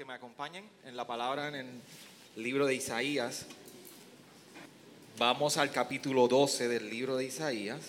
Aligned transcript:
Que 0.00 0.06
me 0.06 0.14
acompañen 0.14 0.64
en 0.86 0.96
la 0.96 1.06
palabra 1.06 1.48
en 1.48 1.54
el 1.56 2.42
libro 2.42 2.64
de 2.64 2.74
Isaías. 2.74 3.44
Vamos 5.18 5.58
al 5.58 5.70
capítulo 5.72 6.26
12 6.26 6.68
del 6.68 6.88
libro 6.88 7.18
de 7.18 7.26
Isaías. 7.26 7.82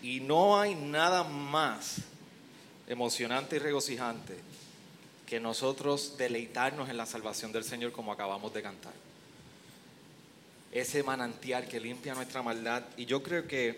Y 0.00 0.20
no 0.20 0.60
hay 0.60 0.76
nada 0.76 1.24
más 1.24 2.02
emocionante 2.86 3.56
y 3.56 3.58
regocijante 3.58 4.38
que 5.26 5.40
nosotros 5.40 6.16
deleitarnos 6.16 6.88
en 6.88 6.98
la 6.98 7.06
salvación 7.06 7.50
del 7.50 7.64
Señor 7.64 7.90
como 7.90 8.12
acabamos 8.12 8.54
de 8.54 8.62
cantar. 8.62 8.94
Ese 10.70 11.02
manantial 11.02 11.66
que 11.66 11.80
limpia 11.80 12.14
nuestra 12.14 12.44
maldad. 12.44 12.84
Y 12.96 13.06
yo 13.06 13.24
creo 13.24 13.48
que 13.48 13.76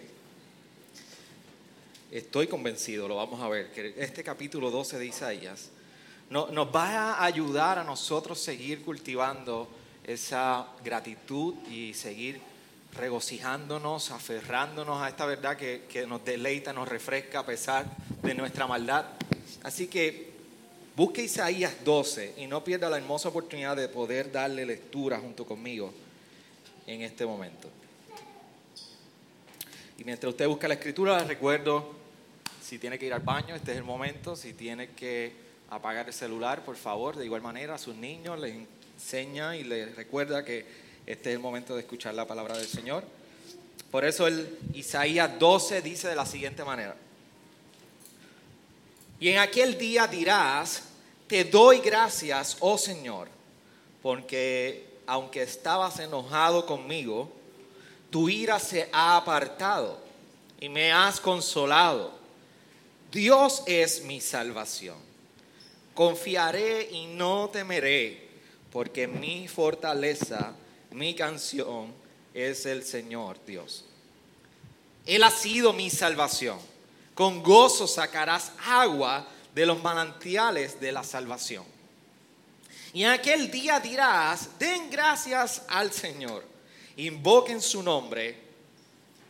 estoy 2.10 2.48
convencido, 2.48 3.08
lo 3.08 3.16
vamos 3.16 3.40
a 3.40 3.48
ver, 3.48 3.72
que 3.72 3.94
este 3.96 4.22
capítulo 4.22 4.70
12 4.70 4.98
de 4.98 5.06
Isaías 5.06 5.70
no- 6.30 6.48
nos 6.48 6.74
va 6.74 7.14
a 7.14 7.24
ayudar 7.24 7.78
a 7.78 7.84
nosotros 7.84 8.38
seguir 8.40 8.82
cultivando 8.82 9.68
esa 10.04 10.66
gratitud 10.84 11.54
y 11.70 11.94
seguir 11.94 12.40
regocijándonos, 12.94 14.10
aferrándonos 14.10 15.02
a 15.02 15.08
esta 15.08 15.26
verdad 15.26 15.56
que, 15.56 15.84
que 15.88 16.06
nos 16.06 16.24
deleita, 16.24 16.72
nos 16.72 16.88
refresca 16.88 17.40
a 17.40 17.46
pesar 17.46 17.86
de 18.22 18.34
nuestra 18.34 18.66
maldad. 18.66 19.04
Así 19.62 19.88
que 19.88 20.32
busque 20.96 21.22
Isaías 21.24 21.72
12 21.84 22.34
y 22.38 22.46
no 22.46 22.62
pierda 22.62 22.88
la 22.88 22.98
hermosa 22.98 23.30
oportunidad 23.30 23.76
de 23.76 23.88
poder 23.88 24.30
darle 24.30 24.64
lectura 24.64 25.18
junto 25.18 25.44
conmigo 25.44 25.92
en 26.86 27.02
este 27.02 27.26
momento. 27.26 27.68
Y 29.98 30.04
mientras 30.04 30.30
usted 30.30 30.46
busca 30.46 30.68
la 30.68 30.74
escritura, 30.74 31.18
les 31.18 31.28
recuerdo, 31.28 31.94
si 32.62 32.78
tiene 32.78 32.98
que 32.98 33.06
ir 33.06 33.14
al 33.14 33.20
baño, 33.22 33.54
este 33.54 33.72
es 33.72 33.78
el 33.78 33.84
momento. 33.84 34.36
Si 34.36 34.52
tiene 34.54 34.90
que 34.90 35.32
apagar 35.70 36.06
el 36.06 36.14
celular, 36.14 36.64
por 36.64 36.76
favor, 36.76 37.16
de 37.16 37.24
igual 37.24 37.42
manera 37.42 37.74
a 37.74 37.78
sus 37.78 37.94
niños 37.96 38.38
les 38.38 38.54
enseña 38.96 39.56
y 39.56 39.64
les 39.64 39.94
recuerda 39.96 40.44
que 40.44 40.66
este 41.06 41.30
es 41.30 41.36
el 41.36 41.40
momento 41.40 41.74
de 41.74 41.80
escuchar 41.80 42.14
la 42.14 42.26
palabra 42.26 42.56
del 42.56 42.66
Señor. 42.66 43.04
Por 43.90 44.04
eso 44.04 44.26
el 44.26 44.58
Isaías 44.72 45.38
12 45.38 45.82
dice 45.82 46.08
de 46.08 46.16
la 46.16 46.26
siguiente 46.26 46.64
manera. 46.64 46.96
Y 49.20 49.28
en 49.28 49.38
aquel 49.38 49.78
día 49.78 50.06
dirás, 50.06 50.82
te 51.26 51.44
doy 51.44 51.78
gracias, 51.78 52.56
oh 52.60 52.76
Señor, 52.76 53.28
porque 54.02 54.86
aunque 55.06 55.42
estabas 55.42 55.98
enojado 55.98 56.66
conmigo, 56.66 57.30
tu 58.10 58.28
ira 58.28 58.58
se 58.58 58.88
ha 58.92 59.16
apartado 59.16 60.00
y 60.60 60.68
me 60.68 60.92
has 60.92 61.20
consolado. 61.20 62.12
Dios 63.12 63.62
es 63.66 64.02
mi 64.02 64.20
salvación. 64.20 65.03
Confiaré 65.94 66.88
y 66.90 67.06
no 67.06 67.48
temeré, 67.50 68.28
porque 68.72 69.06
mi 69.06 69.48
fortaleza, 69.48 70.54
mi 70.90 71.14
canción 71.14 71.92
es 72.34 72.66
el 72.66 72.84
Señor 72.84 73.38
Dios. 73.46 73.84
Él 75.06 75.22
ha 75.22 75.30
sido 75.30 75.72
mi 75.72 75.90
salvación. 75.90 76.58
Con 77.14 77.42
gozo 77.42 77.86
sacarás 77.86 78.52
agua 78.66 79.28
de 79.54 79.66
los 79.66 79.80
manantiales 79.82 80.80
de 80.80 80.90
la 80.90 81.04
salvación. 81.04 81.64
Y 82.92 83.04
en 83.04 83.10
aquel 83.10 83.50
día 83.50 83.80
dirás, 83.80 84.58
den 84.58 84.90
gracias 84.90 85.62
al 85.68 85.92
Señor, 85.92 86.44
invoquen 86.96 87.60
su 87.60 87.82
nombre, 87.82 88.36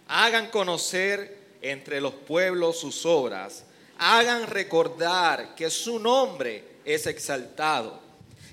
hagan 0.09 0.51
conocer 0.51 1.57
entre 1.63 2.01
los 2.01 2.13
pueblos 2.13 2.79
sus 2.79 3.07
obras, 3.07 3.65
hagan 3.99 4.47
recordar 4.47 5.55
que 5.55 5.71
su 5.71 5.99
nombre 5.99 6.65
es 6.85 7.07
exaltado. 7.07 8.01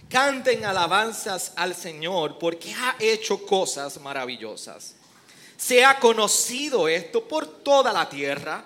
Canten 0.09 0.65
alabanzas 0.65 1.53
al 1.55 1.73
Señor 1.73 2.37
porque 2.37 2.73
ha 2.73 2.95
hecho 2.99 3.45
cosas 3.45 3.99
maravillosas. 4.01 4.95
Sea 5.57 5.99
conocido 5.99 6.87
esto 6.87 7.27
por 7.27 7.47
toda 7.47 7.93
la 7.93 8.09
tierra. 8.09 8.65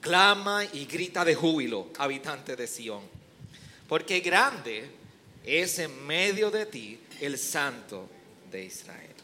Clama 0.00 0.64
y 0.72 0.84
grita 0.84 1.24
de 1.24 1.34
júbilo, 1.34 1.88
habitante 1.98 2.54
de 2.54 2.66
Sión. 2.66 3.02
Porque 3.88 4.20
grande 4.20 4.88
es 5.44 5.78
en 5.78 6.06
medio 6.06 6.50
de 6.50 6.66
ti 6.66 7.00
el 7.20 7.38
Santo 7.38 8.08
de 8.50 8.64
Israel. 8.64 9.14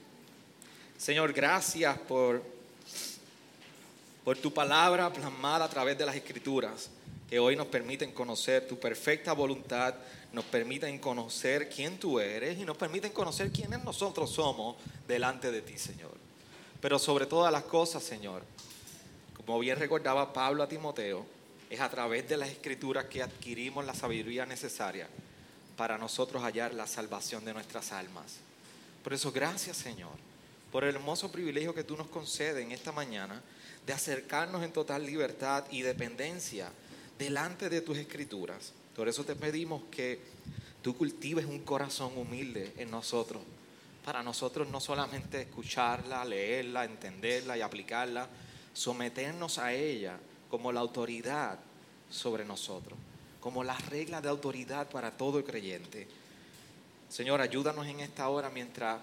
Señor, 0.98 1.32
gracias 1.32 1.98
por, 1.98 2.42
por 4.24 4.38
tu 4.38 4.52
palabra 4.52 5.12
plasmada 5.12 5.64
a 5.64 5.68
través 5.68 5.98
de 5.98 6.06
las 6.06 6.14
escrituras, 6.14 6.90
que 7.28 7.38
hoy 7.38 7.56
nos 7.56 7.66
permiten 7.66 8.12
conocer 8.12 8.68
tu 8.68 8.78
perfecta 8.78 9.32
voluntad, 9.32 9.94
nos 10.32 10.44
permiten 10.44 10.98
conocer 10.98 11.68
quién 11.68 11.98
tú 11.98 12.20
eres 12.20 12.58
y 12.58 12.64
nos 12.64 12.76
permiten 12.76 13.12
conocer 13.12 13.50
quiénes 13.50 13.82
nosotros 13.82 14.30
somos 14.30 14.76
delante 15.08 15.50
de 15.50 15.62
ti, 15.62 15.78
Señor. 15.78 16.12
Pero 16.80 16.98
sobre 16.98 17.26
todas 17.26 17.52
las 17.52 17.64
cosas, 17.64 18.02
Señor, 18.02 18.42
como 19.34 19.58
bien 19.58 19.78
recordaba 19.78 20.32
Pablo 20.32 20.62
a 20.62 20.68
Timoteo, 20.68 21.24
es 21.70 21.80
a 21.80 21.88
través 21.88 22.28
de 22.28 22.36
las 22.36 22.50
escrituras 22.50 23.06
que 23.06 23.22
adquirimos 23.22 23.84
la 23.84 23.94
sabiduría 23.94 24.44
necesaria 24.44 25.08
para 25.76 25.96
nosotros 25.96 26.42
hallar 26.42 26.74
la 26.74 26.86
salvación 26.86 27.44
de 27.44 27.54
nuestras 27.54 27.92
almas. 27.92 28.36
Por 29.02 29.14
eso, 29.14 29.32
gracias 29.32 29.78
Señor, 29.78 30.12
por 30.70 30.84
el 30.84 30.94
hermoso 30.94 31.32
privilegio 31.32 31.74
que 31.74 31.82
tú 31.82 31.96
nos 31.96 32.08
concedes 32.08 32.62
en 32.62 32.72
esta 32.72 32.92
mañana 32.92 33.42
de 33.86 33.92
acercarnos 33.92 34.62
en 34.62 34.72
total 34.72 35.04
libertad 35.04 35.64
y 35.70 35.82
dependencia 35.82 36.70
delante 37.18 37.68
de 37.68 37.80
tus 37.80 37.98
escrituras. 37.98 38.72
Por 38.94 39.08
eso 39.08 39.24
te 39.24 39.34
pedimos 39.34 39.82
que 39.90 40.20
tú 40.82 40.96
cultives 40.96 41.46
un 41.46 41.60
corazón 41.60 42.16
humilde 42.16 42.72
en 42.76 42.90
nosotros, 42.90 43.42
para 44.04 44.22
nosotros 44.22 44.68
no 44.68 44.80
solamente 44.80 45.42
escucharla, 45.42 46.24
leerla, 46.24 46.84
entenderla 46.84 47.56
y 47.56 47.60
aplicarla, 47.60 48.28
someternos 48.74 49.58
a 49.58 49.72
ella 49.72 50.18
como 50.50 50.72
la 50.72 50.80
autoridad 50.80 51.58
sobre 52.10 52.44
nosotros, 52.44 52.98
como 53.40 53.64
las 53.64 53.86
reglas 53.86 54.22
de 54.22 54.28
autoridad 54.28 54.88
para 54.88 55.12
todo 55.12 55.44
creyente. 55.44 56.08
Señor, 57.08 57.40
ayúdanos 57.40 57.86
en 57.86 58.00
esta 58.00 58.28
hora 58.28 58.50
mientras 58.50 59.00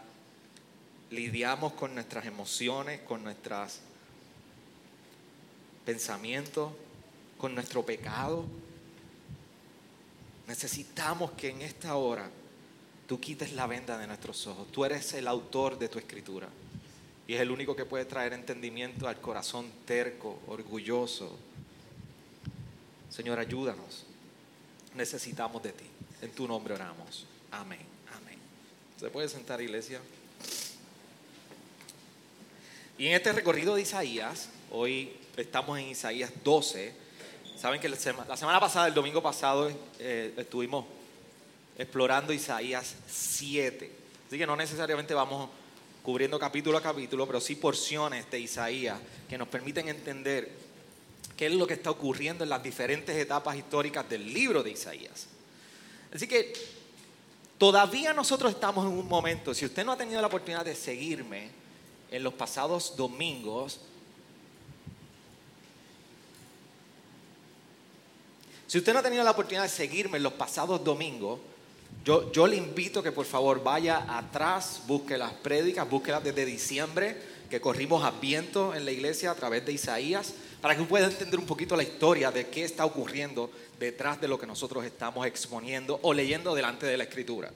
lidiamos 1.12 1.74
con 1.74 1.96
nuestras 1.96 2.26
emociones, 2.26 3.00
con 3.02 3.24
nuestros 3.24 3.80
pensamientos, 5.90 6.72
con 7.40 7.56
nuestro 7.56 7.84
pecado. 7.84 8.46
Necesitamos 10.48 11.32
que 11.32 11.50
en 11.50 11.64
esta 11.64 11.96
hora 11.96 12.30
tú 13.08 13.20
quites 13.20 13.54
la 13.54 13.66
venda 13.66 13.98
de 13.98 14.06
nuestros 14.06 14.46
ojos. 14.46 14.72
Tú 14.72 14.86
eres 14.86 15.12
el 15.14 15.28
autor 15.28 15.80
de 15.80 15.90
tu 15.90 15.98
escritura. 15.98 16.48
Y 17.28 17.34
es 17.34 17.42
el 17.42 17.50
único 17.50 17.76
que 17.76 17.86
puede 17.86 18.06
traer 18.06 18.34
entendimiento 18.34 19.08
al 19.08 19.20
corazón 19.20 19.66
terco, 19.88 20.40
orgulloso. 20.46 21.36
Señor, 23.10 23.40
ayúdanos. 23.40 24.06
Necesitamos 24.94 25.64
de 25.64 25.72
ti. 25.72 25.86
En 26.22 26.30
tu 26.34 26.48
nombre 26.48 26.76
oramos. 26.76 27.26
Amén. 27.50 27.82
Amén. 28.16 28.38
¿Se 29.00 29.10
puede 29.10 29.28
sentar, 29.28 29.60
iglesia? 29.60 30.00
Y 33.00 33.08
en 33.08 33.14
este 33.14 33.34
recorrido 33.34 33.74
de 33.74 33.82
Isaías, 33.82 34.50
hoy 34.70 35.14
estamos 35.42 35.80
en 35.80 35.90
Isaías 35.90 36.32
12. 36.44 36.94
Saben 37.58 37.80
que 37.82 37.90
la 37.90 37.96
sema- 37.98 38.26
la 38.28 38.38
semana 38.38 38.60
pasada, 38.60 38.88
el 38.88 38.94
domingo 38.94 39.22
pasado, 39.22 39.72
eh, 40.00 40.34
estuvimos 40.38 40.86
explorando 41.78 42.34
Isaías 42.34 42.96
7. 43.08 43.92
Así 44.28 44.38
que 44.38 44.46
no 44.46 44.56
necesariamente 44.56 45.14
vamos 45.14 45.50
cubriendo 46.04 46.40
capítulo 46.40 46.78
a 46.78 46.82
capítulo, 46.82 47.26
pero 47.28 47.42
sí 47.42 47.56
porciones 47.56 48.30
de 48.32 48.40
Isaías 48.40 49.00
que 49.28 49.38
nos 49.38 49.48
permiten 49.48 49.90
entender 49.90 50.50
qué 51.36 51.48
es 51.48 51.54
lo 51.54 51.68
que 51.68 51.74
está 51.74 51.92
ocurriendo 51.92 52.44
en 52.44 52.50
las 52.50 52.64
diferentes 52.64 53.16
etapas 53.16 53.56
históricas 53.56 54.08
del 54.10 54.34
libro 54.34 54.64
de 54.64 54.72
Isaías. 54.72 55.28
Así 56.14 56.28
que 56.28 56.54
todavía 57.58 58.14
nosotros 58.14 58.52
estamos 58.52 58.86
en 58.86 58.92
un 58.94 59.08
momento, 59.08 59.54
si 59.54 59.66
usted 59.66 59.86
no 59.86 59.92
ha 59.94 59.98
tenido 59.98 60.20
la 60.22 60.28
oportunidad 60.28 60.66
de 60.66 60.76
seguirme 60.76 61.50
en 62.12 62.24
los 62.24 62.34
pasados 62.34 62.96
domingos, 62.96 63.82
Si 68.70 68.78
usted 68.78 68.94
no 68.94 69.00
ha 69.00 69.02
tenido 69.02 69.24
la 69.24 69.32
oportunidad 69.32 69.64
de 69.64 69.70
seguirme 69.70 70.20
los 70.20 70.34
pasados 70.34 70.84
domingos, 70.84 71.40
yo, 72.06 72.32
yo 72.32 72.46
le 72.46 72.56
invito 72.56 73.02
que 73.02 73.12
por 73.12 73.26
favor 73.26 73.64
vaya 73.64 74.06
atrás, 74.16 74.84
busque 74.86 75.18
las 75.18 75.34
prédicas, 75.34 75.90
búsquelas 75.90 76.24
desde 76.24 76.46
diciembre, 76.46 77.18
que 77.50 77.60
corrimos 77.60 78.04
a 78.04 78.12
viento 78.12 78.76
en 78.76 78.86
la 78.86 78.92
iglesia 78.92 79.32
a 79.32 79.34
través 79.34 79.66
de 79.66 79.72
Isaías, 79.74 80.36
para 80.62 80.78
que 80.78 80.84
pueda 80.84 81.08
entender 81.08 81.40
un 81.40 81.48
poquito 81.48 81.76
la 81.76 81.82
historia 81.82 82.30
de 82.30 82.46
qué 82.50 82.64
está 82.64 82.86
ocurriendo 82.86 83.50
detrás 83.80 84.22
de 84.22 84.28
lo 84.28 84.38
que 84.38 84.46
nosotros 84.46 84.86
estamos 84.86 85.26
exponiendo 85.26 86.00
o 86.04 86.14
leyendo 86.14 86.54
delante 86.54 86.86
de 86.86 86.96
la 86.96 87.06
escritura. 87.06 87.52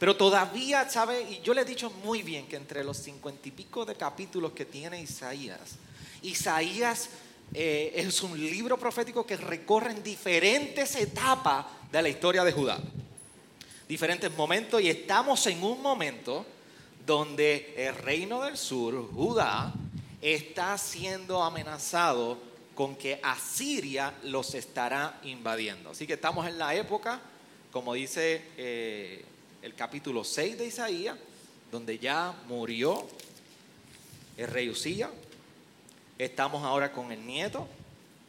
Pero 0.00 0.16
todavía, 0.16 0.90
¿sabe? 0.90 1.30
Y 1.30 1.42
yo 1.44 1.54
le 1.54 1.60
he 1.60 1.64
dicho 1.64 1.90
muy 2.02 2.24
bien 2.24 2.48
que 2.48 2.56
entre 2.56 2.82
los 2.82 2.96
cincuenta 2.96 3.46
y 3.46 3.52
pico 3.52 3.84
de 3.84 3.94
capítulos 3.94 4.50
que 4.50 4.64
tiene 4.64 5.00
Isaías, 5.00 5.76
Isaías 6.22 7.08
eh, 7.52 7.92
es 7.94 8.22
un 8.22 8.38
libro 8.38 8.78
profético 8.78 9.26
que 9.26 9.36
recorre 9.36 9.92
en 9.92 10.02
diferentes 10.02 10.94
etapas 10.96 11.66
de 11.90 12.02
la 12.02 12.08
historia 12.08 12.44
de 12.44 12.52
Judá. 12.52 12.78
Diferentes 13.88 14.34
momentos 14.36 14.80
y 14.80 14.88
estamos 14.88 15.44
en 15.46 15.62
un 15.64 15.82
momento 15.82 16.46
donde 17.04 17.74
el 17.76 17.94
reino 17.96 18.42
del 18.42 18.56
sur, 18.56 19.10
Judá, 19.12 19.72
está 20.20 20.78
siendo 20.78 21.42
amenazado 21.42 22.38
con 22.74 22.94
que 22.94 23.18
Asiria 23.22 24.14
los 24.24 24.54
estará 24.54 25.20
invadiendo. 25.24 25.90
Así 25.90 26.06
que 26.06 26.14
estamos 26.14 26.46
en 26.46 26.56
la 26.56 26.74
época, 26.74 27.20
como 27.72 27.94
dice 27.94 28.42
eh, 28.56 29.24
el 29.62 29.74
capítulo 29.74 30.22
6 30.22 30.56
de 30.56 30.66
Isaías, 30.66 31.16
donde 31.70 31.98
ya 31.98 32.34
murió 32.48 33.06
el 34.36 34.46
rey 34.46 34.68
Usía. 34.68 35.10
Estamos 36.20 36.62
ahora 36.64 36.92
con 36.92 37.10
el 37.12 37.26
nieto 37.26 37.66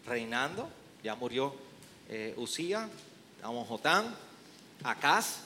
reinando, 0.05 0.69
ya 1.03 1.13
murió 1.13 1.53
eh, 2.07 2.33
Usía, 2.37 2.87
estamos 3.35 3.67
Jotán, 3.67 4.15
Acaz. 4.81 5.39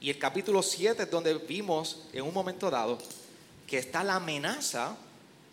Y 0.00 0.10
el 0.10 0.18
capítulo 0.18 0.60
7 0.60 1.04
es 1.04 1.10
donde 1.10 1.32
vimos 1.34 2.00
en 2.12 2.24
un 2.24 2.34
momento 2.34 2.68
dado 2.68 2.98
que 3.64 3.78
está 3.78 4.02
la 4.02 4.16
amenaza, 4.16 4.96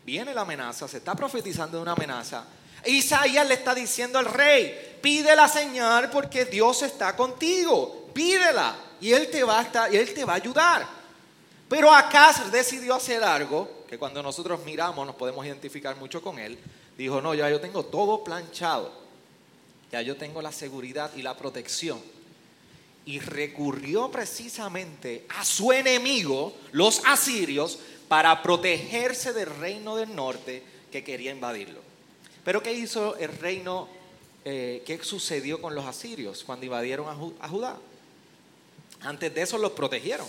viene 0.03 0.33
la 0.33 0.41
amenaza, 0.41 0.87
se 0.87 0.97
está 0.97 1.13
profetizando 1.13 1.77
de 1.77 1.83
una 1.83 1.91
amenaza 1.91 2.47
Isaías 2.85 3.47
le 3.47 3.53
está 3.53 3.75
diciendo 3.75 4.17
al 4.17 4.25
rey, 4.25 4.97
pide 4.99 5.35
la 5.35 5.47
señal 5.47 6.09
porque 6.09 6.45
Dios 6.45 6.81
está 6.81 7.15
contigo, 7.15 8.09
pídela 8.15 8.75
y 8.99 9.11
él 9.11 9.29
te 9.29 9.43
va 9.43 9.59
a, 9.59 9.61
estar, 9.61 9.93
y 9.93 9.97
él 9.97 10.11
te 10.11 10.25
va 10.25 10.33
a 10.33 10.37
ayudar. 10.37 11.00
Pero 11.71 11.89
Acaz 11.89 12.51
decidió 12.51 12.95
hacer 12.95 13.23
algo 13.23 13.85
que 13.87 13.97
cuando 13.97 14.21
nosotros 14.21 14.59
miramos 14.65 15.07
nos 15.07 15.15
podemos 15.15 15.45
identificar 15.45 15.95
mucho 15.95 16.21
con 16.21 16.37
él. 16.37 16.59
Dijo, 16.97 17.21
no, 17.21 17.33
ya 17.33 17.49
yo 17.49 17.61
tengo 17.61 17.85
todo 17.85 18.25
planchado, 18.25 18.91
ya 19.89 20.01
yo 20.01 20.17
tengo 20.17 20.41
la 20.41 20.51
seguridad 20.51 21.11
y 21.15 21.21
la 21.21 21.37
protección. 21.37 22.01
Y 23.05 23.19
recurrió 23.19 24.11
precisamente 24.11 25.25
a 25.29 25.45
su 25.45 25.71
enemigo, 25.71 26.53
los 26.73 27.03
asirios, 27.05 27.79
para 28.09 28.43
protegerse 28.43 29.31
del 29.31 29.47
reino 29.47 29.95
del 29.95 30.13
norte 30.13 30.61
que 30.91 31.05
quería 31.05 31.31
invadirlo. 31.31 31.79
Pero 32.43 32.61
¿qué 32.61 32.73
hizo 32.73 33.15
el 33.15 33.31
reino? 33.37 33.87
Eh, 34.43 34.83
¿Qué 34.85 35.01
sucedió 35.05 35.61
con 35.61 35.73
los 35.73 35.85
asirios 35.85 36.43
cuando 36.43 36.65
invadieron 36.65 37.07
a, 37.39 37.47
Judá? 37.47 37.77
Antes 38.99 39.33
de 39.33 39.41
eso 39.41 39.57
los 39.57 39.71
protegieron. 39.71 40.27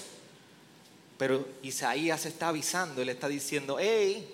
Pero 1.18 1.46
Isaías 1.62 2.26
está 2.26 2.48
avisando 2.48 3.04
le 3.04 3.12
está 3.12 3.28
diciendo, 3.28 3.76
hey, 3.78 4.28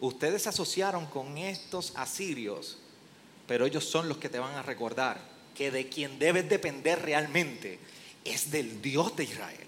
ustedes 0.00 0.42
se 0.42 0.48
asociaron 0.48 1.06
con 1.06 1.38
estos 1.38 1.92
asirios, 1.96 2.78
pero 3.46 3.66
ellos 3.66 3.84
son 3.84 4.08
los 4.08 4.18
que 4.18 4.28
te 4.28 4.38
van 4.38 4.54
a 4.54 4.62
recordar 4.62 5.20
que 5.54 5.70
de 5.70 5.88
quien 5.88 6.18
debes 6.18 6.48
depender 6.48 7.00
realmente 7.02 7.78
es 8.24 8.50
del 8.50 8.80
Dios 8.80 9.14
de 9.16 9.24
Israel. 9.24 9.66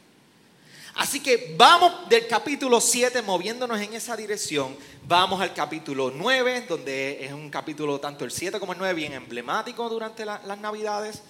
Así 0.97 1.21
que 1.21 1.55
vamos 1.59 2.09
del 2.09 2.29
capítulo 2.29 2.81
7 2.81 3.21
moviéndonos 3.23 3.81
en 3.81 3.95
esa 3.95 4.17
dirección. 4.17 4.77
Vamos 5.07 5.41
al 5.41 5.53
capítulo 5.53 6.13
9, 6.15 6.67
donde 6.69 7.25
es 7.25 7.33
un 7.33 7.51
capítulo 7.51 7.99
tanto 7.99 8.25
el 8.25 8.31
7 8.31 8.61
como 8.61 8.73
el 8.75 8.79
9 8.79 8.95
bien 8.95 9.13
emblemático 9.13 9.89
durante 9.89 10.25
las 10.25 10.59
navidades. 10.61 11.23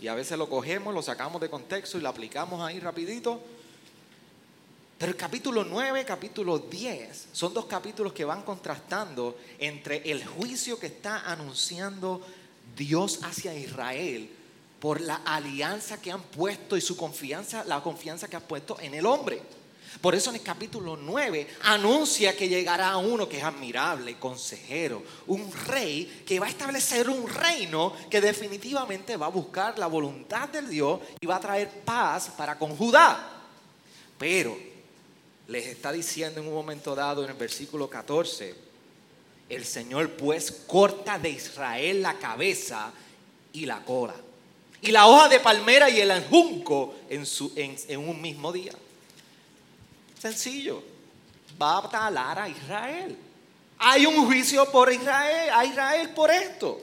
Y 0.00 0.08
a 0.08 0.14
veces 0.14 0.36
lo 0.36 0.48
cogemos, 0.48 0.92
lo 0.92 1.02
sacamos 1.02 1.40
de 1.40 1.48
contexto 1.48 1.96
y 1.96 2.02
lo 2.02 2.10
aplicamos 2.10 2.60
ahí 2.60 2.80
rapidito. 2.80 3.40
Pero 4.98 5.12
el 5.12 5.16
capítulo 5.16 5.64
9, 5.64 6.04
capítulo 6.04 6.58
10 6.58 7.28
son 7.30 7.54
dos 7.54 7.66
capítulos 7.66 8.12
que 8.12 8.24
van 8.24 8.42
contrastando 8.42 9.38
entre 9.60 10.10
el 10.10 10.26
juicio 10.26 10.76
que 10.76 10.88
está 10.88 11.30
anunciando 11.30 12.20
Dios 12.76 13.20
hacia 13.22 13.54
Israel 13.54 14.28
por 14.80 15.00
la 15.00 15.22
alianza 15.24 16.00
que 16.00 16.10
han 16.10 16.22
puesto 16.22 16.76
y 16.76 16.80
su 16.80 16.96
confianza, 16.96 17.62
la 17.64 17.80
confianza 17.80 18.26
que 18.26 18.36
han 18.36 18.42
puesto 18.42 18.76
en 18.80 18.94
el 18.94 19.06
hombre. 19.06 19.40
Por 20.00 20.16
eso 20.16 20.30
en 20.30 20.36
el 20.36 20.42
capítulo 20.42 20.96
9 20.96 21.46
anuncia 21.62 22.36
que 22.36 22.48
llegará 22.48 22.96
uno 22.96 23.28
que 23.28 23.38
es 23.38 23.44
admirable, 23.44 24.18
consejero, 24.18 25.04
un 25.28 25.52
rey 25.66 26.24
que 26.26 26.40
va 26.40 26.46
a 26.46 26.50
establecer 26.50 27.08
un 27.08 27.28
reino 27.28 27.92
que 28.10 28.20
definitivamente 28.20 29.16
va 29.16 29.26
a 29.26 29.30
buscar 29.30 29.78
la 29.78 29.86
voluntad 29.86 30.48
del 30.48 30.68
Dios 30.68 31.00
y 31.20 31.26
va 31.26 31.36
a 31.36 31.40
traer 31.40 31.70
paz 31.84 32.32
para 32.36 32.58
con 32.58 32.76
Judá. 32.76 33.44
Pero 34.18 34.77
les 35.48 35.66
está 35.66 35.92
diciendo 35.92 36.40
en 36.40 36.46
un 36.46 36.54
momento 36.54 36.94
dado 36.94 37.24
en 37.24 37.30
el 37.30 37.36
versículo 37.36 37.90
14, 37.90 38.54
el 39.48 39.64
Señor 39.64 40.12
pues 40.12 40.50
corta 40.66 41.18
de 41.18 41.30
Israel 41.30 42.02
la 42.02 42.18
cabeza 42.18 42.92
y 43.52 43.66
la 43.66 43.84
cola 43.84 44.14
y 44.80 44.90
la 44.90 45.06
hoja 45.06 45.28
de 45.28 45.40
palmera 45.40 45.90
y 45.90 46.00
el 46.00 46.10
anjunco 46.10 46.94
en, 47.08 47.26
su, 47.26 47.52
en, 47.56 47.98
un 47.98 48.20
mismo 48.20 48.52
día. 48.52 48.72
Sencillo, 50.18 50.82
va 51.60 51.78
a 51.78 51.90
talar 51.90 52.38
a 52.38 52.48
Israel. 52.48 53.16
Hay 53.78 54.06
un 54.06 54.26
juicio 54.26 54.70
por 54.70 54.92
Israel, 54.92 55.50
a 55.52 55.64
Israel 55.64 56.10
por 56.10 56.30
esto. 56.30 56.80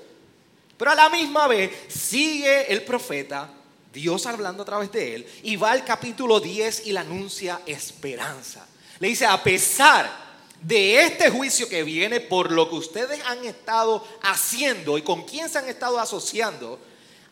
Pero 0.77 0.91
a 0.91 0.95
la 0.95 1.09
misma 1.09 1.47
vez 1.47 1.71
sigue 1.87 2.71
el 2.71 2.83
profeta, 2.83 3.49
Dios 3.95 4.25
hablando 4.25 4.61
a 4.61 4.65
través 4.65 4.91
de 4.91 5.15
él, 5.15 5.27
y 5.41 5.55
va 5.55 5.71
al 5.71 5.85
capítulo 5.85 6.39
10 6.39 6.85
y 6.85 6.91
le 6.91 6.99
anuncia 6.99 7.61
esperanza. 7.65 8.67
Le 8.99 9.07
dice, 9.07 9.25
a 9.25 9.41
pesar 9.41 10.25
de 10.61 11.01
este 11.01 11.29
juicio 11.29 11.67
que 11.67 11.83
viene 11.83 12.19
por 12.19 12.51
lo 12.51 12.69
que 12.69 12.75
ustedes 12.75 13.19
han 13.25 13.43
estado 13.45 14.05
haciendo 14.21 14.97
y 14.97 15.01
con 15.01 15.23
quién 15.23 15.49
se 15.49 15.57
han 15.57 15.69
estado 15.69 15.99
asociando, 15.99 16.79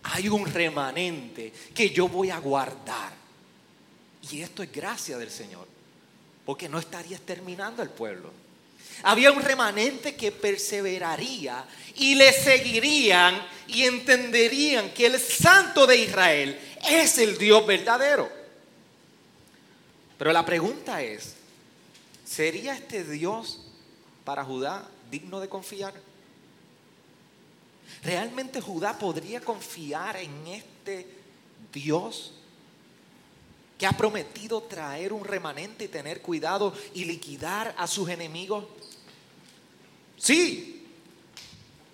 hay 0.03 0.29
un 0.29 0.45
remanente 0.45 1.53
que 1.75 1.89
yo 1.89 2.07
voy 2.07 2.29
a 2.29 2.39
guardar. 2.39 3.13
Y 4.31 4.41
esto 4.41 4.63
es 4.63 4.71
gracia 4.71 5.17
del 5.17 5.29
Señor, 5.29 5.67
porque 6.45 6.69
no 6.69 6.79
estaría 6.79 7.17
exterminando 7.17 7.81
al 7.81 7.89
pueblo. 7.89 8.31
Había 9.01 9.31
un 9.31 9.41
remanente 9.41 10.15
que 10.15 10.31
perseveraría 10.31 11.65
y 11.95 12.15
le 12.15 12.31
seguirían 12.31 13.41
y 13.67 13.83
entenderían 13.83 14.91
que 14.91 15.07
el 15.07 15.19
santo 15.19 15.87
de 15.87 15.97
Israel 15.97 16.59
es 16.89 17.17
el 17.17 17.37
Dios 17.37 17.65
verdadero. 17.65 18.29
Pero 20.17 20.31
la 20.31 20.45
pregunta 20.45 21.01
es, 21.01 21.33
¿sería 22.23 22.75
este 22.75 23.03
Dios 23.03 23.59
para 24.23 24.43
Judá 24.43 24.87
digno 25.09 25.39
de 25.39 25.49
confiar? 25.49 25.93
¿Realmente 28.03 28.61
Judá 28.61 28.97
podría 28.97 29.41
confiar 29.41 30.17
en 30.17 30.47
este 30.47 31.07
Dios 31.71 32.33
ha 33.85 33.91
prometido 33.91 34.63
traer 34.63 35.13
un 35.13 35.25
remanente 35.25 35.85
y 35.85 35.87
tener 35.87 36.21
cuidado 36.21 36.73
y 36.93 37.05
liquidar 37.05 37.73
a 37.77 37.87
sus 37.87 38.09
enemigos? 38.09 38.65
Sí. 40.17 40.85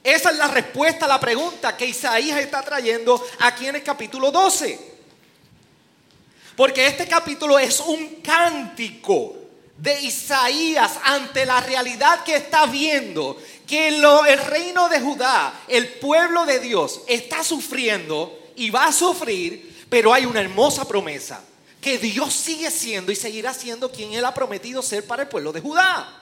Esa 0.03 0.31
es 0.31 0.37
la 0.37 0.47
respuesta 0.47 1.05
a 1.05 1.09
la 1.09 1.19
pregunta 1.19 1.75
que 1.75 1.85
Isaías 1.85 2.39
está 2.39 2.61
trayendo 2.61 3.23
aquí 3.39 3.67
en 3.67 3.75
el 3.75 3.83
capítulo 3.83 4.31
12. 4.31 4.89
Porque 6.55 6.87
este 6.87 7.07
capítulo 7.07 7.57
es 7.57 7.79
un 7.79 8.15
cántico 8.21 9.35
de 9.77 10.01
Isaías 10.01 10.99
ante 11.03 11.45
la 11.45 11.61
realidad 11.61 12.23
que 12.23 12.35
está 12.35 12.65
viendo, 12.65 13.37
que 13.65 13.87
el 13.87 14.39
reino 14.45 14.89
de 14.89 14.99
Judá, 14.99 15.53
el 15.67 15.87
pueblo 15.87 16.45
de 16.45 16.59
Dios, 16.59 17.01
está 17.07 17.43
sufriendo 17.43 18.37
y 18.55 18.69
va 18.71 18.87
a 18.87 18.91
sufrir, 18.91 19.85
pero 19.89 20.13
hay 20.13 20.25
una 20.25 20.41
hermosa 20.41 20.85
promesa, 20.85 21.41
que 21.81 21.97
Dios 21.97 22.33
sigue 22.33 22.69
siendo 22.71 23.11
y 23.11 23.15
seguirá 23.15 23.53
siendo 23.53 23.91
quien 23.91 24.13
Él 24.13 24.25
ha 24.25 24.33
prometido 24.33 24.81
ser 24.81 25.05
para 25.05 25.23
el 25.23 25.29
pueblo 25.29 25.51
de 25.51 25.61
Judá. 25.61 26.21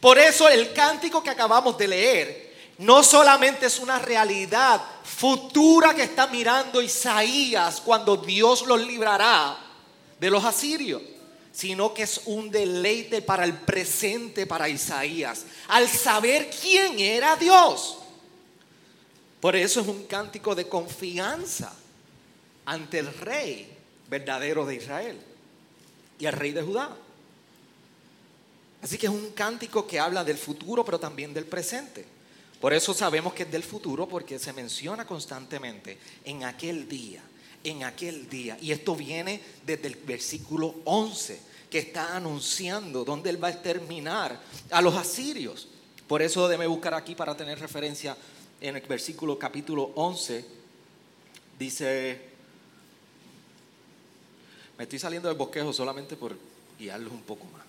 Por 0.00 0.18
eso 0.18 0.48
el 0.48 0.72
cántico 0.72 1.22
que 1.22 1.30
acabamos 1.30 1.76
de 1.78 1.88
leer 1.88 2.48
no 2.78 3.02
solamente 3.02 3.66
es 3.66 3.78
una 3.78 3.98
realidad 3.98 4.80
futura 5.02 5.94
que 5.94 6.04
está 6.04 6.28
mirando 6.28 6.80
Isaías 6.80 7.80
cuando 7.80 8.16
Dios 8.16 8.66
los 8.66 8.80
librará 8.80 9.58
de 10.20 10.30
los 10.30 10.44
asirios 10.44 11.02
sino 11.58 11.92
que 11.92 12.04
es 12.04 12.20
un 12.26 12.52
deleite 12.52 13.20
para 13.20 13.42
el 13.42 13.52
presente 13.52 14.46
para 14.46 14.68
Isaías, 14.68 15.44
al 15.66 15.88
saber 15.88 16.50
quién 16.50 17.00
era 17.00 17.34
Dios. 17.34 17.98
Por 19.40 19.56
eso 19.56 19.80
es 19.80 19.88
un 19.88 20.04
cántico 20.04 20.54
de 20.54 20.68
confianza 20.68 21.74
ante 22.64 23.00
el 23.00 23.12
rey 23.12 23.77
verdadero 24.08 24.66
de 24.66 24.76
Israel 24.76 25.18
y 26.18 26.26
el 26.26 26.32
rey 26.32 26.52
de 26.52 26.62
Judá. 26.62 26.96
Así 28.82 28.96
que 28.96 29.06
es 29.06 29.12
un 29.12 29.30
cántico 29.30 29.86
que 29.86 29.98
habla 29.98 30.24
del 30.24 30.38
futuro, 30.38 30.84
pero 30.84 30.98
también 30.98 31.34
del 31.34 31.46
presente. 31.46 32.04
Por 32.60 32.72
eso 32.72 32.94
sabemos 32.94 33.34
que 33.34 33.44
es 33.44 33.50
del 33.50 33.62
futuro, 33.62 34.08
porque 34.08 34.38
se 34.38 34.52
menciona 34.52 35.06
constantemente 35.06 35.98
en 36.24 36.44
aquel 36.44 36.88
día, 36.88 37.22
en 37.62 37.84
aquel 37.84 38.28
día. 38.28 38.56
Y 38.60 38.72
esto 38.72 38.94
viene 38.94 39.40
desde 39.64 39.88
el 39.88 39.96
versículo 39.96 40.76
11, 40.84 41.40
que 41.70 41.78
está 41.78 42.16
anunciando 42.16 43.04
dónde 43.04 43.30
él 43.30 43.42
va 43.42 43.48
a 43.48 43.62
terminar 43.62 44.40
a 44.70 44.80
los 44.80 44.94
asirios. 44.94 45.68
Por 46.06 46.22
eso 46.22 46.48
debe 46.48 46.66
buscar 46.66 46.94
aquí 46.94 47.14
para 47.14 47.36
tener 47.36 47.58
referencia 47.60 48.16
en 48.60 48.76
el 48.76 48.82
versículo 48.82 49.38
capítulo 49.38 49.92
11. 49.94 50.44
Dice, 51.58 52.27
me 54.78 54.84
estoy 54.84 55.00
saliendo 55.00 55.28
del 55.28 55.36
bosquejo 55.36 55.72
solamente 55.72 56.16
por 56.16 56.36
guiarlos 56.78 57.12
un 57.12 57.22
poco 57.22 57.44
más. 57.46 57.64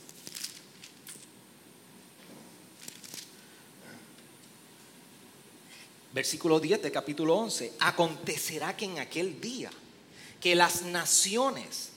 Versículo 6.13 6.59
10 6.59 6.83
de 6.83 6.91
capítulo 6.91 7.35
11. 7.35 7.73
Acontecerá 7.79 8.77
que 8.77 8.85
en 8.85 8.99
aquel 8.99 9.41
día 9.41 9.71
que 10.39 10.53
las 10.53 10.83
naciones 10.83 11.89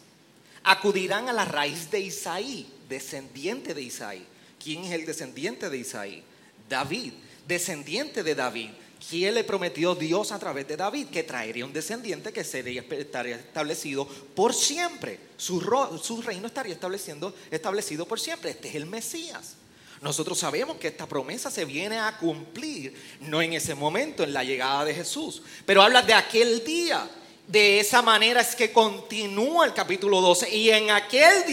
acudirán 0.64 1.28
a 1.28 1.34
la 1.34 1.44
raíz 1.44 1.90
de 1.90 2.00
Isaí, 2.00 2.66
descendiente 2.88 3.74
de 3.74 3.82
Isaí. 3.82 4.26
¿Quién 4.62 4.84
es 4.84 4.92
el 4.92 5.04
descendiente 5.04 5.68
de 5.68 5.76
Isaí? 5.76 6.22
David, 6.70 7.12
descendiente 7.46 8.22
de 8.22 8.34
David. 8.34 8.70
¿Quién 9.08 9.34
le 9.34 9.42
prometió 9.44 9.94
Dios 9.94 10.30
a 10.32 10.38
través 10.38 10.68
de 10.68 10.76
David? 10.76 11.08
Que 11.08 11.24
traería 11.24 11.64
un 11.64 11.72
descendiente 11.72 12.32
que 12.32 12.44
sería, 12.44 12.84
estaría 12.90 13.36
establecido 13.36 14.06
por 14.06 14.54
siempre. 14.54 15.18
Su, 15.36 15.60
su 16.02 16.22
reino 16.22 16.46
estaría 16.46 16.74
estableciendo, 16.74 17.34
establecido 17.50 18.06
por 18.06 18.20
siempre. 18.20 18.52
Este 18.52 18.68
es 18.68 18.74
el 18.76 18.86
Mesías. 18.86 19.56
Nosotros 20.00 20.38
sabemos 20.38 20.76
que 20.78 20.88
esta 20.88 21.06
promesa 21.06 21.50
se 21.50 21.64
viene 21.64 21.98
a 21.98 22.16
cumplir, 22.18 22.94
no 23.20 23.40
en 23.40 23.52
ese 23.52 23.74
momento, 23.74 24.24
en 24.24 24.32
la 24.32 24.42
llegada 24.42 24.84
de 24.84 24.94
Jesús, 24.94 25.42
pero 25.64 25.82
habla 25.82 26.02
de 26.02 26.14
aquel 26.14 26.64
día. 26.64 27.08
De 27.46 27.80
esa 27.80 28.02
manera 28.02 28.40
es 28.40 28.54
que 28.54 28.72
continúa 28.72 29.66
el 29.66 29.74
capítulo 29.74 30.20
12 30.20 30.54
y 30.54 30.70
en 30.70 30.90
aquel 30.90 31.44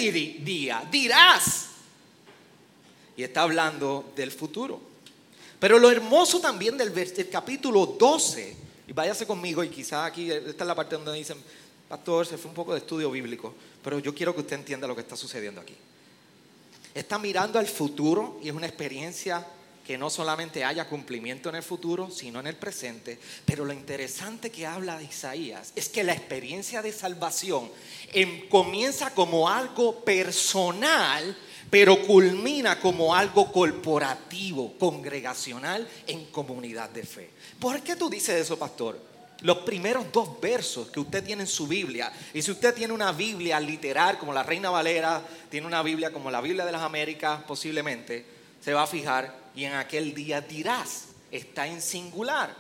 día 0.44 0.84
dirás, 0.92 1.68
y 3.18 3.24
está 3.24 3.42
hablando 3.42 4.14
del 4.16 4.32
futuro. 4.32 4.89
Pero 5.60 5.78
lo 5.78 5.92
hermoso 5.92 6.40
también 6.40 6.78
del, 6.78 6.94
capítulo 7.30 7.86
12, 7.86 8.56
y 8.88 8.94
váyase 8.94 9.28
conmigo, 9.28 9.64
y 9.64 9.70
quizás 9.70 10.08
aquí, 10.08 10.32
esta 10.32 10.64
es 10.64 10.68
la 10.68 10.76
parte 10.76 10.96
donde 10.96 11.14
dicen, 11.14 11.38
pastor, 11.88 12.26
se 12.26 12.38
fue 12.38 12.50
un 12.50 12.56
poco 12.56 12.74
de 12.74 12.80
estudio 12.80 13.12
bíblico, 13.12 13.54
pero 13.84 14.00
yo 14.00 14.16
quiero 14.16 14.34
que 14.34 14.42
usted 14.42 14.56
entienda 14.56 14.88
lo 14.88 14.96
que 14.96 15.02
está 15.02 15.18
sucediendo 15.18 15.60
aquí. 15.60 15.76
Está 16.94 17.20
mirando 17.20 17.60
al 17.60 17.68
futuro 17.68 18.40
y 18.42 18.50
es 18.50 18.56
una 18.56 18.68
experiencia 18.68 19.46
que 19.90 19.98
no 19.98 20.12
solamente 20.12 20.64
haya 20.64 20.88
cumplimiento 20.88 21.50
en 21.50 21.56
el 21.56 21.64
futuro, 21.64 22.12
sino 22.12 22.40
en 22.40 22.46
el 22.46 22.56
presente. 22.56 23.18
Pero 23.44 23.66
lo 23.66 23.74
interesante 23.74 24.52
que 24.52 24.68
habla 24.68 25.00
de 25.00 25.06
Isaías 25.06 25.74
es 25.76 25.90
que 25.90 26.04
la 26.04 26.14
experiencia 26.14 26.84
de 26.84 26.92
salvación 26.94 27.72
em, 28.14 28.48
comienza 28.50 29.16
como 29.16 29.50
algo 29.50 30.04
personal, 30.06 31.36
pero 31.70 32.02
culmina 32.06 32.80
como 32.80 33.14
algo 33.14 33.52
corporativo, 33.52 34.74
congregacional, 34.78 35.88
en 36.08 36.26
comunidad 36.26 36.90
de 36.90 37.04
fe. 37.04 37.30
¿Por 37.60 37.82
qué 37.82 37.96
tú 37.96 38.10
dices 38.10 38.42
eso, 38.42 38.58
pastor? 38.58 39.00
Los 39.42 39.60
primeros 39.60 40.12
dos 40.12 40.40
versos 40.42 40.90
que 40.90 41.00
usted 41.00 41.24
tiene 41.24 41.44
en 41.44 41.48
su 41.48 41.68
Biblia, 41.68 42.12
y 42.34 42.42
si 42.42 42.52
usted 42.52 42.74
tiene 42.74 42.94
una 42.94 43.12
Biblia 43.12 43.60
literal 43.60 44.18
como 44.18 44.34
la 44.34 44.44
Reina 44.44 44.70
Valera, 44.70 45.22
tiene 45.50 45.68
una 45.68 45.82
Biblia 45.82 46.12
como 46.12 46.30
la 46.30 46.42
Biblia 46.42 46.66
de 46.66 46.72
las 46.72 46.82
Américas 46.82 47.44
posiblemente, 47.44 48.26
se 48.62 48.74
va 48.74 48.84
a 48.84 48.88
fijar 48.88 49.34
y 49.56 49.64
en 49.64 49.74
aquel 49.74 50.14
día 50.14 50.42
dirás, 50.42 51.06
está 51.32 51.68
en 51.68 51.82
singular. 51.82 52.54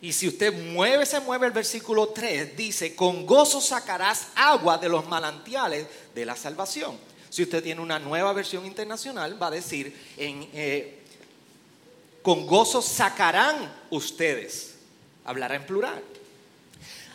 Y 0.00 0.12
si 0.12 0.28
usted 0.28 0.52
mueve, 0.72 1.06
se 1.06 1.20
mueve 1.20 1.46
el 1.46 1.52
versículo 1.52 2.08
3, 2.08 2.56
dice, 2.56 2.94
con 2.94 3.26
gozo 3.26 3.60
sacarás 3.60 4.28
agua 4.34 4.78
de 4.78 4.88
los 4.88 5.08
manantiales 5.08 5.86
de 6.14 6.24
la 6.24 6.36
salvación. 6.36 6.96
Si 7.30 7.42
usted 7.42 7.62
tiene 7.62 7.80
una 7.80 7.98
nueva 7.98 8.32
versión 8.32 8.66
internacional, 8.66 9.40
va 9.40 9.48
a 9.48 9.52
decir, 9.52 9.94
en, 10.16 10.48
eh, 10.52 10.98
con 12.22 12.46
gozo 12.46 12.82
sacarán 12.82 13.72
ustedes 13.90 14.78
hablará 15.28 15.54
en 15.56 15.66
plural. 15.66 16.02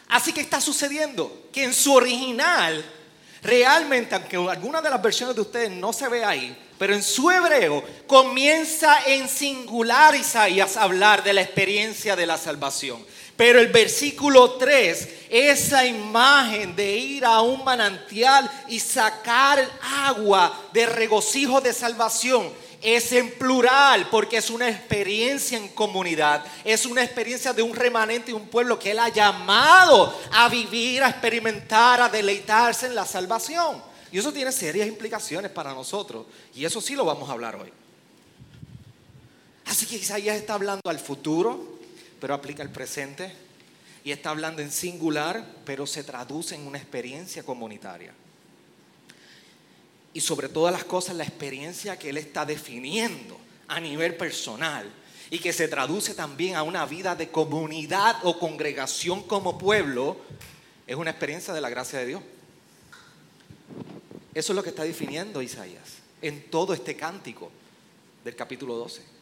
Así 0.10 0.32
que 0.32 0.42
está 0.42 0.62
sucediendo 0.62 1.48
que 1.52 1.64
en 1.64 1.74
su 1.74 1.94
original, 1.94 2.86
realmente, 3.42 4.14
aunque 4.14 4.38
alguna 4.38 4.82
de 4.82 4.90
las 4.92 5.02
versiones 5.02 5.36
de 5.36 5.42
ustedes 5.42 5.72
no 5.72 5.92
se 5.92 6.08
ve 6.08 6.24
ahí, 6.24 6.56
pero 6.78 6.94
en 6.94 7.02
su 7.02 7.32
hebreo 7.32 7.84
comienza 8.06 9.04
en 9.08 9.28
singular 9.28 10.14
Isaías 10.14 10.78
a 10.78 10.84
hablar 10.84 11.24
de 11.24 11.34
la 11.34 11.42
experiencia 11.42 12.16
de 12.16 12.28
la 12.28 12.38
salvación. 12.38 13.04
Pero 13.36 13.60
el 13.60 13.68
versículo 13.70 14.52
3, 14.52 15.10
esa 15.30 15.86
imagen 15.86 16.76
de 16.76 16.96
ir 16.96 17.26
a 17.26 17.42
un 17.42 17.64
manantial 17.64 18.50
y 18.68 18.80
sacar 18.80 19.68
agua 19.82 20.68
de 20.72 20.86
regocijo 20.86 21.60
de 21.60 21.74
salvación, 21.74 22.52
es 22.84 23.14
en 23.14 23.32
plural 23.32 24.10
porque 24.12 24.38
es 24.38 24.50
una 24.50 24.70
experiencia 24.70 25.58
en 25.58 25.70
comunidad, 25.70 26.46
es 26.66 26.86
una 26.86 27.02
experiencia 27.02 27.54
de 27.54 27.64
un 27.64 27.74
remanente 27.74 28.32
y 28.32 28.34
un 28.34 28.48
pueblo 28.48 28.78
que 28.78 28.92
Él 28.92 29.00
ha 29.00 29.10
llamado 29.10 30.14
a 30.32 30.50
vivir, 30.50 31.02
a 31.02 31.10
experimentar, 31.10 32.02
a 32.02 32.10
deleitarse 32.10 32.88
en 32.88 32.96
la 32.96 33.06
salvación. 33.06 33.82
Y 34.12 34.20
eso 34.20 34.32
tiene 34.32 34.52
serias 34.52 34.88
implicaciones 34.88 35.50
para 35.50 35.74
nosotros 35.74 36.26
y 36.54 36.66
eso 36.66 36.82
sí 36.82 36.94
lo 36.94 37.06
vamos 37.06 37.30
a 37.30 37.32
hablar 37.32 37.56
hoy. 37.56 37.72
Así 39.66 39.86
que 39.86 39.96
Isaías 39.96 40.36
está 40.36 40.54
hablando 40.54 40.82
al 40.88 41.00
futuro, 41.00 41.73
pero 42.24 42.36
aplica 42.36 42.64
el 42.64 42.70
presente 42.70 43.30
y 44.06 44.14
está 44.14 44.30
hablando 44.30 44.62
en 44.62 44.72
singular, 44.72 45.46
pero 45.66 45.86
se 45.86 46.06
traduce 46.06 46.56
en 46.56 46.66
una 46.66 46.78
experiencia 46.78 47.44
comunitaria 47.44 48.14
y 50.14 50.22
sobre 50.22 50.48
todas 50.48 50.72
las 50.72 50.86
cosas 50.86 51.18
la 51.18 51.26
experiencia 51.26 52.00
que 52.00 52.12
Él 52.12 52.18
está 52.18 52.46
definiendo 52.46 53.38
a 53.68 53.82
nivel 53.82 54.16
personal 54.16 54.90
y 55.32 55.40
que 55.40 55.52
se 55.52 55.68
traduce 55.68 56.14
también 56.14 56.56
a 56.56 56.64
una 56.64 56.86
vida 56.86 57.14
de 57.14 57.28
comunidad 57.28 58.16
o 58.24 58.40
congregación 58.40 59.24
como 59.24 59.58
pueblo, 59.58 60.16
es 60.88 60.96
una 60.96 61.10
experiencia 61.12 61.54
de 61.54 61.60
la 61.60 61.70
gracia 61.70 62.00
de 62.00 62.06
Dios. 62.06 62.22
Eso 64.34 64.54
es 64.54 64.56
lo 64.56 64.64
que 64.64 64.70
está 64.70 64.86
definiendo 64.86 65.42
Isaías 65.42 65.98
en 66.22 66.50
todo 66.50 66.74
este 66.74 66.96
cántico 66.96 67.52
del 68.24 68.38
capítulo 68.38 68.76
12. 68.76 69.13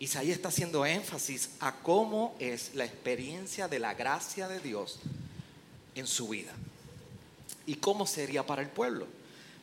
Isaías 0.00 0.36
está 0.36 0.48
haciendo 0.48 0.86
énfasis 0.86 1.50
a 1.60 1.74
cómo 1.76 2.36
es 2.38 2.74
la 2.74 2.84
experiencia 2.84 3.66
de 3.66 3.78
la 3.78 3.94
gracia 3.94 4.46
de 4.46 4.60
Dios 4.60 5.00
en 5.94 6.06
su 6.06 6.28
vida 6.28 6.52
y 7.66 7.76
cómo 7.76 8.06
sería 8.06 8.46
para 8.46 8.62
el 8.62 8.68
pueblo. 8.68 9.06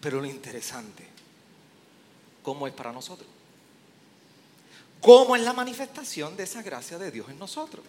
Pero 0.01 0.19
lo 0.19 0.27
interesante, 0.27 1.05
¿cómo 2.43 2.67
es 2.67 2.73
para 2.73 2.91
nosotros? 2.91 3.27
¿Cómo 4.99 5.35
es 5.35 5.43
la 5.43 5.53
manifestación 5.53 6.35
de 6.35 6.43
esa 6.43 6.61
gracia 6.61 6.97
de 6.97 7.11
Dios 7.11 7.29
en 7.29 7.39
nosotros? 7.39 7.85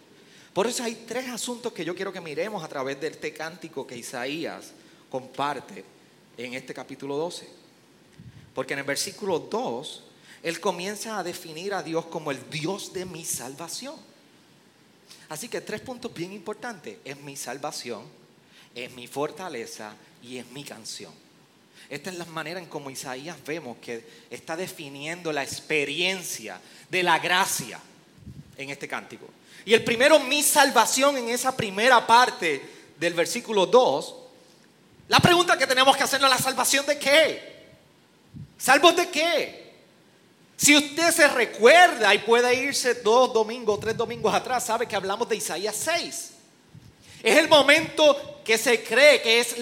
Por 0.52 0.66
eso 0.66 0.84
hay 0.84 1.04
tres 1.06 1.28
asuntos 1.28 1.72
que 1.72 1.84
yo 1.84 1.94
quiero 1.94 2.12
que 2.12 2.20
miremos 2.20 2.62
a 2.62 2.68
través 2.68 3.00
de 3.00 3.08
este 3.08 3.32
cántico 3.32 3.86
que 3.86 3.96
Isaías 3.96 4.72
comparte 5.10 5.84
en 6.36 6.54
este 6.54 6.72
capítulo 6.72 7.16
12. 7.16 7.48
Porque 8.54 8.72
en 8.72 8.78
el 8.78 8.86
versículo 8.86 9.38
2, 9.38 10.02
él 10.42 10.60
comienza 10.60 11.18
a 11.18 11.22
definir 11.22 11.74
a 11.74 11.82
Dios 11.82 12.06
como 12.06 12.30
el 12.30 12.50
Dios 12.50 12.92
de 12.92 13.04
mi 13.04 13.24
salvación. 13.24 13.96
Así 15.28 15.48
que 15.48 15.60
tres 15.60 15.80
puntos 15.80 16.12
bien 16.14 16.32
importantes. 16.32 16.98
Es 17.04 17.18
mi 17.18 17.36
salvación, 17.36 18.04
es 18.74 18.90
mi 18.92 19.06
fortaleza 19.06 19.94
y 20.22 20.38
es 20.38 20.46
mi 20.50 20.62
canción. 20.64 21.12
Esta 21.88 22.10
es 22.10 22.18
la 22.18 22.24
manera 22.26 22.58
en 22.58 22.66
como 22.66 22.90
Isaías 22.90 23.36
vemos 23.44 23.78
que 23.78 24.04
está 24.30 24.56
definiendo 24.56 25.32
la 25.32 25.42
experiencia 25.42 26.60
de 26.90 27.02
la 27.02 27.18
gracia 27.18 27.80
en 28.56 28.70
este 28.70 28.88
cántico. 28.88 29.26
Y 29.64 29.74
el 29.74 29.84
primero, 29.84 30.18
mi 30.20 30.42
salvación 30.42 31.16
en 31.16 31.28
esa 31.28 31.56
primera 31.56 32.06
parte 32.06 32.62
del 32.98 33.14
versículo 33.14 33.66
2. 33.66 34.14
La 35.08 35.20
pregunta 35.20 35.56
que 35.56 35.66
tenemos 35.66 35.96
que 35.96 36.02
hacernos, 36.02 36.30
¿la 36.30 36.38
salvación 36.38 36.86
de 36.86 36.98
qué? 36.98 37.56
¿Salvos 38.58 38.96
de 38.96 39.08
qué? 39.10 39.65
Si 40.56 40.74
usted 40.74 41.10
se 41.12 41.28
recuerda 41.28 42.14
y 42.14 42.18
puede 42.18 42.54
irse 42.54 42.94
dos 42.94 43.32
domingos, 43.32 43.78
tres 43.80 43.96
domingos 43.96 44.34
atrás, 44.34 44.64
sabe 44.64 44.86
que 44.86 44.96
hablamos 44.96 45.28
de 45.28 45.36
Isaías 45.36 45.76
6. 45.76 46.30
Es 47.22 47.36
el 47.36 47.48
momento 47.48 48.40
que 48.44 48.56
se 48.56 48.82
cree 48.82 49.20
que 49.20 49.40
es 49.40 49.54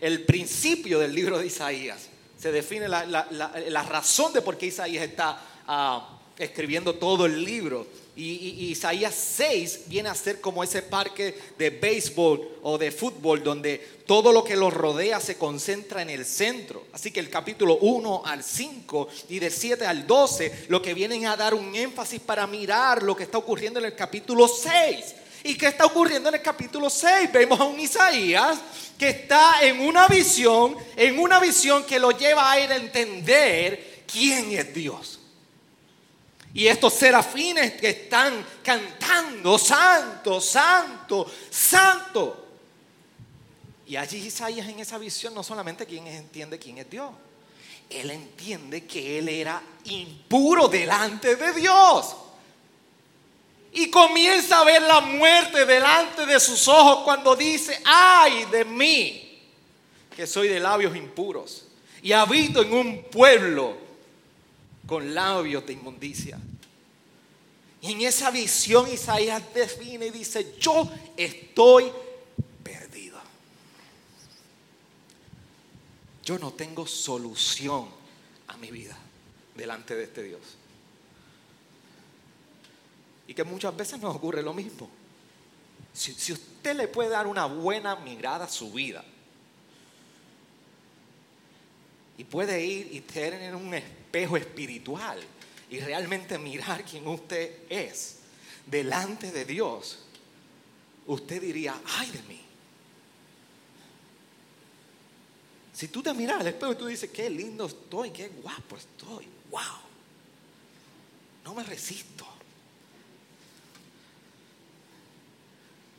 el 0.00 0.24
principio 0.24 0.98
del 0.98 1.14
libro 1.14 1.38
de 1.38 1.46
Isaías. 1.46 2.12
Se 2.42 2.50
define 2.50 2.88
la, 2.88 3.86
razón 3.88 4.32
de 4.32 4.42
por 4.42 4.58
qué 4.58 4.66
Isaías 4.66 5.04
está 5.04 5.40
ah, 5.68 6.18
escribiendo 6.36 6.96
todo 6.96 7.24
el 7.24 7.44
libro. 7.44 7.86
Y, 8.14 8.70
Isaías 8.70 9.14
6 9.14 9.84
viene 9.86 10.10
a 10.10 10.14
ser 10.14 10.40
como 10.40 10.62
ese 10.62 10.82
parque 10.82 11.34
de 11.56 11.70
béisbol 11.70 12.58
o 12.62 12.76
de 12.76 12.92
fútbol 12.92 13.42
donde 13.42 13.78
todo 14.06 14.32
lo 14.32 14.44
que 14.44 14.54
lo 14.54 14.68
rodea 14.68 15.18
se 15.18 15.38
concentra 15.38 16.02
en 16.02 16.10
el 16.10 16.26
centro. 16.26 16.84
Así 16.92 17.10
que 17.10 17.20
el 17.20 17.30
capítulo 17.30 17.78
1 17.78 18.22
al 18.26 18.44
5 18.44 19.08
y 19.30 19.38
del 19.38 19.50
7 19.50 19.86
al 19.86 20.06
12 20.06 20.66
lo 20.68 20.82
que 20.82 20.92
vienen 20.92 21.24
a 21.24 21.36
dar 21.36 21.54
un 21.54 21.74
énfasis 21.74 22.20
para 22.20 22.46
mirar 22.46 23.02
lo 23.02 23.16
que 23.16 23.22
está 23.22 23.38
ocurriendo 23.38 23.78
en 23.80 23.86
el 23.86 23.94
capítulo 23.94 24.46
6. 24.46 25.14
¿Y 25.44 25.54
qué 25.56 25.68
está 25.68 25.86
ocurriendo 25.86 26.28
en 26.28 26.34
el 26.34 26.42
capítulo 26.42 26.90
6? 26.90 27.32
Vemos 27.32 27.58
a 27.58 27.64
un 27.64 27.80
Isaías 27.80 28.58
que 28.98 29.08
está 29.08 29.62
en 29.62 29.80
una 29.80 30.06
visión, 30.06 30.76
en 30.96 31.18
una 31.18 31.40
visión 31.40 31.84
que 31.84 31.98
lo 31.98 32.10
lleva 32.10 32.52
a 32.52 32.60
ir 32.60 32.70
a 32.70 32.76
entender 32.76 34.04
quién 34.06 34.52
es 34.52 34.72
Dios. 34.74 35.18
Y 36.54 36.66
estos 36.66 36.92
serafines 36.92 37.72
que 37.72 37.88
están 37.90 38.44
cantando, 38.62 39.58
santo, 39.58 40.40
santo, 40.40 41.30
santo. 41.50 42.46
Y 43.86 43.96
allí 43.96 44.18
Isaías 44.18 44.68
en 44.68 44.80
esa 44.80 44.98
visión 44.98 45.34
no 45.34 45.42
solamente 45.42 45.86
quien 45.86 46.06
entiende 46.06 46.58
quién 46.58 46.78
es 46.78 46.90
Dios, 46.90 47.10
él 47.88 48.10
entiende 48.10 48.86
que 48.86 49.18
él 49.18 49.28
era 49.28 49.62
impuro 49.84 50.68
delante 50.68 51.36
de 51.36 51.52
Dios. 51.52 52.16
Y 53.72 53.88
comienza 53.90 54.60
a 54.60 54.64
ver 54.64 54.82
la 54.82 55.00
muerte 55.00 55.64
delante 55.64 56.26
de 56.26 56.38
sus 56.38 56.68
ojos 56.68 57.04
cuando 57.04 57.34
dice, 57.34 57.80
ay 57.84 58.44
de 58.46 58.64
mí, 58.66 59.40
que 60.14 60.26
soy 60.26 60.48
de 60.48 60.60
labios 60.60 60.94
impuros 60.94 61.64
y 62.02 62.12
habito 62.12 62.62
en 62.62 62.72
un 62.74 63.04
pueblo 63.04 63.76
con 64.86 65.14
labios 65.14 65.66
de 65.66 65.72
inmundicia. 65.72 66.38
Y 67.80 67.92
en 67.92 68.00
esa 68.02 68.30
visión 68.30 68.90
Isaías 68.90 69.42
define 69.52 70.06
y 70.06 70.10
dice, 70.10 70.56
yo 70.60 70.88
estoy 71.16 71.90
perdido. 72.62 73.18
Yo 76.24 76.38
no 76.38 76.52
tengo 76.52 76.86
solución 76.86 77.88
a 78.46 78.56
mi 78.56 78.70
vida 78.70 78.96
delante 79.56 79.96
de 79.96 80.04
este 80.04 80.22
Dios. 80.22 80.40
Y 83.26 83.34
que 83.34 83.44
muchas 83.44 83.76
veces 83.76 84.00
nos 84.00 84.14
ocurre 84.14 84.42
lo 84.42 84.54
mismo. 84.54 84.88
Si, 85.92 86.32
usted 86.32 86.76
le 86.76 86.88
puede 86.88 87.10
dar 87.10 87.26
una 87.26 87.46
buena 87.46 87.96
mirada 87.96 88.44
a 88.44 88.48
su 88.48 88.72
vida, 88.72 89.04
y 92.16 92.24
puede 92.24 92.64
ir 92.64 92.88
y 92.92 93.00
tener 93.00 93.54
un 93.56 93.74
espejo 94.12 94.36
espiritual 94.36 95.18
y 95.70 95.80
realmente 95.80 96.36
mirar 96.36 96.84
quién 96.84 97.08
usted 97.08 97.60
es 97.70 98.18
delante 98.66 99.32
de 99.32 99.46
Dios, 99.46 100.00
usted 101.06 101.40
diría, 101.40 101.80
ay 101.98 102.10
de 102.10 102.22
mí. 102.24 102.40
Si 105.72 105.88
tú 105.88 106.02
te 106.02 106.12
miras 106.12 106.40
al 106.40 106.46
espejo 106.46 106.72
y 106.72 106.76
tú 106.76 106.86
dices, 106.86 107.08
qué 107.10 107.30
lindo 107.30 107.64
estoy, 107.64 108.10
qué 108.10 108.28
guapo 108.28 108.76
estoy, 108.76 109.26
wow, 109.50 109.80
no 111.44 111.54
me 111.54 111.62
resisto. 111.64 112.26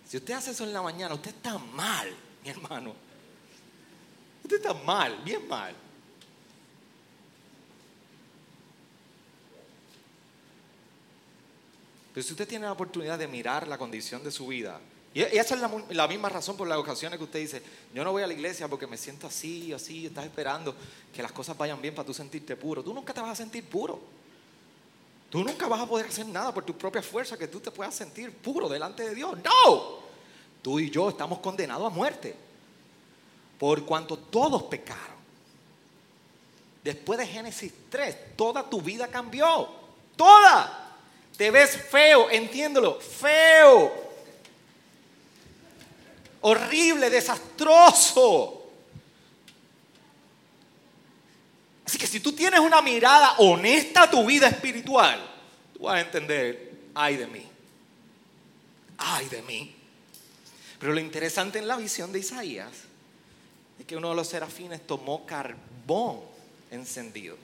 Si 0.07 0.17
usted 0.17 0.35
hace 0.35 0.51
eso 0.51 0.65
en 0.65 0.73
la 0.73 0.83
mañana, 0.83 1.15
usted 1.15 1.31
está 1.31 1.57
mal, 1.57 2.15
mi 2.43 2.49
hermano. 2.51 2.93
Usted 4.43 4.57
está 4.57 4.75
mal, 4.75 5.17
bien 5.25 5.47
mal. 5.47 5.75
Pero 12.13 12.25
si 12.25 12.33
usted 12.33 12.47
tiene 12.47 12.65
la 12.65 12.71
oportunidad 12.71 13.17
de 13.17 13.27
mirar 13.27 13.67
la 13.67 13.77
condición 13.77 14.23
de 14.23 14.31
su 14.31 14.47
vida, 14.47 14.79
y 15.13 15.21
esa 15.21 15.55
es 15.55 15.95
la, 15.95 16.07
misma 16.07 16.27
razón 16.27 16.57
por 16.57 16.67
las 16.67 16.77
ocasiones 16.77 17.19
que 17.19 17.23
usted 17.23 17.39
dice, 17.39 17.61
yo 17.93 18.03
no 18.03 18.11
voy 18.11 18.23
a 18.23 18.27
la 18.27 18.33
iglesia 18.33 18.67
porque 18.67 18.87
me 18.87 18.97
siento 18.97 19.27
así, 19.27 19.71
así, 19.71 20.07
estás 20.07 20.25
esperando 20.25 20.75
que 21.13 21.21
las 21.21 21.31
cosas 21.31 21.55
vayan 21.55 21.79
bien 21.79 21.93
para 21.93 22.05
tú 22.05 22.15
sentirte 22.15 22.55
puro. 22.55 22.83
Tú 22.83 22.93
nunca 22.93 23.13
te 23.13 23.21
vas 23.21 23.31
a 23.31 23.35
sentir 23.35 23.63
puro. 23.65 23.99
Tú 25.29 25.43
nunca 25.43 25.67
vas 25.67 25.81
a 25.81 25.85
poder 25.85 26.07
hacer 26.07 26.25
nada 26.25 26.51
por 26.51 26.65
tu 26.65 26.75
propia 26.75 27.03
fuerza 27.03 27.37
que 27.37 27.47
tú 27.47 27.59
te 27.59 27.69
puedas 27.69 27.93
sentir 27.93 28.31
puro 28.31 28.67
delante 28.67 29.03
de 29.03 29.13
Dios. 29.13 29.37
No. 29.43 29.99
Tú 30.63 30.79
y 30.79 30.89
yo 30.89 31.09
estamos 31.09 31.39
condenados 31.39 31.85
a 31.85 31.95
muerte. 31.95 32.35
Por 33.59 33.85
cuanto 33.85 34.17
todos 34.17 34.63
pecaron. 34.63 35.13
Después 36.83 37.19
de 37.19 37.27
Génesis 37.27 37.71
3, 37.89 38.35
toda 38.35 38.67
tu 38.67 38.81
vida 38.81 39.07
cambió. 39.07 39.69
Toda. 40.15 40.82
Te 41.37 41.51
ves 41.51 41.77
feo, 41.77 42.29
entiéndelo, 42.29 42.99
feo. 42.99 43.91
Horrible, 46.41 47.09
desastroso. 47.09 48.63
Así 51.85 51.97
que 51.97 52.07
si 52.07 52.19
tú 52.19 52.33
tienes 52.33 52.59
una 52.59 52.81
mirada 52.81 53.35
honesta 53.39 54.03
a 54.03 54.09
tu 54.09 54.25
vida 54.25 54.47
espiritual, 54.47 55.19
tú 55.73 55.83
vas 55.83 55.95
a 55.95 56.01
entender, 56.01 56.71
ay 56.93 57.17
de 57.17 57.27
mí, 57.27 57.43
ay 58.97 59.27
de 59.29 59.41
mí. 59.41 59.75
Pero 60.79 60.93
lo 60.93 60.99
interesante 60.99 61.59
en 61.59 61.67
la 61.67 61.77
visión 61.77 62.11
de 62.11 62.19
Isaías 62.19 62.71
es 63.79 63.85
que 63.85 63.95
uno 63.95 64.09
de 64.09 64.15
los 64.15 64.27
serafines 64.27 64.85
tomó 64.85 65.25
carbón 65.25 66.21
encendido. 66.71 67.37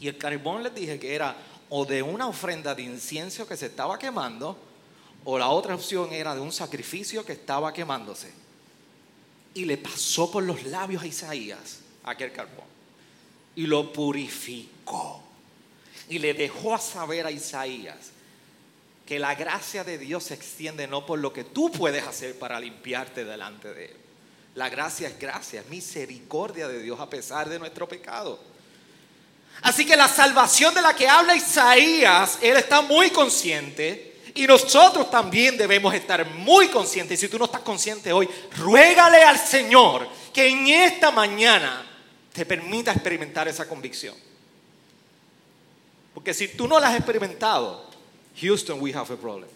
Y 0.00 0.08
el 0.08 0.18
carbón 0.18 0.62
les 0.62 0.74
dije 0.74 0.98
que 0.98 1.14
era 1.14 1.36
o 1.68 1.84
de 1.84 2.02
una 2.02 2.26
ofrenda 2.26 2.74
de 2.74 2.82
incienso 2.82 3.46
que 3.46 3.56
se 3.56 3.66
estaba 3.66 3.98
quemando, 3.98 4.56
o 5.24 5.38
la 5.38 5.48
otra 5.48 5.74
opción 5.74 6.12
era 6.12 6.34
de 6.34 6.40
un 6.40 6.52
sacrificio 6.52 7.24
que 7.24 7.32
estaba 7.32 7.72
quemándose. 7.72 8.32
Y 9.54 9.64
le 9.64 9.76
pasó 9.76 10.30
por 10.30 10.44
los 10.44 10.64
labios 10.64 11.02
a 11.02 11.06
Isaías 11.06 11.80
aquel 12.04 12.32
carbón. 12.32 12.66
Y 13.56 13.66
lo 13.66 13.92
purificó. 13.92 15.22
Y 16.08 16.18
le 16.20 16.34
dejó 16.34 16.78
saber 16.78 17.26
a 17.26 17.30
Isaías 17.30 18.12
que 19.04 19.18
la 19.18 19.34
gracia 19.34 19.82
de 19.82 19.98
Dios 19.98 20.24
se 20.24 20.34
extiende 20.34 20.86
no 20.86 21.06
por 21.06 21.18
lo 21.18 21.32
que 21.32 21.44
tú 21.44 21.70
puedes 21.70 22.04
hacer 22.04 22.38
para 22.38 22.60
limpiarte 22.60 23.24
delante 23.24 23.72
de 23.72 23.86
Él. 23.86 23.96
La 24.54 24.68
gracia 24.68 25.08
es 25.08 25.18
gracia, 25.18 25.60
es 25.60 25.68
misericordia 25.68 26.66
de 26.66 26.82
Dios 26.82 26.98
a 27.00 27.10
pesar 27.10 27.48
de 27.48 27.58
nuestro 27.58 27.88
pecado. 27.88 28.38
Así 29.62 29.84
que 29.84 29.96
la 29.96 30.08
salvación 30.08 30.74
de 30.74 30.82
la 30.82 30.94
que 30.94 31.08
habla 31.08 31.34
Isaías, 31.34 32.38
él 32.40 32.56
está 32.56 32.82
muy 32.82 33.10
consciente 33.10 34.20
y 34.34 34.46
nosotros 34.46 35.10
también 35.10 35.56
debemos 35.56 35.94
estar 35.94 36.24
muy 36.26 36.68
conscientes. 36.68 37.18
Y 37.18 37.26
si 37.26 37.30
tú 37.30 37.38
no 37.38 37.46
estás 37.46 37.62
consciente 37.62 38.12
hoy, 38.12 38.28
ruégale 38.58 39.22
al 39.22 39.38
Señor 39.38 40.06
que 40.32 40.48
en 40.48 40.68
esta 40.68 41.10
mañana 41.10 41.84
te 42.32 42.44
permita 42.44 42.92
experimentar 42.92 43.48
esa 43.48 43.66
convicción. 43.66 44.14
Porque 46.12 46.34
si 46.34 46.48
tú 46.48 46.68
no 46.68 46.78
la 46.78 46.88
has 46.88 46.96
experimentado, 46.96 47.86
Houston, 48.40 48.80
we 48.80 48.92
have 48.92 49.12
a 49.12 49.16
problem. 49.16 49.48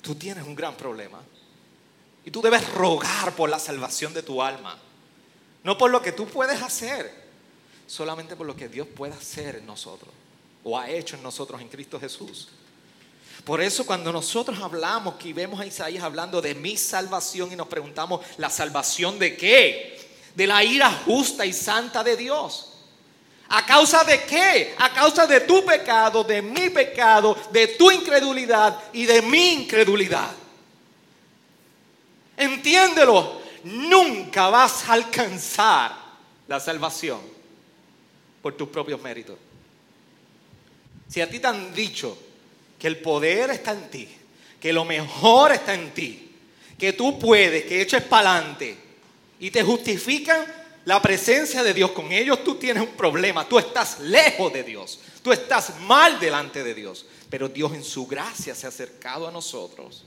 Tú 0.00 0.14
tienes 0.14 0.44
un 0.44 0.54
gran 0.54 0.76
problema. 0.76 1.20
Y 2.24 2.30
tú 2.30 2.40
debes 2.40 2.68
rogar 2.72 3.32
por 3.34 3.50
la 3.50 3.58
salvación 3.58 4.14
de 4.14 4.22
tu 4.22 4.40
alma. 4.42 4.78
No 5.64 5.76
por 5.76 5.90
lo 5.90 6.00
que 6.00 6.12
tú 6.12 6.26
puedes 6.26 6.62
hacer 6.62 7.27
solamente 7.88 8.36
por 8.36 8.46
lo 8.46 8.54
que 8.54 8.68
Dios 8.68 8.86
puede 8.86 9.14
hacer 9.14 9.56
en 9.56 9.66
nosotros 9.66 10.10
o 10.62 10.78
ha 10.78 10.90
hecho 10.90 11.16
en 11.16 11.22
nosotros 11.22 11.60
en 11.60 11.68
Cristo 11.68 11.98
Jesús. 11.98 12.48
Por 13.44 13.62
eso 13.62 13.86
cuando 13.86 14.12
nosotros 14.12 14.60
hablamos 14.60 15.14
que 15.14 15.32
vemos 15.32 15.58
a 15.58 15.66
Isaías 15.66 16.04
hablando 16.04 16.42
de 16.42 16.54
mi 16.54 16.76
salvación 16.76 17.50
y 17.50 17.56
nos 17.56 17.66
preguntamos, 17.66 18.20
¿la 18.36 18.50
salvación 18.50 19.18
de 19.18 19.36
qué? 19.36 19.98
De 20.34 20.46
la 20.46 20.62
ira 20.62 20.90
justa 21.06 21.46
y 21.46 21.52
santa 21.52 22.04
de 22.04 22.16
Dios. 22.16 22.74
¿A 23.48 23.64
causa 23.64 24.04
de 24.04 24.22
qué? 24.24 24.74
A 24.78 24.92
causa 24.92 25.26
de 25.26 25.40
tu 25.40 25.64
pecado, 25.64 26.22
de 26.22 26.42
mi 26.42 26.68
pecado, 26.68 27.34
de 27.50 27.68
tu 27.68 27.90
incredulidad 27.90 28.78
y 28.92 29.06
de 29.06 29.22
mi 29.22 29.52
incredulidad. 29.54 30.30
Entiéndelo, 32.36 33.40
nunca 33.64 34.50
vas 34.50 34.86
a 34.86 34.92
alcanzar 34.92 35.96
la 36.46 36.60
salvación 36.60 37.37
por 38.48 38.56
tus 38.56 38.70
propios 38.70 39.02
méritos. 39.02 39.36
Si 41.06 41.20
a 41.20 41.28
ti 41.28 41.38
te 41.38 41.48
han 41.48 41.74
dicho 41.74 42.16
que 42.78 42.86
el 42.86 42.96
poder 42.96 43.50
está 43.50 43.72
en 43.72 43.90
ti, 43.90 44.08
que 44.58 44.72
lo 44.72 44.86
mejor 44.86 45.52
está 45.52 45.74
en 45.74 45.92
ti, 45.92 46.30
que 46.78 46.94
tú 46.94 47.18
puedes, 47.18 47.64
que 47.64 47.82
eches 47.82 48.02
para 48.04 48.36
adelante 48.36 48.74
y 49.38 49.50
te 49.50 49.62
justifican 49.62 50.46
la 50.86 51.02
presencia 51.02 51.62
de 51.62 51.74
Dios, 51.74 51.90
con 51.90 52.10
ellos 52.10 52.42
tú 52.42 52.54
tienes 52.54 52.82
un 52.82 52.96
problema, 52.96 53.46
tú 53.46 53.58
estás 53.58 54.00
lejos 54.00 54.50
de 54.50 54.62
Dios, 54.62 54.98
tú 55.22 55.30
estás 55.30 55.78
mal 55.80 56.18
delante 56.18 56.64
de 56.64 56.72
Dios, 56.72 57.04
pero 57.28 57.50
Dios 57.50 57.74
en 57.74 57.84
su 57.84 58.06
gracia 58.06 58.54
se 58.54 58.64
ha 58.64 58.70
acercado 58.70 59.28
a 59.28 59.30
nosotros. 59.30 60.06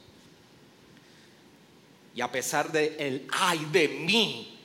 Y 2.15 2.21
a 2.21 2.31
pesar 2.31 2.71
de 2.71 2.95
el 2.97 3.27
ay 3.31 3.67
de 3.71 3.87
mí 3.87 4.57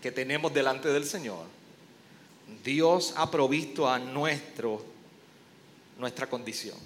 que 0.00 0.12
tenemos 0.12 0.54
delante 0.54 0.88
del 0.88 1.04
Señor, 1.04 1.57
Dios 2.64 3.14
ha 3.16 3.30
provisto 3.30 3.88
a 3.88 3.98
nuestro, 3.98 4.84
nuestra 5.98 6.28
condición. 6.28 6.76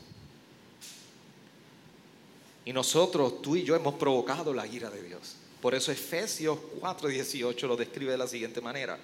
Y 2.65 2.73
nosotros, 2.73 3.43
tú 3.43 3.57
y 3.57 3.65
yo, 3.65 3.75
hemos 3.75 3.95
provocado 3.95 4.55
la 4.55 4.67
ira 4.67 4.91
de 4.91 5.03
Dios. 5.03 5.37
Por 5.61 5.75
eso 5.75 5.93
Efesios 5.93 6.59
4:18 6.81 7.67
lo 7.67 7.77
describe 7.77 8.13
de 8.13 8.19
la 8.19 8.27
siguiente 8.27 8.61
manera. 8.61 8.99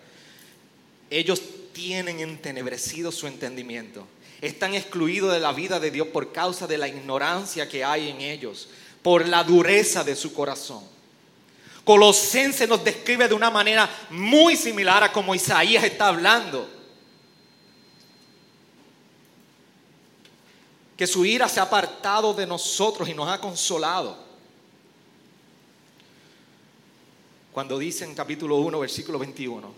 Ellos 1.11 1.41
tienen 1.73 2.21
entenebrecido 2.21 3.11
su 3.13 3.27
entendimiento. 3.27 4.07
Están 4.41 4.75
excluidos 4.75 5.33
de 5.33 5.41
la 5.41 5.53
vida 5.53 5.81
de 5.81 5.91
Dios 5.91 6.09
por 6.09 6.33
causa 6.33 6.67
de 6.67 6.79
la 6.79 6.89
ignorancia 6.89 7.69
que 7.69 7.85
hay 7.85 8.09
en 8.09 8.21
ellos, 8.21 8.69
por 9.03 9.27
la 9.27 9.43
dureza 9.43 10.05
de 10.05 10.15
su 10.15 10.33
corazón. 10.33 10.98
Colosense 11.89 12.67
nos 12.67 12.85
describe 12.85 13.29
de 13.29 13.33
una 13.33 13.51
manera 13.51 13.89
muy 14.11 14.59
similar 14.59 15.03
a 15.03 15.11
como 15.11 15.35
Isaías 15.35 15.83
está 15.83 16.09
hablando. 16.09 16.69
Que 20.99 21.07
su 21.07 21.25
ira 21.25 21.49
se 21.49 21.61
ha 21.61 21.63
apartado 21.63 22.35
de 22.35 22.47
nosotros 22.47 23.09
y 23.09 23.15
nos 23.15 23.27
ha 23.31 23.41
consolado. 23.41 24.19
Cuando 27.53 27.79
dice 27.79 28.05
en 28.05 28.15
capítulo 28.15 28.57
1, 28.57 28.81
versículo 28.81 29.19
21, 29.19 29.73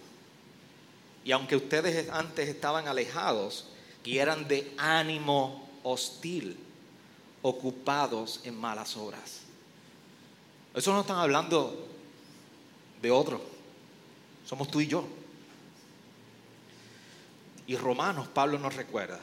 y 1.25 1.31
aunque 1.31 1.55
ustedes 1.55 2.11
antes 2.11 2.49
estaban 2.49 2.88
alejados 2.88 3.68
y 4.05 4.18
eran 4.18 4.49
de 4.49 4.75
ánimo 4.79 5.70
hostil, 5.85 6.59
ocupados 7.42 8.40
en 8.42 8.59
malas 8.61 8.96
obras. 8.96 9.42
Eso 10.75 10.92
no 10.92 11.03
están 11.03 11.18
hablando 11.18 11.87
de 13.00 13.10
otro, 13.10 13.40
somos 14.46 14.70
tú 14.70 14.80
y 14.80 14.86
yo. 14.86 15.06
Y 17.66 17.76
Romanos, 17.76 18.28
Pablo 18.28 18.58
nos 18.58 18.74
recuerda 18.74 19.20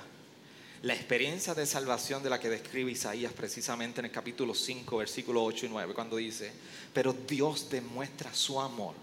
la 0.83 0.93
experiencia 0.93 1.53
de 1.53 1.65
salvación 1.65 2.21
de 2.23 2.29
la 2.29 2.39
que 2.39 2.49
describe 2.49 2.91
Isaías 2.91 3.33
precisamente 3.33 3.99
en 3.99 4.05
el 4.05 4.11
capítulo 4.11 4.53
5, 4.53 4.97
versículos 4.97 5.43
8 5.45 5.65
y 5.65 5.69
9, 5.69 5.93
cuando 5.93 6.17
dice, 6.17 6.51
pero 6.93 7.13
Dios 7.13 7.69
demuestra 7.69 8.33
su 8.33 8.59
amor 8.61 8.93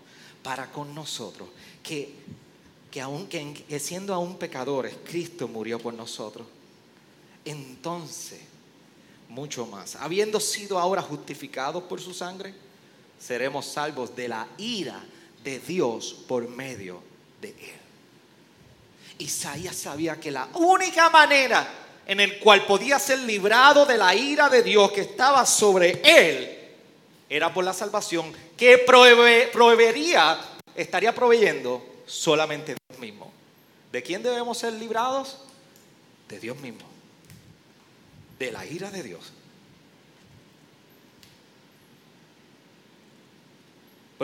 para 0.42 0.70
con 0.70 0.94
nosotros, 0.94 1.48
que, 1.82 2.14
que, 2.90 3.00
aun, 3.00 3.26
que 3.26 3.80
siendo 3.80 4.14
aún 4.14 4.38
pecadores, 4.38 4.96
Cristo 5.04 5.48
murió 5.48 5.78
por 5.78 5.94
nosotros. 5.94 6.46
Entonces, 7.44 8.40
mucho 9.28 9.66
más, 9.66 9.96
habiendo 9.96 10.38
sido 10.38 10.78
ahora 10.78 11.02
justificados 11.02 11.82
por 11.84 12.00
su 12.00 12.14
sangre, 12.14 12.54
seremos 13.18 13.66
salvos 13.66 14.14
de 14.14 14.28
la 14.28 14.46
ira 14.58 15.02
de 15.42 15.58
Dios 15.58 16.16
por 16.26 16.48
medio 16.48 17.02
de 17.40 17.48
él. 17.48 17.80
Isaías 19.18 19.76
sabía 19.76 20.18
que 20.18 20.30
la 20.30 20.48
única 20.54 21.10
manera 21.10 21.66
en 22.06 22.20
el 22.20 22.38
cual 22.38 22.66
podía 22.66 22.98
ser 22.98 23.20
librado 23.20 23.86
de 23.86 23.96
la 23.96 24.14
ira 24.14 24.48
de 24.48 24.62
Dios 24.62 24.92
que 24.92 25.02
estaba 25.02 25.46
sobre 25.46 26.00
él 26.04 26.54
era 27.28 27.52
por 27.52 27.64
la 27.64 27.72
salvación 27.72 28.32
que 28.56 28.78
proveería, 28.78 30.38
estaría 30.74 31.14
proveyendo 31.14 32.02
solamente 32.06 32.76
Dios 32.88 33.00
mismo. 33.00 33.32
¿De 33.90 34.02
quién 34.02 34.22
debemos 34.22 34.58
ser 34.58 34.72
librados? 34.74 35.38
De 36.28 36.38
Dios 36.38 36.56
mismo. 36.58 36.84
De 38.38 38.52
la 38.52 38.66
ira 38.66 38.90
de 38.90 39.02
Dios. 39.02 39.32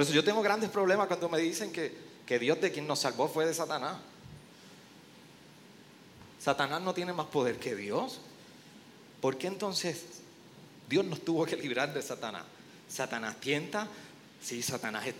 Por 0.00 0.06
eso 0.06 0.14
yo 0.14 0.24
tengo 0.24 0.40
grandes 0.40 0.70
problemas 0.70 1.08
cuando 1.08 1.28
me 1.28 1.36
dicen 1.36 1.70
que, 1.70 1.94
que 2.24 2.38
Dios 2.38 2.58
de 2.58 2.72
quien 2.72 2.86
nos 2.86 3.00
salvó 3.00 3.28
fue 3.28 3.44
de 3.44 3.52
Satanás. 3.52 3.98
Satanás 6.38 6.80
no 6.80 6.94
tiene 6.94 7.12
más 7.12 7.26
poder 7.26 7.58
que 7.58 7.76
Dios. 7.76 8.18
¿Por 9.20 9.36
qué 9.36 9.48
entonces 9.48 10.22
Dios 10.88 11.04
nos 11.04 11.22
tuvo 11.22 11.44
que 11.44 11.54
librar 11.54 11.92
de 11.92 12.00
Satanás? 12.00 12.44
Satanás 12.88 13.36
tienta, 13.40 13.88
sí, 14.42 14.62
Satanás 14.62 15.06
es 15.06 15.14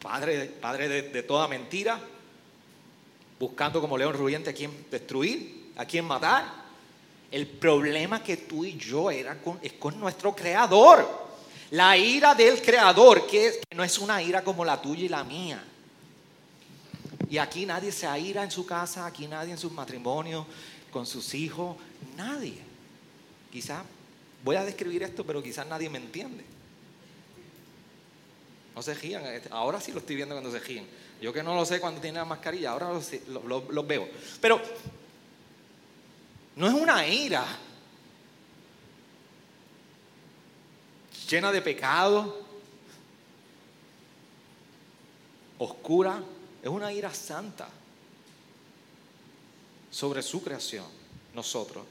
padre, 0.00 0.46
padre 0.58 0.88
de, 0.88 1.22
toda 1.22 1.46
mentira, 1.46 2.00
buscando 3.38 3.78
como 3.78 3.98
león 3.98 4.14
rugiente 4.14 4.48
a 4.48 4.54
quien 4.54 4.86
destruir, 4.90 5.74
a 5.76 5.84
quien 5.84 6.06
matar. 6.06 6.46
El 7.30 7.46
problema 7.46 8.22
que 8.22 8.38
tú 8.38 8.64
y 8.64 8.74
yo 8.78 9.10
era 9.10 9.36
es 9.60 9.74
con 9.74 10.00
nuestro 10.00 10.34
creador. 10.34 11.27
La 11.70 11.96
ira 11.96 12.34
del 12.34 12.62
creador, 12.62 13.26
que 13.26 13.60
no 13.74 13.84
es 13.84 13.98
una 13.98 14.22
ira 14.22 14.42
como 14.42 14.64
la 14.64 14.80
tuya 14.80 15.04
y 15.04 15.08
la 15.08 15.24
mía. 15.24 15.62
Y 17.30 17.36
aquí 17.38 17.66
nadie 17.66 17.92
se 17.92 18.06
aira 18.06 18.42
en 18.42 18.50
su 18.50 18.64
casa, 18.64 19.04
aquí 19.04 19.26
nadie 19.26 19.52
en 19.52 19.58
su 19.58 19.70
matrimonio, 19.70 20.46
con 20.90 21.04
sus 21.04 21.34
hijos, 21.34 21.76
nadie. 22.16 22.58
Quizás 23.52 23.82
voy 24.42 24.56
a 24.56 24.64
describir 24.64 25.02
esto, 25.02 25.24
pero 25.24 25.42
quizás 25.42 25.66
nadie 25.66 25.90
me 25.90 25.98
entiende. 25.98 26.44
No 28.74 28.82
se 28.82 28.94
gían, 28.94 29.24
ahora 29.50 29.80
sí 29.80 29.92
lo 29.92 29.98
estoy 29.98 30.16
viendo 30.16 30.34
cuando 30.34 30.52
se 30.52 30.60
gían. 30.60 30.86
Yo 31.20 31.32
que 31.32 31.42
no 31.42 31.54
lo 31.54 31.66
sé 31.66 31.80
cuando 31.80 32.00
tienen 32.00 32.20
la 32.20 32.24
mascarilla, 32.24 32.70
ahora 32.70 32.92
los, 32.92 33.86
veo. 33.86 34.08
Pero 34.40 34.60
no 36.56 36.66
es 36.66 36.74
una 36.74 37.06
ira 37.06 37.44
llena 41.28 41.52
de 41.52 41.60
pecado, 41.60 42.40
oscura, 45.58 46.22
es 46.62 46.68
una 46.68 46.92
ira 46.92 47.12
santa 47.12 47.68
sobre 49.90 50.22
su 50.22 50.42
creación, 50.42 50.86
nosotros, 51.34 51.84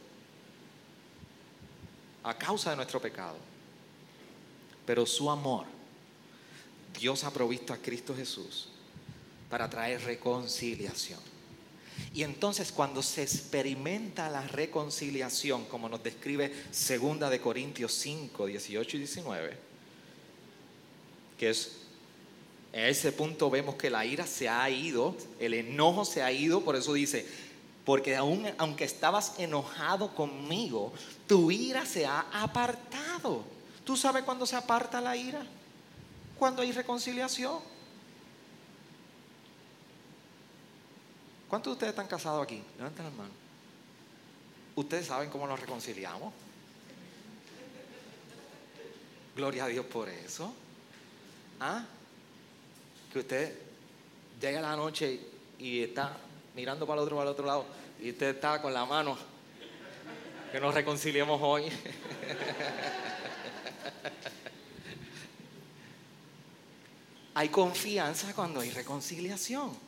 a 2.24 2.34
causa 2.38 2.72
de 2.72 2.76
nuestro 2.78 3.00
pecado. 3.02 3.38
Pero 4.86 5.06
su 5.06 5.30
amor, 5.30 5.66
Dios 6.98 7.24
ha 7.24 7.32
provisto 7.32 7.74
a 7.74 7.78
Cristo 7.78 8.16
Jesús 8.16 8.70
para 9.50 9.70
traer 9.70 10.02
reconciliación. 10.04 11.37
Y 12.14 12.24
entonces 12.24 12.72
cuando 12.72 13.04
se 13.04 13.24
experimenta 13.24 14.30
la 14.30 14.42
reconciliación, 14.48 15.66
como 15.66 15.90
nos 15.90 16.04
describe 16.04 16.54
segunda 16.72 17.30
de 17.30 17.40
Corintios 17.40 17.94
5, 17.94 18.46
18 18.46 18.98
y 18.98 19.00
19, 19.00 19.58
que 21.38 21.50
es 21.50 21.72
en 22.74 22.86
ese 22.86 23.12
punto 23.12 23.50
vemos 23.50 23.76
que 23.76 23.90
la 23.90 24.06
ira 24.06 24.28
se 24.28 24.50
ha 24.50 24.70
ido, 24.70 25.16
el 25.40 25.54
enojo 25.54 26.06
se 26.06 26.22
ha 26.22 26.32
ido, 26.32 26.62
por 26.62 26.76
eso 26.76 26.94
dice, 26.94 27.26
porque 27.86 28.16
aun, 28.16 28.46
aunque 28.58 28.84
estabas 28.84 29.40
enojado 29.40 30.14
conmigo, 30.14 30.94
tu 31.26 31.50
ira 31.50 31.86
se 31.86 32.06
ha 32.06 32.26
apartado. 32.32 33.44
¿Tú 33.86 33.96
sabes 33.96 34.24
cuándo 34.24 34.46
se 34.46 34.58
aparta 34.58 35.00
la 35.00 35.16
ira? 35.16 35.46
Cuando 36.38 36.62
hay 36.62 36.72
reconciliación. 36.72 37.77
¿Cuántos 41.50 41.72
de 41.72 41.74
ustedes 41.74 41.92
están 41.92 42.08
casados 42.08 42.44
aquí? 42.44 42.62
Levanten 42.78 43.06
las 43.06 43.14
manos. 43.14 43.34
¿Ustedes 44.76 45.08
saben 45.08 45.30
cómo 45.30 45.48
nos 45.48 45.60
reconciliamos? 45.60 46.34
Gloria 49.36 49.66
a 49.66 49.68
Dios 49.68 49.86
por 49.86 50.10
eso. 50.10 50.54
¿Ah? 51.60 51.86
que 53.12 53.20
usted 53.20 53.56
llega 54.40 54.62
la 54.62 54.76
noche 54.76 55.20
y 55.58 55.82
está 55.82 56.18
mirando 56.56 56.86
para 56.86 57.02
el 57.02 57.06
otro, 57.06 57.18
para 57.18 57.30
el 57.30 57.34
otro 57.34 57.46
lado, 57.46 57.66
y 58.02 58.12
usted 58.12 58.36
está 58.36 58.62
con 58.62 58.74
la 58.74 58.86
mano, 58.86 59.18
que 60.52 60.60
nos 60.60 60.74
reconciliemos 60.74 61.40
hoy. 61.42 61.64
hay 67.34 67.50
confianza 67.50 68.34
cuando 68.34 68.60
hay 68.60 68.72
reconciliación. 68.72 69.87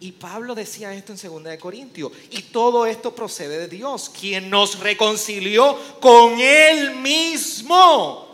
Y 0.00 0.12
Pablo 0.12 0.54
decía 0.54 0.94
esto 0.94 1.12
en 1.12 1.18
2 1.18 1.44
de 1.44 1.58
Corintios. 1.58 2.12
Y 2.30 2.42
todo 2.42 2.86
esto 2.86 3.14
procede 3.14 3.58
de 3.58 3.68
Dios, 3.68 4.10
quien 4.10 4.48
nos 4.48 4.78
reconcilió 4.78 5.76
con 6.00 6.38
Él 6.38 6.96
mismo 6.96 8.27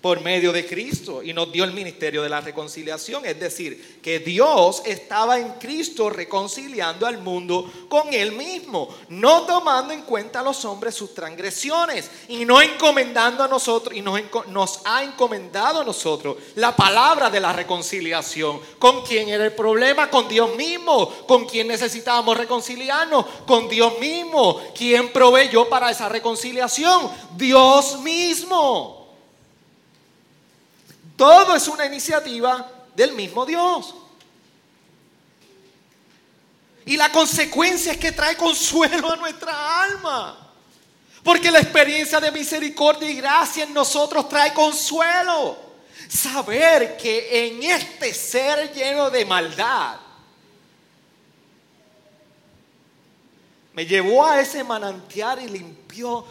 por 0.00 0.20
medio 0.20 0.52
de 0.52 0.64
Cristo 0.64 1.22
y 1.24 1.32
nos 1.32 1.50
dio 1.50 1.64
el 1.64 1.72
ministerio 1.72 2.22
de 2.22 2.28
la 2.28 2.40
reconciliación. 2.40 3.26
Es 3.26 3.40
decir, 3.40 3.98
que 4.00 4.20
Dios 4.20 4.82
estaba 4.84 5.38
en 5.38 5.54
Cristo 5.54 6.08
reconciliando 6.08 7.06
al 7.06 7.18
mundo 7.18 7.70
con 7.88 8.14
Él 8.14 8.32
mismo, 8.32 8.94
no 9.08 9.42
tomando 9.42 9.92
en 9.92 10.02
cuenta 10.02 10.40
a 10.40 10.42
los 10.44 10.64
hombres 10.64 10.94
sus 10.94 11.14
transgresiones 11.14 12.10
y 12.28 12.44
no 12.44 12.62
encomendando 12.62 13.42
a 13.42 13.48
nosotros, 13.48 13.96
y 13.96 14.00
nos, 14.00 14.20
nos 14.48 14.80
ha 14.84 15.02
encomendado 15.02 15.80
a 15.80 15.84
nosotros 15.84 16.36
la 16.54 16.76
palabra 16.76 17.28
de 17.28 17.40
la 17.40 17.52
reconciliación. 17.52 18.60
¿Con 18.78 19.02
quién 19.04 19.28
era 19.28 19.44
el 19.44 19.52
problema? 19.52 20.08
Con 20.08 20.28
Dios 20.28 20.54
mismo. 20.54 21.08
¿Con 21.26 21.44
quién 21.46 21.66
necesitábamos 21.66 22.36
reconciliarnos? 22.36 23.26
Con 23.46 23.68
Dios 23.68 23.98
mismo. 23.98 24.60
¿Quién 24.76 25.12
proveyó 25.12 25.68
para 25.68 25.90
esa 25.90 26.08
reconciliación? 26.08 27.10
Dios 27.36 28.00
mismo. 28.00 28.97
Todo 31.18 31.56
es 31.56 31.66
una 31.66 31.84
iniciativa 31.84 32.70
del 32.94 33.10
mismo 33.12 33.44
Dios. 33.44 33.92
Y 36.86 36.96
la 36.96 37.10
consecuencia 37.10 37.90
es 37.90 37.98
que 37.98 38.12
trae 38.12 38.36
consuelo 38.36 39.10
a 39.10 39.16
nuestra 39.16 39.82
alma. 39.82 40.54
Porque 41.24 41.50
la 41.50 41.58
experiencia 41.58 42.20
de 42.20 42.30
misericordia 42.30 43.10
y 43.10 43.16
gracia 43.16 43.64
en 43.64 43.74
nosotros 43.74 44.28
trae 44.28 44.54
consuelo. 44.54 45.58
Saber 46.08 46.96
que 46.96 47.48
en 47.48 47.64
este 47.64 48.14
ser 48.14 48.72
lleno 48.72 49.10
de 49.10 49.24
maldad, 49.24 49.96
me 53.72 53.84
llevó 53.86 54.24
a 54.24 54.40
ese 54.40 54.62
manantial 54.62 55.42
y 55.42 55.48
limpió 55.48 56.24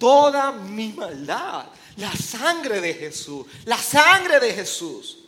toda 0.00 0.50
mi 0.50 0.92
maldad. 0.92 1.66
La 1.96 2.12
sangre 2.12 2.80
de 2.80 2.94
Jesús, 2.94 3.46
la 3.64 3.76
sangre 3.76 4.40
de 4.40 4.54
Jesús. 4.54 5.18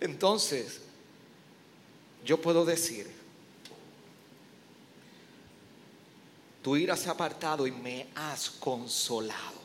Entonces, 0.00 0.80
yo 2.24 2.40
puedo 2.40 2.64
decir, 2.64 3.10
tu 6.62 6.76
ira 6.76 6.96
se 6.96 7.08
ha 7.08 7.12
apartado 7.12 7.66
y 7.66 7.70
me 7.70 8.08
has 8.14 8.50
consolado. 8.50 9.56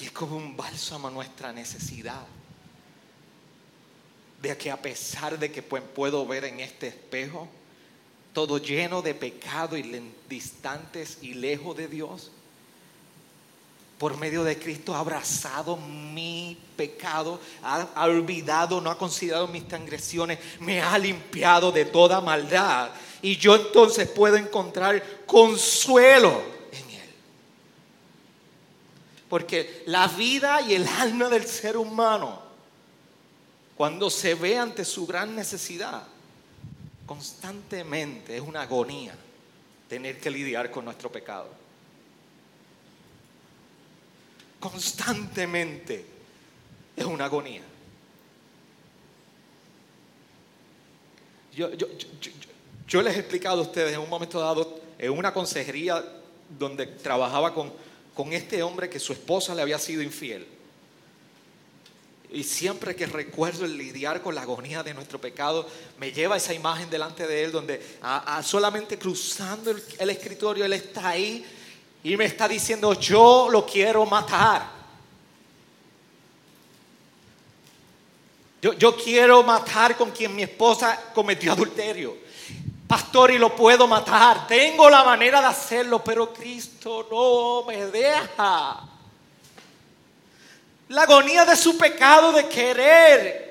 Y 0.00 0.06
es 0.06 0.12
como 0.12 0.36
un 0.36 0.56
bálsamo 0.56 1.08
a 1.08 1.10
nuestra 1.10 1.52
necesidad. 1.52 2.26
De 4.42 4.56
que 4.56 4.70
a 4.70 4.80
pesar 4.80 5.38
de 5.38 5.52
que 5.52 5.62
puedo 5.62 6.26
ver 6.26 6.44
en 6.44 6.60
este 6.60 6.88
espejo, 6.88 7.48
todo 8.32 8.58
lleno 8.58 9.02
de 9.02 9.14
pecado 9.14 9.76
y 9.76 10.12
distantes 10.28 11.18
y 11.20 11.34
lejos 11.34 11.76
de 11.76 11.88
Dios, 11.88 12.30
por 14.00 14.16
medio 14.16 14.42
de 14.44 14.58
Cristo 14.58 14.94
ha 14.94 15.00
abrazado 15.00 15.76
mi 15.76 16.56
pecado, 16.74 17.38
ha, 17.62 18.06
olvidado, 18.06 18.80
no 18.80 18.90
ha 18.90 18.96
considerado 18.96 19.46
mis 19.46 19.68
transgresiones, 19.68 20.38
me 20.58 20.80
ha 20.80 20.96
limpiado 20.96 21.70
de 21.70 21.84
toda 21.84 22.22
maldad. 22.22 22.92
Y 23.20 23.36
yo 23.36 23.54
entonces 23.54 24.08
puedo 24.08 24.38
encontrar 24.38 25.26
consuelo 25.26 26.42
en 26.72 26.90
Él. 26.92 27.10
Porque 29.28 29.82
la 29.84 30.08
vida 30.08 30.62
y 30.62 30.76
el 30.76 30.88
alma 30.88 31.28
del 31.28 31.44
ser 31.44 31.76
humano, 31.76 32.40
cuando 33.76 34.08
se 34.08 34.34
ve 34.34 34.56
ante 34.56 34.86
su 34.86 35.06
gran 35.06 35.36
necesidad, 35.36 36.04
constantemente 37.04 38.34
es 38.34 38.40
una 38.40 38.62
agonía 38.62 39.14
tener 39.90 40.18
que 40.18 40.30
lidiar 40.30 40.70
con 40.70 40.86
nuestro 40.86 41.12
pecado. 41.12 41.60
Constantemente 44.60 46.04
es 46.94 47.04
una 47.06 47.24
agonía. 47.24 47.62
Yo, 51.52 53.02
les 53.02 53.16
he 53.16 53.20
explicado 53.20 53.60
a 53.60 53.62
ustedes 53.62 53.94
en 53.94 54.00
un 54.00 54.08
momento 54.08 54.38
dado, 54.38 54.80
en 54.98 55.10
una 55.10 55.32
consejería 55.32 56.04
donde 56.58 56.86
trabajaba 56.86 57.54
con, 57.54 57.72
con 58.14 58.32
este 58.32 58.62
hombre 58.62 58.90
que 58.90 59.00
su 59.00 59.12
esposa 59.12 59.54
le 59.54 59.62
había 59.62 59.78
sido 59.78 60.02
infiel. 60.02 60.46
Y 62.32 62.44
siempre 62.44 62.94
que 62.94 63.06
recuerdo 63.06 63.64
el 63.64 63.76
lidiar 63.76 64.22
con 64.22 64.34
la 64.34 64.42
agonía 64.42 64.82
de 64.82 64.94
nuestro 64.94 65.20
pecado, 65.20 65.66
me 65.98 66.12
lleva 66.12 66.36
esa 66.36 66.54
imagen 66.54 66.88
delante 66.88 67.26
de 67.26 67.44
él 67.44 67.50
donde 67.50 67.82
a 68.02 68.40
solamente 68.44 68.98
cruzando 68.98 69.70
el, 69.72 69.82
el, 69.98 70.10
escritorio, 70.10 70.64
él 70.64 70.72
está 70.74 71.08
ahí 71.08 71.44
y 72.02 72.16
me 72.16 72.24
está 72.24 72.48
diciendo, 72.48 72.94
yo 72.94 73.48
lo 73.50 73.66
quiero 73.66 74.06
matar. 74.06 74.80
Yo, 78.62 78.74
yo 78.74 78.96
quiero 78.96 79.42
matar 79.42 79.96
con 79.96 80.10
quien 80.10 80.34
mi 80.34 80.42
esposa 80.42 80.98
cometió 81.14 81.52
adulterio. 81.52 82.16
Pastor, 82.86 83.30
y 83.30 83.38
lo 83.38 83.54
puedo 83.54 83.86
matar. 83.86 84.46
Tengo 84.46 84.90
la 84.90 85.04
manera 85.04 85.40
de 85.40 85.46
hacerlo, 85.46 86.02
pero 86.02 86.32
Cristo 86.32 87.06
no 87.10 87.64
me 87.66 87.86
deja 87.86 88.80
la 90.90 91.02
agonía 91.02 91.44
de 91.44 91.54
su 91.54 91.78
pecado, 91.78 92.32
de 92.32 92.48
querer 92.48 93.49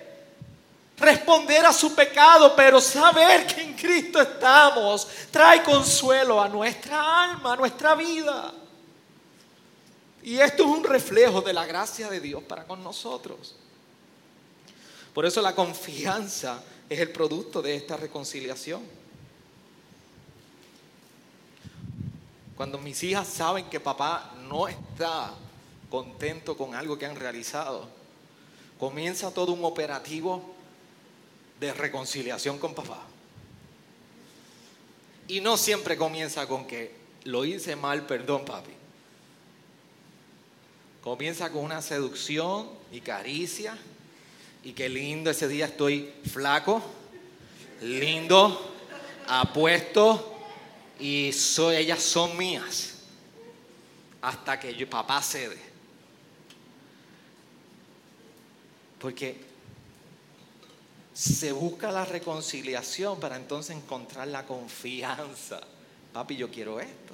responder 0.99 1.65
a 1.65 1.73
su 1.73 1.95
pecado, 1.95 2.53
pero 2.55 2.81
saber 2.81 3.47
que 3.47 3.62
en 3.62 3.73
Cristo 3.73 4.21
estamos, 4.21 5.07
trae 5.31 5.63
consuelo 5.63 6.41
a 6.41 6.49
nuestra 6.49 7.23
alma, 7.23 7.53
a 7.53 7.55
nuestra 7.55 7.95
vida. 7.95 8.53
Y 10.21 10.38
esto 10.39 10.63
es 10.63 10.69
un 10.69 10.83
reflejo 10.83 11.41
de 11.41 11.53
la 11.53 11.65
gracia 11.65 12.09
de 12.09 12.19
Dios 12.19 12.43
para 12.43 12.65
con 12.65 12.83
nosotros. 12.83 13.55
Por 15.13 15.25
eso 15.25 15.41
la 15.41 15.55
confianza 15.55 16.62
es 16.89 16.99
el 16.99 17.12
producto 17.12 17.62
de 17.62 17.75
esta 17.75 17.97
reconciliación. 17.97 18.81
Cuando 22.55 22.77
mis 22.77 23.01
hijas 23.03 23.27
saben 23.27 23.69
que 23.69 23.79
papá 23.79 24.33
no 24.49 24.67
está 24.67 25.33
contento 25.89 26.57
con 26.57 26.75
algo 26.75 26.97
que 26.97 27.05
han 27.05 27.15
realizado, 27.15 27.88
comienza 28.77 29.33
todo 29.33 29.53
un 29.53 29.63
operativo 29.63 30.58
de 31.59 31.73
reconciliación 31.73 32.57
con 32.59 32.73
papá. 32.73 33.01
Y 35.27 35.41
no 35.41 35.57
siempre 35.57 35.97
comienza 35.97 36.47
con 36.47 36.65
que 36.65 36.95
lo 37.25 37.45
hice 37.45 37.75
mal, 37.75 38.05
perdón 38.05 38.45
papi. 38.45 38.71
Comienza 41.01 41.51
con 41.51 41.63
una 41.63 41.81
seducción 41.81 42.69
y 42.91 43.01
caricia. 43.01 43.77
Y 44.63 44.73
qué 44.73 44.89
lindo 44.89 45.29
ese 45.29 45.47
día 45.47 45.67
estoy 45.67 46.11
flaco, 46.31 46.81
lindo, 47.81 48.73
apuesto 49.27 50.37
y 50.99 51.31
soy, 51.31 51.77
ellas 51.77 52.01
son 52.01 52.35
mías. 52.35 52.95
Hasta 54.21 54.59
que 54.59 54.75
yo, 54.75 54.89
papá 54.89 55.21
cede. 55.21 55.57
Porque 58.99 59.48
se 61.19 61.51
busca 61.51 61.91
la 61.91 62.05
reconciliación 62.05 63.19
para 63.19 63.36
entonces 63.36 63.75
encontrar 63.75 64.29
la 64.29 64.45
confianza. 64.45 65.60
Papi, 66.13 66.38
yo 66.38 66.49
quiero 66.49 66.79
esto. 66.79 67.13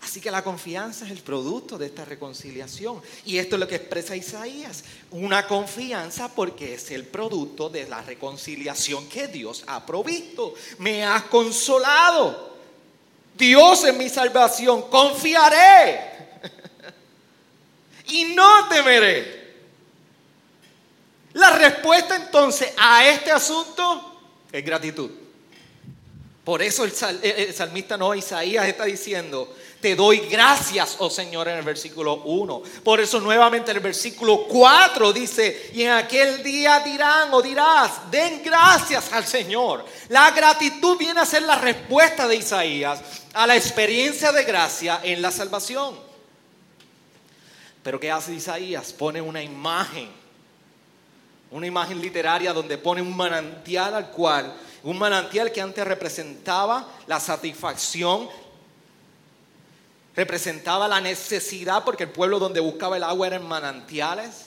Así 0.00 0.22
que 0.22 0.30
la 0.30 0.42
confianza 0.42 1.04
es 1.04 1.10
el 1.10 1.18
producto 1.18 1.76
de 1.76 1.84
esta 1.84 2.06
reconciliación. 2.06 3.02
Y 3.26 3.36
esto 3.36 3.56
es 3.56 3.60
lo 3.60 3.68
que 3.68 3.74
expresa 3.74 4.16
Isaías. 4.16 4.82
Una 5.10 5.46
confianza 5.46 6.34
porque 6.34 6.72
es 6.72 6.90
el 6.90 7.04
producto 7.04 7.68
de 7.68 7.86
la 7.86 8.00
reconciliación 8.00 9.06
que 9.10 9.28
Dios 9.28 9.64
ha 9.66 9.84
provisto. 9.84 10.54
Me 10.78 11.04
has 11.04 11.24
consolado. 11.24 12.56
Dios 13.36 13.84
es 13.84 13.94
mi 13.94 14.08
salvación. 14.08 14.88
Confiaré. 14.88 16.00
y 18.08 18.24
no 18.34 18.68
temeré. 18.70 19.47
La 21.34 21.50
respuesta 21.50 22.16
entonces 22.16 22.72
a 22.76 23.06
este 23.06 23.30
asunto 23.30 24.20
es 24.50 24.64
gratitud. 24.64 25.10
Por 26.48 26.62
eso 26.62 26.84
el, 26.84 26.92
sal, 26.92 27.20
el, 27.22 27.52
salmista 27.52 27.98
no, 27.98 28.14
Isaías 28.14 28.66
está 28.66 28.84
diciendo, 28.86 29.54
te 29.82 29.94
doy 29.94 30.20
gracias, 30.30 30.96
oh 30.98 31.10
Señor, 31.10 31.46
en 31.48 31.58
el 31.58 31.62
versículo 31.62 32.22
1. 32.24 32.62
Por 32.82 33.00
eso 33.00 33.20
nuevamente 33.20 33.70
en 33.70 33.76
el 33.76 33.82
versículo 33.82 34.46
4 34.48 35.12
dice, 35.12 35.70
y 35.74 35.82
en 35.82 35.90
aquel 35.90 36.42
día 36.42 36.80
dirán 36.80 37.34
o 37.34 37.42
dirás, 37.42 38.10
den 38.10 38.42
gracias 38.42 39.12
al 39.12 39.26
Señor. 39.26 39.84
La 40.08 40.30
gratitud 40.30 40.96
viene 40.96 41.20
a 41.20 41.26
ser 41.26 41.42
la 41.42 41.56
respuesta 41.56 42.26
de 42.26 42.36
Isaías 42.36 43.00
a 43.34 43.46
la 43.46 43.54
experiencia 43.54 44.32
de 44.32 44.44
gracia 44.44 45.00
en 45.02 45.20
la 45.20 45.30
salvación. 45.30 45.98
Pero 47.82 48.00
¿qué 48.00 48.10
hace 48.10 48.32
Isaías? 48.32 48.94
Pone 48.94 49.20
una 49.20 49.42
imagen 49.42 50.10
una 51.50 51.66
imagen 51.66 52.00
literaria 52.00 52.52
donde 52.52 52.78
pone 52.78 53.00
un 53.00 53.16
manantial 53.16 53.94
al 53.94 54.10
cual, 54.10 54.54
un 54.82 54.98
manantial 54.98 55.50
que 55.50 55.60
antes 55.60 55.86
representaba 55.86 56.86
la 57.06 57.18
satisfacción, 57.20 58.28
representaba 60.14 60.88
la 60.88 61.00
necesidad, 61.00 61.84
porque 61.84 62.04
el 62.04 62.10
pueblo 62.10 62.38
donde 62.38 62.60
buscaba 62.60 62.96
el 62.96 63.04
agua 63.04 63.26
eran 63.26 63.46
manantiales. 63.46 64.46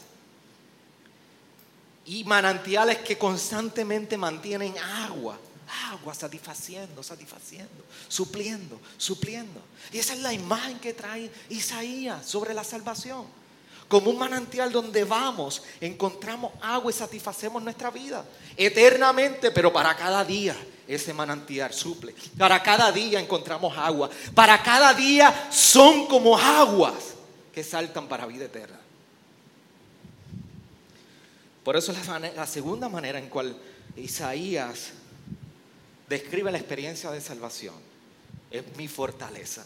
Y 2.06 2.24
manantiales 2.24 2.98
que 3.00 3.18
constantemente 3.18 4.18
mantienen 4.18 4.78
agua, 4.78 5.38
agua 5.92 6.14
satisfaciendo, 6.14 7.04
satisfaciendo, 7.04 7.86
supliendo, 8.08 8.80
supliendo. 8.98 9.62
Y 9.92 10.00
esa 10.00 10.14
es 10.14 10.20
la 10.20 10.34
imagen 10.34 10.80
que 10.80 10.94
trae 10.94 11.32
Isaías 11.50 12.26
sobre 12.26 12.54
la 12.54 12.64
salvación 12.64 13.41
como 13.92 14.10
un 14.10 14.18
manantial 14.18 14.72
donde 14.72 15.04
vamos, 15.04 15.64
encontramos 15.82 16.54
agua 16.62 16.90
y 16.90 16.94
satisfacemos 16.94 17.62
nuestra 17.62 17.92
vida 17.92 18.24
eternamente, 18.56 19.52
pero 19.52 19.74
para 19.74 19.94
cada 19.98 20.24
día 20.24 20.56
ese 20.88 21.14
manantial 21.14 21.74
suple. 21.74 22.16
Para 22.38 22.64
cada 22.64 22.90
día 22.94 23.20
encontramos 23.20 23.78
agua. 23.78 24.10
Para 24.34 24.64
cada 24.64 24.94
día 24.94 25.50
son 25.52 26.08
como 26.08 26.38
aguas 26.38 27.16
que 27.54 27.66
saltan 27.66 28.08
para 28.08 28.26
vida 28.26 28.46
eterna. 28.46 28.80
Por 31.62 31.76
eso 31.76 31.92
la, 31.92 32.20
la 32.20 32.48
segunda 32.48 32.88
manera 32.88 33.20
en 33.20 33.28
cual 33.28 33.58
Isaías 33.98 34.92
describe 36.08 36.50
la 36.50 36.60
experiencia 36.60 37.12
de 37.12 37.20
salvación. 37.20 37.76
Es 38.52 38.64
mi 38.78 38.88
fortaleza. 38.88 39.66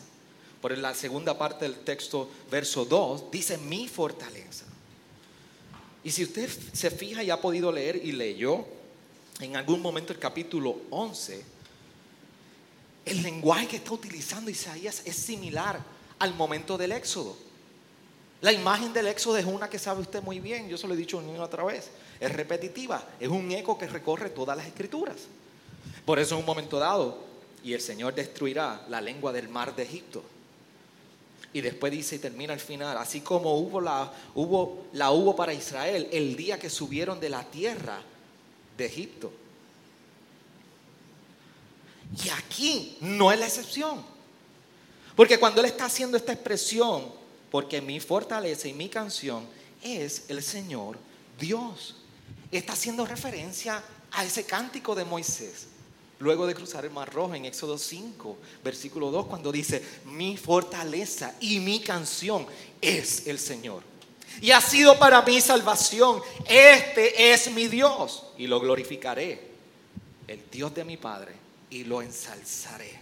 Por 0.66 0.76
la 0.80 0.96
segunda 0.96 1.38
parte 1.38 1.66
del 1.66 1.76
texto, 1.76 2.28
verso 2.50 2.86
2, 2.86 3.30
dice 3.30 3.56
mi 3.60 3.88
fortaleza. 3.88 4.66
Y 6.04 6.10
si 6.10 6.24
usted 6.24 6.50
se 6.74 6.90
fija 6.90 7.22
y 7.22 7.30
ha 7.30 7.40
podido 7.40 7.72
leer 7.72 7.98
y 8.04 8.14
leyó 8.14 8.66
en 9.42 9.58
algún 9.58 9.80
momento 9.80 10.12
el 10.12 10.18
capítulo 10.18 10.76
11, 10.90 11.46
el 13.06 13.22
lenguaje 13.22 13.68
que 13.68 13.76
está 13.76 13.92
utilizando 13.92 14.50
Isaías 14.50 15.04
es 15.06 15.16
similar 15.16 15.80
al 16.18 16.34
momento 16.34 16.80
del 16.80 16.94
Éxodo. 16.94 17.38
La 18.42 18.52
imagen 18.52 18.92
del 18.92 19.06
Éxodo 19.06 19.38
es 19.38 19.46
una 19.46 19.70
que 19.70 19.78
sabe 19.78 20.02
usted 20.02 20.24
muy 20.24 20.40
bien, 20.40 20.68
yo 20.68 20.80
se 20.80 20.88
lo 20.88 20.96
he 20.96 20.98
dicho 20.98 21.20
una 21.20 21.44
otra 21.44 21.64
vez, 21.64 21.92
es 22.20 22.32
repetitiva, 22.32 23.08
es 23.20 23.30
un 23.30 23.52
eco 23.52 23.78
que 23.78 23.86
recorre 23.86 24.32
todas 24.32 24.58
las 24.58 24.66
escrituras. 24.66 25.28
Por 26.08 26.18
eso 26.18 26.34
en 26.34 26.40
un 26.40 26.46
momento 26.48 26.80
dado, 26.80 27.24
y 27.64 27.74
el 27.74 27.82
Señor 27.82 28.16
destruirá 28.16 28.84
la 28.90 29.00
lengua 29.00 29.32
del 29.32 29.48
mar 29.48 29.76
de 29.76 29.84
Egipto. 29.84 30.24
Y 31.56 31.62
después 31.62 31.90
dice 31.90 32.18
y 32.18 32.20
termina 32.20 32.52
al 32.52 32.60
final, 32.60 32.98
así 32.98 33.22
como 33.22 33.56
hubo 33.58 33.80
la, 33.80 34.12
hubo, 34.36 34.88
la 34.92 35.12
hubo 35.12 35.38
para 35.38 35.54
Israel 35.54 36.10
el 36.12 36.36
día 36.36 36.60
que 36.60 36.70
subieron 36.70 37.18
de 37.18 37.30
la 37.30 37.46
tierra 37.46 38.02
de 38.78 38.86
Egipto. 38.86 39.32
Y 42.26 42.28
aquí 42.28 42.98
no 43.00 43.32
es 43.32 43.40
la 43.40 43.46
excepción. 43.46 44.04
Porque 45.16 45.40
cuando 45.40 45.62
Él 45.62 45.68
está 45.68 45.86
haciendo 45.86 46.18
esta 46.18 46.34
expresión, 46.34 47.06
porque 47.50 47.80
mi 47.82 48.02
fortaleza 48.02 48.68
y 48.68 48.74
mi 48.74 48.90
canción 48.90 49.48
es 49.82 50.26
el 50.28 50.44
Señor 50.44 50.98
Dios, 51.40 51.96
está 52.52 52.74
haciendo 52.74 53.06
referencia 53.06 53.82
a 54.12 54.26
ese 54.26 54.44
cántico 54.44 54.94
de 54.94 55.06
Moisés. 55.06 55.68
Luego 56.20 56.48
de 56.48 56.56
cruzar 56.56 56.86
el 56.86 56.92
Mar 56.92 57.14
Rojo 57.14 57.36
en 57.36 57.46
Éxodo 57.46 57.78
5, 57.78 58.38
versículo 58.64 59.12
2, 59.12 59.26
cuando 59.26 59.52
dice, 59.52 59.84
mi 60.06 60.38
fortaleza 60.38 61.36
y 61.42 61.60
mi 61.60 61.82
canción 61.82 62.48
es 62.82 63.28
el 63.28 63.38
Señor. 63.38 63.84
Y 64.42 64.52
ha 64.52 64.62
sido 64.62 64.98
para 64.98 65.22
mi 65.22 65.42
salvación. 65.42 66.22
Este 66.46 67.34
es 67.34 67.52
mi 67.52 67.68
Dios 67.68 68.24
y 68.38 68.48
lo 68.48 68.60
glorificaré. 68.60 69.56
El 70.28 70.50
Dios 70.50 70.74
de 70.74 70.84
mi 70.84 70.98
Padre 70.98 71.34
y 71.70 71.84
lo 71.84 72.02
ensalzaré. 72.02 73.00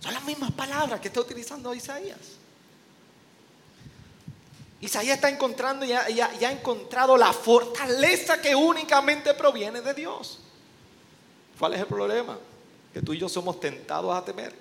Son 0.00 0.12
las 0.12 0.24
mismas 0.24 0.52
palabras 0.52 1.00
que 1.00 1.08
está 1.08 1.20
utilizando 1.20 1.74
Isaías. 1.74 2.18
Isaías 4.80 5.16
está 5.16 5.28
encontrando 5.28 5.84
y 5.84 5.92
ha, 5.92 6.08
y 6.10 6.20
ha 6.20 6.52
encontrado 6.52 7.16
la 7.16 7.32
fortaleza 7.32 8.40
que 8.40 8.54
únicamente 8.54 9.34
proviene 9.34 9.80
de 9.80 9.94
Dios. 9.94 10.38
¿Cuál 11.58 11.74
es 11.74 11.80
el 11.80 11.86
problema? 11.86 12.38
Que 12.92 13.02
tú 13.02 13.12
y 13.12 13.18
yo 13.18 13.28
somos 13.28 13.58
tentados 13.58 14.14
a 14.14 14.24
temer. 14.24 14.54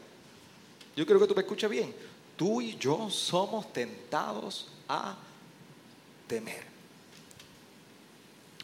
Yo 0.95 1.05
quiero 1.05 1.19
que 1.19 1.27
tú 1.27 1.35
me 1.35 1.41
escuches 1.41 1.69
bien. 1.69 1.93
Tú 2.35 2.61
y 2.61 2.75
yo 2.77 3.09
somos 3.09 3.71
tentados 3.71 4.67
a 4.87 5.15
temer. 6.27 6.63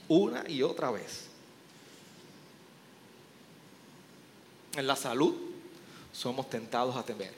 Una 0.08 0.50
y 0.50 0.64
otra 0.64 0.92
vez. 0.92 1.28
En 4.76 4.88
la 4.88 4.96
salud 4.96 5.36
somos 6.12 6.50
tentados 6.50 6.96
a 6.96 7.04
temer. 7.04 7.34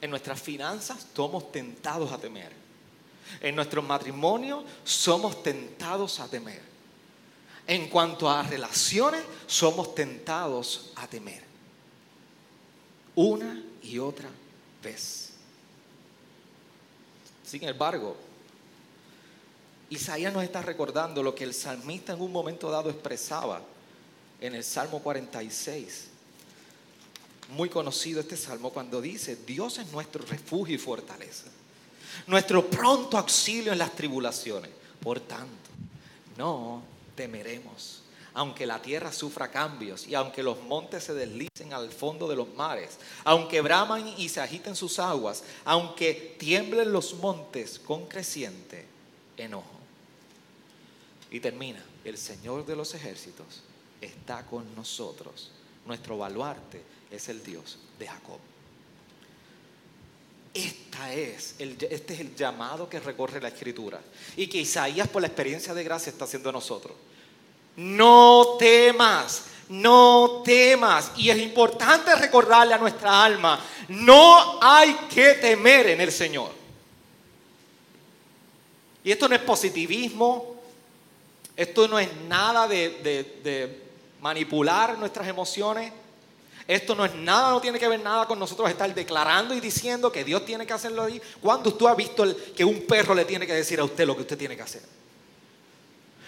En 0.00 0.10
nuestras 0.10 0.40
finanzas 0.40 1.06
somos 1.14 1.50
tentados 1.50 2.12
a 2.12 2.18
temer. 2.18 2.52
En 3.40 3.56
nuestro 3.56 3.82
matrimonio 3.82 4.64
somos 4.84 5.42
tentados 5.42 6.20
a 6.20 6.28
temer. 6.28 6.73
En 7.66 7.88
cuanto 7.88 8.28
a 8.28 8.42
relaciones, 8.42 9.22
somos 9.46 9.94
tentados 9.94 10.92
a 10.96 11.06
temer. 11.06 11.42
Una 13.14 13.62
y 13.82 13.98
otra 13.98 14.28
vez. 14.82 15.30
Sin 17.44 17.64
embargo, 17.64 18.16
Isaías 19.90 20.32
nos 20.32 20.42
está 20.42 20.60
recordando 20.60 21.22
lo 21.22 21.34
que 21.34 21.44
el 21.44 21.54
salmista 21.54 22.12
en 22.12 22.20
un 22.20 22.32
momento 22.32 22.70
dado 22.70 22.90
expresaba 22.90 23.62
en 24.40 24.54
el 24.54 24.64
Salmo 24.64 25.00
46. 25.00 26.08
Muy 27.50 27.68
conocido 27.68 28.20
este 28.20 28.36
salmo 28.36 28.70
cuando 28.70 29.00
dice, 29.00 29.36
Dios 29.36 29.78
es 29.78 29.92
nuestro 29.92 30.24
refugio 30.24 30.74
y 30.74 30.78
fortaleza, 30.78 31.46
nuestro 32.26 32.68
pronto 32.68 33.18
auxilio 33.18 33.72
en 33.72 33.78
las 33.78 33.94
tribulaciones. 33.94 34.70
Por 35.00 35.20
tanto, 35.20 35.70
no 36.38 36.93
temeremos, 37.14 38.02
aunque 38.32 38.66
la 38.66 38.82
tierra 38.82 39.12
sufra 39.12 39.50
cambios 39.50 40.06
y 40.06 40.14
aunque 40.14 40.42
los 40.42 40.60
montes 40.62 41.04
se 41.04 41.14
deslicen 41.14 41.72
al 41.72 41.90
fondo 41.90 42.28
de 42.28 42.36
los 42.36 42.52
mares, 42.54 42.98
aunque 43.24 43.60
braman 43.60 44.06
y 44.18 44.28
se 44.28 44.40
agiten 44.40 44.76
sus 44.76 44.98
aguas, 44.98 45.44
aunque 45.64 46.36
tiemblen 46.38 46.92
los 46.92 47.14
montes 47.14 47.78
con 47.78 48.06
creciente 48.06 48.86
enojo. 49.36 49.78
Y 51.30 51.40
termina, 51.40 51.84
el 52.04 52.18
Señor 52.18 52.64
de 52.66 52.76
los 52.76 52.94
ejércitos 52.94 53.62
está 54.00 54.46
con 54.46 54.74
nosotros. 54.74 55.50
Nuestro 55.86 56.18
baluarte 56.18 56.82
es 57.10 57.28
el 57.28 57.42
Dios 57.42 57.78
de 57.98 58.06
Jacob. 58.06 58.38
Esta 60.54 61.12
es 61.12 61.56
este 61.58 62.14
es 62.14 62.20
el 62.20 62.36
llamado 62.36 62.88
que 62.88 63.00
recorre 63.00 63.40
la 63.40 63.48
escritura 63.48 64.00
y 64.36 64.46
que 64.46 64.58
Isaías 64.58 65.08
por 65.08 65.20
la 65.20 65.28
experiencia 65.28 65.74
de 65.74 65.82
gracia 65.82 66.10
está 66.10 66.24
haciendo 66.24 66.50
a 66.50 66.52
nosotros. 66.52 66.94
No 67.76 68.56
temas, 68.58 69.46
no 69.68 70.42
temas. 70.44 71.10
Y 71.16 71.30
es 71.30 71.38
importante 71.38 72.14
recordarle 72.14 72.74
a 72.74 72.78
nuestra 72.78 73.24
alma, 73.24 73.58
no 73.88 74.58
hay 74.62 74.94
que 75.12 75.34
temer 75.34 75.88
en 75.88 76.00
el 76.00 76.12
Señor. 76.12 76.52
Y 79.02 79.12
esto 79.12 79.28
no 79.28 79.34
es 79.34 79.42
positivismo, 79.42 80.54
esto 81.56 81.86
no 81.88 81.98
es 81.98 82.08
nada 82.28 82.66
de, 82.66 83.82
manipular 84.20 84.98
nuestras 84.98 85.28
emociones. 85.28 85.92
Esto 86.66 86.94
no 86.94 87.04
es 87.04 87.14
nada, 87.14 87.50
no 87.50 87.60
tiene 87.60 87.78
que 87.78 87.88
ver 87.88 88.00
nada 88.00 88.26
con 88.26 88.38
nosotros 88.38 88.70
estar 88.70 88.92
declarando 88.94 89.54
y 89.54 89.60
diciendo 89.60 90.10
que 90.10 90.24
Dios 90.24 90.46
tiene 90.46 90.66
que 90.66 90.72
hacerlo 90.72 91.02
ahí. 91.02 91.20
¿Cuándo 91.40 91.68
usted 91.68 91.86
ha 91.86 91.94
visto 91.94 92.24
que 92.56 92.64
un 92.64 92.82
perro 92.86 93.14
le 93.14 93.26
tiene 93.26 93.46
que 93.46 93.52
decir 93.52 93.78
a 93.80 93.84
usted 93.84 94.06
lo 94.06 94.16
que 94.16 94.22
usted 94.22 94.38
tiene 94.38 94.56
que 94.56 94.62
hacer? 94.62 94.82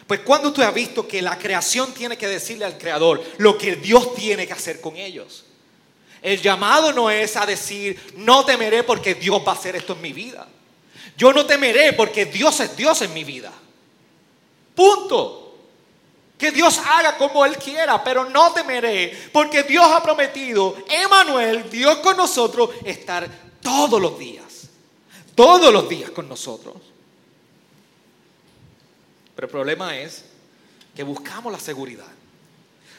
Pues 0.06 0.20
cuando 0.20 0.48
usted 0.48 0.62
ha 0.62 0.70
visto 0.70 1.08
que 1.08 1.22
la 1.22 1.38
creación 1.38 1.92
tiene 1.92 2.18
que 2.18 2.28
decirle 2.28 2.64
al 2.64 2.78
creador 2.78 3.22
lo 3.38 3.56
que 3.56 3.76
Dios 3.76 4.14
tiene 4.14 4.46
que 4.46 4.52
hacer 4.52 4.80
con 4.80 4.96
ellos. 4.96 5.44
El 6.22 6.40
llamado 6.40 6.92
no 6.92 7.10
es 7.10 7.36
a 7.36 7.46
decir, 7.46 8.14
no 8.16 8.44
temeré 8.44 8.82
porque 8.82 9.14
Dios 9.14 9.42
va 9.46 9.52
a 9.52 9.54
hacer 9.54 9.74
esto 9.74 9.94
en 9.94 10.02
mi 10.02 10.12
vida. 10.12 10.46
Yo 11.16 11.32
no 11.32 11.46
temeré 11.46 11.92
porque 11.94 12.26
Dios 12.26 12.60
es 12.60 12.76
Dios 12.76 13.00
en 13.02 13.14
mi 13.14 13.24
vida. 13.24 13.52
Punto. 14.74 15.45
Que 16.38 16.50
Dios 16.50 16.78
haga 16.78 17.16
como 17.16 17.44
Él 17.44 17.56
quiera, 17.56 18.02
pero 18.04 18.28
no 18.28 18.52
temeré, 18.52 19.30
porque 19.32 19.62
Dios 19.62 19.86
ha 19.90 20.02
prometido, 20.02 20.76
Emanuel, 20.88 21.70
Dios 21.70 21.98
con 21.98 22.16
nosotros, 22.16 22.70
estar 22.84 23.28
todos 23.62 24.00
los 24.00 24.18
días, 24.18 24.68
todos 25.34 25.72
los 25.72 25.88
días 25.88 26.10
con 26.10 26.28
nosotros. 26.28 26.74
Pero 29.34 29.46
el 29.46 29.50
problema 29.50 29.96
es 29.96 30.24
que 30.94 31.02
buscamos 31.02 31.52
la 31.52 31.60
seguridad. 31.60 32.06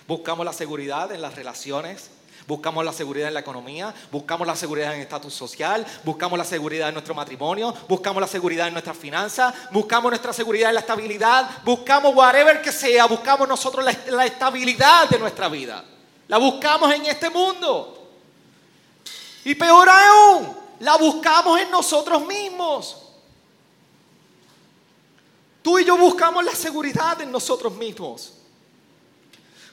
Buscamos 0.08 0.46
la 0.46 0.54
seguridad 0.54 1.12
en 1.12 1.22
las 1.22 1.36
relaciones, 1.36 2.10
Buscamos 2.48 2.86
la 2.86 2.94
seguridad 2.94 3.28
en 3.28 3.34
la 3.34 3.42
economía, 3.42 3.94
buscamos 4.10 4.48
la 4.48 4.56
seguridad 4.56 4.94
en 4.94 5.00
el 5.00 5.04
estatus 5.04 5.34
social, 5.34 5.86
buscamos 6.06 6.40
la 6.40 6.46
seguridad 6.46 6.88
en 6.88 6.94
nuestro 6.94 7.14
matrimonio, 7.14 7.76
buscamos 7.90 8.22
la 8.22 8.28
seguridad 8.28 8.68
en 8.68 8.74
nuestras 8.74 8.96
finanzas, 8.96 9.54
buscamos 9.70 10.12
nuestra 10.12 10.32
seguridad 10.32 10.70
en 10.70 10.76
la 10.76 10.80
estabilidad, 10.80 11.62
buscamos 11.66 12.16
whatever 12.16 12.62
que 12.62 12.72
sea, 12.72 13.06
buscamos 13.06 13.50
nosotros 13.50 13.84
la, 13.84 13.94
la 14.12 14.26
estabilidad 14.26 15.10
de 15.10 15.20
nuestra 15.20 15.50
vida. 15.50 15.84
La 16.30 16.38
buscamos 16.38 16.90
en 16.94 17.06
este 17.08 17.30
mundo. 17.30 18.08
Y 19.44 19.54
peor 19.54 19.90
aún, 19.90 20.56
la 20.80 20.96
buscamos 20.96 21.60
en 21.60 21.70
nosotros 21.70 22.26
mismos. 22.26 23.04
Tú 25.62 25.80
y 25.80 25.84
yo 25.84 25.98
buscamos 25.98 26.46
la 26.46 26.56
seguridad 26.56 27.20
en 27.20 27.30
nosotros 27.30 27.76
mismos. 27.76 28.36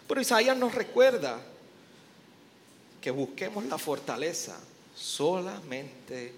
Pero 0.08 0.20
Isaías 0.20 0.56
nos 0.56 0.74
recuerda 0.74 1.38
que 3.04 3.10
busquemos 3.10 3.62
la 3.66 3.76
fortaleza 3.76 4.58
solamente 4.96 6.32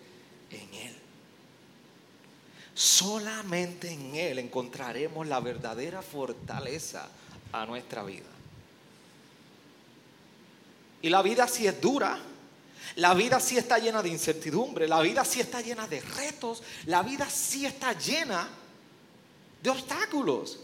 en 0.50 0.74
Él. 0.74 0.96
Solamente 2.74 3.92
en 3.92 4.16
Él 4.16 4.40
encontraremos 4.40 5.28
la 5.28 5.38
verdadera 5.38 6.02
fortaleza 6.02 7.08
a 7.52 7.66
nuestra 7.66 8.02
vida. 8.02 8.26
Y 11.02 11.08
la 11.08 11.22
vida 11.22 11.46
sí 11.46 11.68
es 11.68 11.80
dura, 11.80 12.18
la 12.96 13.14
vida 13.14 13.38
sí 13.38 13.56
está 13.56 13.78
llena 13.78 14.02
de 14.02 14.08
incertidumbre, 14.08 14.88
la 14.88 15.00
vida 15.02 15.24
sí 15.24 15.38
está 15.38 15.60
llena 15.60 15.86
de 15.86 16.00
retos, 16.00 16.64
la 16.86 17.04
vida 17.04 17.30
sí 17.30 17.64
está 17.64 17.92
llena 17.92 18.48
de 19.62 19.70
obstáculos. 19.70 20.58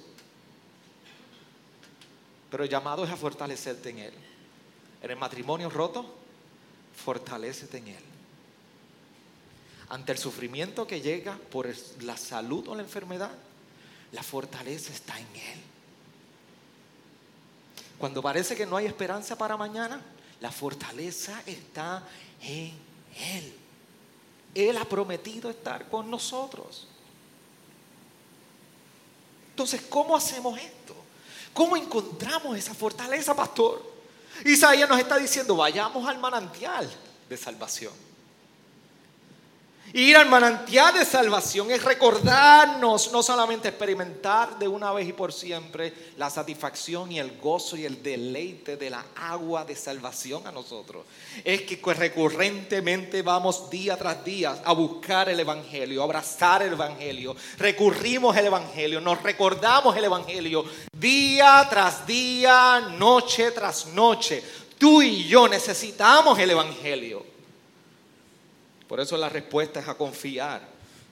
pero 2.50 2.64
el 2.64 2.68
llamado 2.68 3.04
es 3.04 3.10
a 3.12 3.16
fortalecerte 3.16 3.90
en 3.90 3.98
Él. 4.00 4.31
En 5.02 5.10
el 5.10 5.16
matrimonio 5.16 5.68
roto, 5.68 6.06
fortalecete 7.04 7.78
en 7.78 7.88
Él. 7.88 8.04
Ante 9.88 10.12
el 10.12 10.18
sufrimiento 10.18 10.86
que 10.86 11.00
llega 11.00 11.36
por 11.50 11.68
la 12.02 12.16
salud 12.16 12.68
o 12.68 12.74
la 12.74 12.82
enfermedad, 12.82 13.32
la 14.12 14.22
fortaleza 14.22 14.92
está 14.92 15.18
en 15.18 15.26
Él. 15.26 15.60
Cuando 17.98 18.22
parece 18.22 18.56
que 18.56 18.64
no 18.64 18.76
hay 18.76 18.86
esperanza 18.86 19.36
para 19.36 19.56
mañana, 19.56 20.00
la 20.40 20.50
fortaleza 20.50 21.42
está 21.46 22.02
en 22.40 22.72
Él. 23.16 23.54
Él 24.54 24.76
ha 24.76 24.84
prometido 24.84 25.50
estar 25.50 25.88
con 25.88 26.10
nosotros. 26.10 26.86
Entonces, 29.50 29.82
¿cómo 29.82 30.16
hacemos 30.16 30.58
esto? 30.58 30.94
¿Cómo 31.52 31.76
encontramos 31.76 32.56
esa 32.56 32.72
fortaleza, 32.72 33.34
pastor? 33.34 33.91
Isaías 34.44 34.88
nos 34.88 34.98
está 34.98 35.16
diciendo, 35.16 35.56
vayamos 35.56 36.08
al 36.08 36.18
manantial 36.18 36.90
de 37.28 37.36
salvación. 37.36 38.11
Ir 39.94 40.16
al 40.16 40.28
manantial 40.30 40.94
de 40.94 41.04
salvación 41.04 41.70
es 41.70 41.84
recordarnos, 41.84 43.12
no 43.12 43.22
solamente 43.22 43.68
experimentar 43.68 44.58
de 44.58 44.66
una 44.66 44.90
vez 44.90 45.06
y 45.06 45.12
por 45.12 45.34
siempre 45.34 45.92
la 46.16 46.30
satisfacción 46.30 47.12
y 47.12 47.18
el 47.18 47.38
gozo 47.38 47.76
y 47.76 47.84
el 47.84 48.02
deleite 48.02 48.78
de 48.78 48.88
la 48.88 49.04
agua 49.16 49.66
de 49.66 49.76
salvación 49.76 50.46
a 50.46 50.52
nosotros. 50.52 51.04
Es 51.44 51.62
que 51.62 51.78
recurrentemente 51.92 53.20
vamos 53.20 53.68
día 53.68 53.98
tras 53.98 54.24
día 54.24 54.62
a 54.64 54.72
buscar 54.72 55.28
el 55.28 55.40
Evangelio, 55.40 56.00
a 56.00 56.04
abrazar 56.04 56.62
el 56.62 56.72
Evangelio. 56.72 57.36
Recurrimos 57.58 58.34
al 58.34 58.46
Evangelio, 58.46 58.98
nos 58.98 59.22
recordamos 59.22 59.94
el 59.94 60.04
Evangelio 60.04 60.64
día 60.96 61.66
tras 61.68 62.06
día, 62.06 62.94
noche 62.96 63.50
tras 63.50 63.88
noche. 63.88 64.42
Tú 64.78 65.02
y 65.02 65.24
yo 65.24 65.48
necesitamos 65.48 66.38
el 66.38 66.50
Evangelio. 66.50 67.31
Por 68.92 69.00
eso 69.00 69.16
la 69.16 69.30
respuesta 69.30 69.80
es 69.80 69.88
a 69.88 69.94
confiar. 69.94 70.60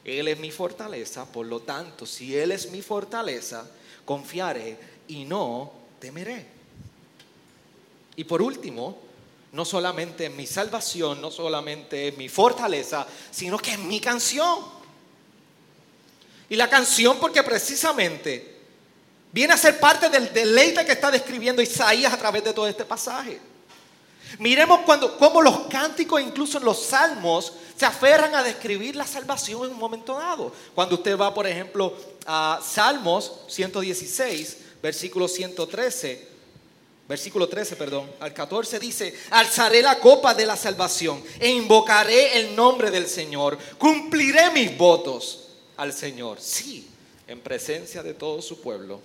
Él 0.04 0.28
es 0.28 0.38
mi 0.38 0.50
fortaleza, 0.50 1.24
por 1.24 1.46
lo 1.46 1.60
tanto, 1.60 2.04
si 2.04 2.36
Él 2.36 2.52
es 2.52 2.70
mi 2.70 2.82
fortaleza, 2.82 3.66
confiaré 4.04 4.76
y 5.08 5.24
no 5.24 5.72
temeré. 5.98 6.44
Y 8.16 8.24
por 8.24 8.42
último, 8.42 8.98
no 9.52 9.64
solamente 9.64 10.26
en 10.26 10.36
mi 10.36 10.46
salvación, 10.46 11.22
no 11.22 11.30
solamente 11.30 12.08
en 12.08 12.18
mi 12.18 12.28
fortaleza, 12.28 13.06
sino 13.30 13.56
que 13.56 13.72
en 13.72 13.88
mi 13.88 13.98
canción. 13.98 14.58
Y 16.50 16.56
la 16.56 16.68
canción 16.68 17.18
porque 17.18 17.42
precisamente 17.42 18.58
viene 19.32 19.54
a 19.54 19.56
ser 19.56 19.80
parte 19.80 20.10
del 20.10 20.30
deleite 20.34 20.84
que 20.84 20.92
está 20.92 21.10
describiendo 21.10 21.62
Isaías 21.62 22.12
a 22.12 22.18
través 22.18 22.44
de 22.44 22.52
todo 22.52 22.68
este 22.68 22.84
pasaje. 22.84 23.40
Miremos 24.38 24.80
cuando, 24.80 25.16
cómo 25.18 25.42
los 25.42 25.66
cánticos, 25.68 26.20
incluso 26.20 26.58
en 26.58 26.64
los 26.64 26.80
salmos, 26.80 27.52
se 27.76 27.86
aferran 27.86 28.34
a 28.34 28.42
describir 28.42 28.94
la 28.94 29.06
salvación 29.06 29.64
en 29.64 29.72
un 29.72 29.78
momento 29.78 30.18
dado. 30.18 30.52
Cuando 30.74 30.96
usted 30.96 31.18
va, 31.18 31.32
por 31.32 31.46
ejemplo, 31.46 31.94
a 32.26 32.60
Salmos 32.62 33.32
116, 33.48 34.56
versículo 34.82 35.28
113, 35.28 36.28
versículo 37.08 37.48
13, 37.48 37.76
perdón, 37.76 38.10
al 38.20 38.32
14 38.32 38.78
dice, 38.78 39.14
alzaré 39.30 39.82
la 39.82 39.98
copa 39.98 40.34
de 40.34 40.46
la 40.46 40.56
salvación 40.56 41.22
e 41.38 41.48
invocaré 41.48 42.38
el 42.38 42.54
nombre 42.54 42.90
del 42.90 43.06
Señor, 43.08 43.58
cumpliré 43.78 44.50
mis 44.50 44.76
votos 44.76 45.48
al 45.76 45.92
Señor, 45.92 46.38
sí, 46.40 46.86
en 47.26 47.40
presencia 47.40 48.02
de 48.02 48.14
todo 48.14 48.40
su 48.42 48.60
pueblo. 48.60 49.00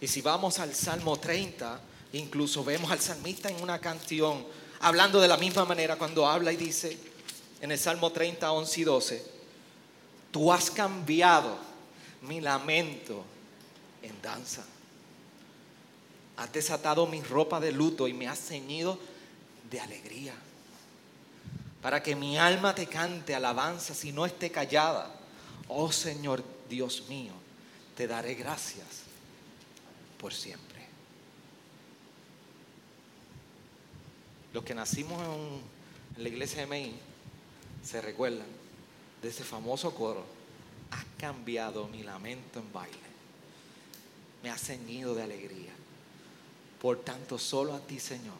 Y 0.00 0.06
si 0.08 0.20
vamos 0.20 0.58
al 0.58 0.74
Salmo 0.74 1.18
30, 1.18 1.80
incluso 2.12 2.64
vemos 2.64 2.90
al 2.90 3.00
salmista 3.00 3.48
en 3.48 3.62
una 3.62 3.78
canción 3.78 4.44
hablando 4.80 5.20
de 5.20 5.28
la 5.28 5.36
misma 5.36 5.64
manera 5.64 5.96
cuando 5.96 6.26
habla 6.26 6.52
y 6.52 6.56
dice 6.56 6.98
en 7.60 7.70
el 7.70 7.78
Salmo 7.78 8.10
30, 8.10 8.50
11 8.50 8.80
y 8.80 8.84
12, 8.84 9.26
tú 10.32 10.52
has 10.52 10.70
cambiado 10.70 11.56
mi 12.22 12.40
lamento 12.40 13.24
en 14.02 14.20
danza. 14.20 14.64
Has 16.36 16.52
desatado 16.52 17.06
mi 17.06 17.22
ropa 17.22 17.60
de 17.60 17.70
luto 17.70 18.08
y 18.08 18.12
me 18.12 18.26
has 18.26 18.40
ceñido 18.40 18.98
de 19.70 19.78
alegría. 19.78 20.34
Para 21.80 22.02
que 22.02 22.16
mi 22.16 22.36
alma 22.36 22.74
te 22.74 22.86
cante 22.86 23.34
alabanza 23.34 23.94
si 23.94 24.10
no 24.10 24.26
esté 24.26 24.50
callada. 24.50 25.14
Oh 25.68 25.92
Señor 25.92 26.42
Dios 26.68 27.04
mío, 27.08 27.32
te 27.96 28.08
daré 28.08 28.34
gracias 28.34 28.86
por 30.18 30.34
siempre. 30.34 30.71
Los 34.52 34.64
que 34.64 34.74
nacimos 34.74 35.22
en, 35.22 36.22
la 36.22 36.28
iglesia 36.28 36.60
de 36.60 36.66
Maine 36.66 36.98
se 37.82 38.00
recuerdan 38.02 38.46
de 39.22 39.28
ese 39.28 39.44
famoso 39.44 39.94
coro. 39.94 40.24
Has 40.90 41.04
cambiado 41.16 41.88
mi 41.88 42.02
lamento 42.02 42.58
en 42.58 42.70
baile. 42.72 42.98
Me 44.42 44.50
has 44.50 44.60
ceñido 44.60 45.14
de 45.14 45.22
alegría. 45.22 45.72
Por 46.80 47.00
tanto, 47.00 47.38
solo 47.38 47.74
a 47.74 47.80
ti, 47.80 47.98
Señor. 47.98 48.36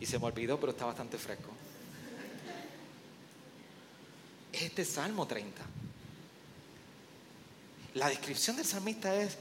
Y 0.00 0.06
se 0.06 0.18
me 0.18 0.24
olvidó, 0.24 0.58
pero 0.58 0.72
está 0.72 0.86
bastante 0.86 1.18
fresco. 1.18 1.50
Este 4.52 4.84
Salmo 4.84 5.26
30. 5.26 5.62
La 7.94 8.08
descripción 8.08 8.56
del 8.56 8.64
salmista 8.64 9.14
es, 9.14 9.36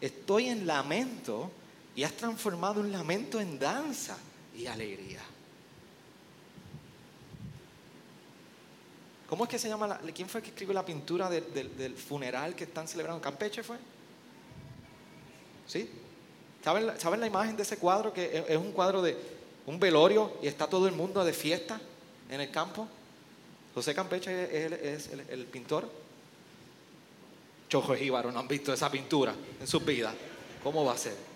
estoy 0.00 0.46
en 0.46 0.66
lamento 0.68 1.50
y 1.96 2.02
has 2.04 2.12
transformado 2.12 2.80
un 2.80 2.92
lamento 2.92 3.40
en 3.40 3.58
danza 3.58 4.16
y 4.56 4.66
alegría. 4.66 5.20
¿Cómo 9.28 9.44
es 9.44 9.50
que 9.50 9.58
se 9.58 9.68
llama? 9.68 9.86
La, 9.86 9.98
¿Quién 9.98 10.28
fue 10.28 10.40
el 10.40 10.44
que 10.44 10.50
escribió 10.50 10.74
la 10.74 10.84
pintura 10.84 11.30
del 11.30 11.94
funeral 11.94 12.54
que 12.54 12.64
están 12.64 12.88
celebrando? 12.88 13.22
¿Campeche 13.22 13.62
fue? 13.62 13.76
¿Sí? 15.66 15.88
¿Saben, 16.64 16.98
¿Saben 16.98 17.20
la 17.20 17.26
imagen 17.26 17.56
de 17.56 17.62
ese 17.62 17.76
cuadro? 17.76 18.12
Que 18.12 18.44
es 18.48 18.56
un 18.56 18.72
cuadro 18.72 19.02
de 19.02 19.16
un 19.66 19.78
velorio 19.78 20.32
y 20.42 20.48
está 20.48 20.66
todo 20.66 20.88
el 20.88 20.94
mundo 20.94 21.24
de 21.24 21.32
fiesta 21.32 21.80
en 22.28 22.40
el 22.40 22.50
campo. 22.50 22.88
José 23.74 23.94
Campeche 23.94 24.94
es, 24.94 25.10
el, 25.10 25.46
pintor. 25.46 25.88
Chojo 27.68 27.94
y 27.94 28.10
no 28.10 28.38
han 28.38 28.48
visto 28.48 28.72
esa 28.72 28.90
pintura 28.90 29.32
en 29.60 29.66
sus 29.66 29.84
vidas. 29.84 30.12
¿Cómo 30.62 30.84
va 30.84 30.94
a 30.94 30.98
ser? 30.98 31.29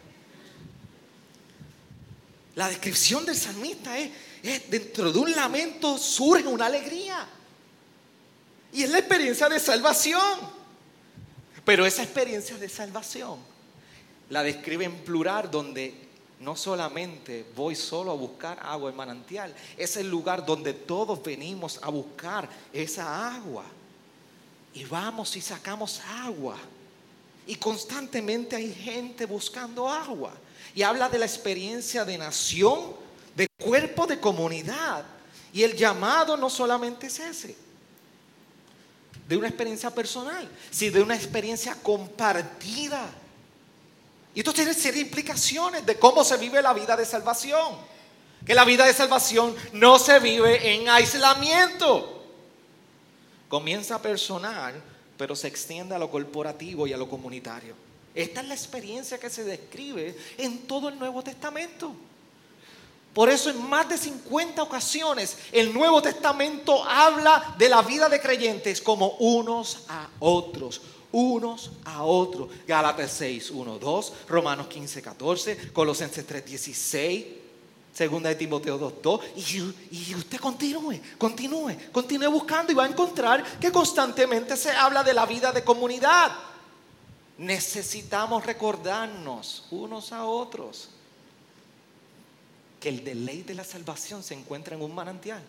La 2.54 2.68
descripción 2.68 3.26
del 3.26 3.36
salmista 3.36 3.98
es, 3.98 4.10
dentro 4.70 5.12
de 5.12 5.18
un 5.18 5.32
lamento 5.32 5.98
surge 5.98 6.46
una 6.46 6.66
alegría. 6.66 7.26
Y 8.72 8.82
es 8.82 8.90
la 8.90 8.98
experiencia 8.98 9.48
de 9.48 9.58
salvación. 9.58 10.64
Pero 11.64 11.86
esa 11.86 12.02
experiencia 12.02 12.56
de 12.56 12.68
salvación 12.68 13.38
la 14.30 14.42
describe 14.42 14.84
en 14.84 14.96
plural 14.98 15.50
donde 15.50 15.94
no 16.40 16.56
solamente 16.56 17.46
voy 17.56 17.74
solo 17.74 18.10
a 18.10 18.14
buscar 18.14 18.58
agua 18.62 18.90
en 18.90 18.96
manantial, 18.96 19.54
es 19.76 19.96
el 19.96 20.10
lugar 20.10 20.44
donde 20.44 20.74
todos 20.74 21.22
venimos 21.22 21.78
a 21.82 21.88
buscar 21.88 22.48
esa 22.72 23.34
agua. 23.34 23.64
Y 24.74 24.84
vamos 24.84 25.36
y 25.36 25.40
sacamos 25.40 26.00
agua. 26.22 26.56
Y 27.46 27.56
constantemente 27.56 28.56
hay 28.56 28.72
gente 28.72 29.26
buscando 29.26 29.88
agua. 29.88 30.34
Y 30.74 30.82
habla 30.82 31.08
de 31.08 31.18
la 31.18 31.26
experiencia 31.26 32.04
de 32.04 32.18
nación, 32.18 32.94
de 33.36 33.46
cuerpo, 33.62 34.06
de 34.06 34.18
comunidad. 34.18 35.04
Y 35.52 35.62
el 35.62 35.76
llamado 35.76 36.36
no 36.36 36.50
solamente 36.50 37.06
es 37.06 37.20
ese, 37.20 37.56
de 39.28 39.36
una 39.36 39.46
experiencia 39.46 39.90
personal, 39.90 40.48
sino 40.70 40.94
de 40.94 41.02
una 41.02 41.14
experiencia 41.14 41.76
compartida. 41.80 43.08
Y 44.34 44.40
esto 44.40 44.52
tiene 44.52 44.74
serias 44.74 45.04
implicaciones 45.04 45.86
de 45.86 45.96
cómo 45.96 46.24
se 46.24 46.36
vive 46.36 46.60
la 46.60 46.72
vida 46.72 46.96
de 46.96 47.06
salvación. 47.06 47.76
Que 48.44 48.54
la 48.54 48.64
vida 48.64 48.84
de 48.84 48.92
salvación 48.92 49.54
no 49.72 49.98
se 49.98 50.18
vive 50.18 50.74
en 50.74 50.88
aislamiento. 50.88 52.24
Comienza 53.48 54.02
personal, 54.02 54.74
pero 55.16 55.36
se 55.36 55.46
extiende 55.46 55.94
a 55.94 55.98
lo 55.98 56.10
corporativo 56.10 56.86
y 56.86 56.92
a 56.92 56.96
lo 56.96 57.08
comunitario. 57.08 57.83
Esta 58.14 58.40
es 58.42 58.48
la 58.48 58.54
experiencia 58.54 59.18
que 59.18 59.28
se 59.28 59.42
describe 59.42 60.16
en 60.38 60.66
todo 60.66 60.88
el 60.88 60.98
Nuevo 60.98 61.22
Testamento. 61.22 61.94
Por 63.12 63.28
eso 63.28 63.48
en 63.50 63.62
más 63.68 63.88
de 63.88 63.96
50 63.96 64.62
ocasiones 64.62 65.38
el 65.52 65.72
Nuevo 65.72 66.02
Testamento 66.02 66.82
habla 66.84 67.54
de 67.56 67.68
la 67.68 67.82
vida 67.82 68.08
de 68.08 68.20
creyentes 68.20 68.80
como 68.80 69.10
unos 69.18 69.84
a 69.88 70.08
otros, 70.18 70.80
unos 71.12 71.70
a 71.84 72.02
otros. 72.04 72.48
Gálatas 72.66 73.12
6, 73.12 73.50
1, 73.52 73.78
2, 73.78 74.12
Romanos 74.28 74.66
15, 74.66 75.00
14, 75.00 75.72
Colosenses 75.72 76.26
3, 76.26 76.44
16, 76.44 77.26
Segunda 77.92 78.28
de 78.30 78.34
Timoteo 78.34 78.78
2, 78.78 78.94
2. 79.00 79.20
Y, 79.36 79.74
y 79.92 80.14
usted 80.16 80.38
continúe, 80.38 81.00
continúe, 81.16 81.76
continúe 81.92 82.30
buscando 82.30 82.72
y 82.72 82.74
va 82.74 82.84
a 82.84 82.88
encontrar 82.88 83.44
que 83.60 83.70
constantemente 83.70 84.56
se 84.56 84.72
habla 84.72 85.04
de 85.04 85.14
la 85.14 85.26
vida 85.26 85.52
de 85.52 85.62
comunidad. 85.62 86.32
Necesitamos 87.38 88.44
recordarnos 88.44 89.66
unos 89.70 90.12
a 90.12 90.24
otros 90.24 90.90
que 92.80 92.88
el 92.88 93.02
deleite 93.02 93.48
de 93.48 93.54
la 93.54 93.64
salvación 93.64 94.22
se 94.22 94.34
encuentra 94.34 94.76
en 94.76 94.82
un 94.82 94.94
manantial. 94.94 95.42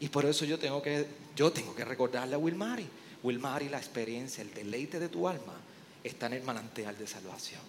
Y 0.00 0.08
por 0.08 0.26
eso 0.26 0.44
yo 0.44 0.58
tengo 0.58 0.82
que, 0.82 1.06
yo 1.34 1.50
tengo 1.50 1.74
que 1.74 1.84
recordarle 1.84 2.34
a 2.34 2.38
Wilmary, 2.38 2.86
Wilmary, 3.22 3.68
la 3.68 3.78
experiencia, 3.78 4.42
el 4.42 4.52
deleite 4.52 5.00
de 5.00 5.08
tu 5.08 5.26
alma 5.26 5.54
está 6.02 6.26
en 6.26 6.34
el 6.34 6.42
manantial 6.42 6.96
de 6.98 7.06
salvación. 7.06 7.62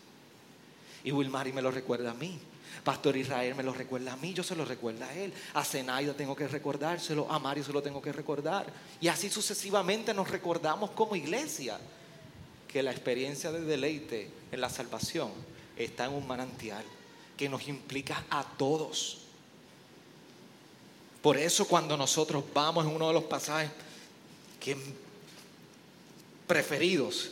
Y 1.03 1.11
Wilmary 1.11 1.53
me 1.53 1.61
lo 1.61 1.71
recuerda 1.71 2.11
a 2.11 2.13
mí. 2.13 2.37
Pastor 2.83 3.15
Israel 3.15 3.55
me 3.55 3.63
lo 3.63 3.73
recuerda 3.73 4.13
a 4.13 4.17
mí, 4.17 4.33
yo 4.33 4.43
se 4.43 4.55
lo 4.55 4.65
recuerdo 4.65 5.05
a 5.05 5.13
él. 5.13 5.31
A 5.53 5.63
Zenaida 5.63 6.13
tengo 6.13 6.35
que 6.35 6.47
recordárselo, 6.47 7.31
a 7.31 7.39
Mario 7.39 7.63
se 7.63 7.71
lo 7.71 7.81
tengo 7.81 8.01
que 8.01 8.11
recordar. 8.11 8.65
Y 8.99 9.07
así 9.07 9.29
sucesivamente 9.29 10.13
nos 10.13 10.29
recordamos 10.29 10.91
como 10.91 11.15
iglesia 11.15 11.79
que 12.75 12.83
la 12.83 12.91
experiencia 12.91 13.53
de 13.53 13.61
deleite 13.61 14.29
en 14.51 14.59
la 14.59 14.69
salvación 14.69 15.31
está 15.77 16.07
en 16.07 16.11
un 16.11 16.27
manantial 16.27 16.83
que 17.37 17.47
nos 17.47 17.69
implica 17.69 18.25
a 18.29 18.43
todos. 18.43 19.19
Por 21.21 21.37
eso 21.37 21.65
cuando 21.69 21.95
nosotros 21.95 22.43
vamos 22.53 22.85
en 22.85 22.91
uno 22.91 23.07
de 23.07 23.13
los 23.13 23.23
pasajes 23.23 23.71
que 24.59 24.75
preferidos 26.45 27.31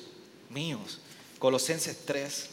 míos, 0.50 1.02
Colosenses 1.40 2.06
3, 2.06 2.50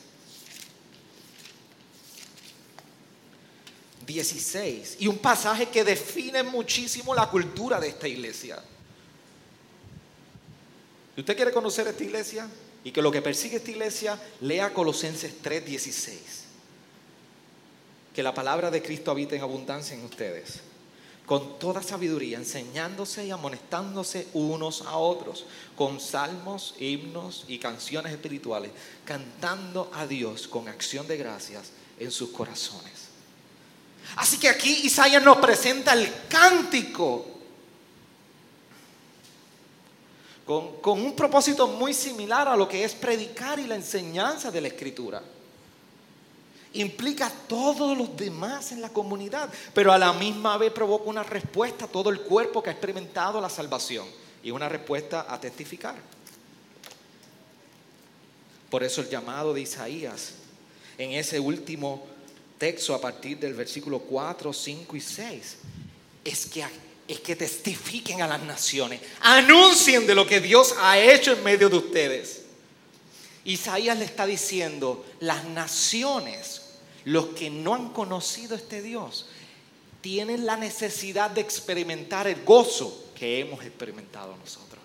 16, 4.05 4.97
y 4.99 5.07
un 5.07 5.19
pasaje 5.19 5.69
que 5.69 5.85
define 5.85 6.43
muchísimo 6.43 7.15
la 7.15 7.31
cultura 7.31 7.79
de 7.79 7.87
esta 7.87 8.09
iglesia. 8.09 8.61
Si 11.15 11.21
usted 11.21 11.37
quiere 11.37 11.53
conocer 11.53 11.87
esta 11.87 12.03
iglesia 12.03 12.51
y 12.85 12.93
que 12.93 13.03
lo 13.03 13.11
que 13.11 13.23
persigue 13.23 13.57
esta 13.57 13.71
iglesia, 13.71 14.21
lea 14.41 14.73
Colosenses 14.73 15.35
3, 15.43 15.65
16. 15.65 16.21
Que 18.15 18.23
la 18.23 18.35
palabra 18.35 18.71
de 18.71 18.83
Cristo 18.83 19.11
habite 19.11 19.37
en 19.37 19.43
abundancia 19.43 19.97
en 19.97 20.05
ustedes 20.05 20.61
con 21.31 21.61
toda 21.61 21.81
sabiduría, 21.81 22.39
enseñándose 22.39 23.25
y 23.25 23.31
amonestándose 23.31 24.27
unos 24.33 24.83
a 24.83 24.97
otros, 24.97 25.47
con 25.77 26.01
salmos, 26.01 26.75
himnos 26.81 27.45
y 27.47 27.61
canciones 27.61 28.11
espirituales, 28.11 28.73
cantando 29.05 29.89
a 29.95 30.09
Dios 30.09 30.49
con 30.49 30.67
acción 30.67 31.07
de 31.07 31.17
gracias 31.17 31.71
en 32.01 32.11
sus 32.11 32.31
corazones. 32.31 33.11
Así 34.17 34.41
que 34.41 34.49
aquí 34.49 34.81
Isaías 34.83 35.23
nos 35.23 35.37
presenta 35.37 35.93
el 35.93 36.13
cántico 36.29 37.25
con, 40.51 41.01
un 41.01 41.15
propósito 41.15 41.69
muy 41.69 41.95
similar 41.95 42.49
a 42.49 42.57
lo 42.57 42.67
que 42.67 42.83
es 42.83 42.93
predicar 42.95 43.61
y 43.61 43.69
la 43.69 43.77
enseñanza 43.77 44.51
de 44.51 44.61
la 44.61 44.67
escritura 44.67 45.23
implica 46.73 47.27
a 47.27 47.31
todos 47.31 47.97
los 47.97 48.17
demás 48.17 48.73
en 48.73 48.81
la 48.81 48.89
comunidad, 48.89 49.49
pero 49.73 49.93
a 49.93 49.99
la 49.99 50.13
misma 50.13 50.57
vez 50.59 50.73
provoca 50.73 51.09
una 51.09 51.23
respuesta 51.23 51.85
a 51.85 51.89
todo 51.89 52.11
el 52.11 52.23
cuerpo 52.23 52.63
que 52.63 52.71
ha 52.71 52.73
experimentado 52.73 53.41
la 53.41 53.49
salvación 53.49 54.07
y 54.43 54.51
una 54.51 54.69
respuesta 54.69 55.27
a 55.29 55.41
testificar. 55.41 55.97
Por 58.71 58.83
eso 58.83 59.03
el 59.03 59.09
llamado 59.09 59.55
de 59.55 59.61
Isaías 59.61 60.33
en 60.99 61.13
ese 61.13 61.39
último 61.39 62.05
texto 62.59 62.93
a 62.95 63.01
partir 63.01 63.39
del 63.39 63.55
versículo 63.55 64.01
4, 64.01 64.53
5 64.53 64.97
y 64.97 65.01
6 65.01 65.57
es 66.25 66.47
que, 66.47 66.65
es 67.11 67.21
que 67.21 67.37
testifiquen 67.37 68.23
a 68.23 68.29
las 68.29 68.43
naciones, 68.43 69.01
anuncien 69.21 70.07
de 70.07 70.15
lo 70.15 70.27
que 70.27 70.41
Dios 70.41 70.75
ha 70.79 70.99
hecho 70.99 71.33
en 71.33 71.43
medio 71.43 71.69
de 71.69 71.77
ustedes. 71.77 72.43
Isaías 73.45 73.99
le 73.99 74.05
está 74.05 74.27
diciendo, 74.27 75.05
las 75.19 75.45
naciones 75.45 76.63
los 77.05 77.27
que 77.27 77.51
no 77.51 77.75
han 77.75 77.91
conocido 77.91 78.55
este 78.55 78.83
Dios 78.83 79.27
tienen 80.01 80.47
la 80.47 80.57
necesidad 80.57 81.31
de 81.31 81.41
experimentar 81.41 82.27
el 82.27 82.45
gozo 82.45 83.11
que 83.15 83.41
hemos 83.41 83.65
experimentado 83.65 84.37
nosotros. 84.37 84.81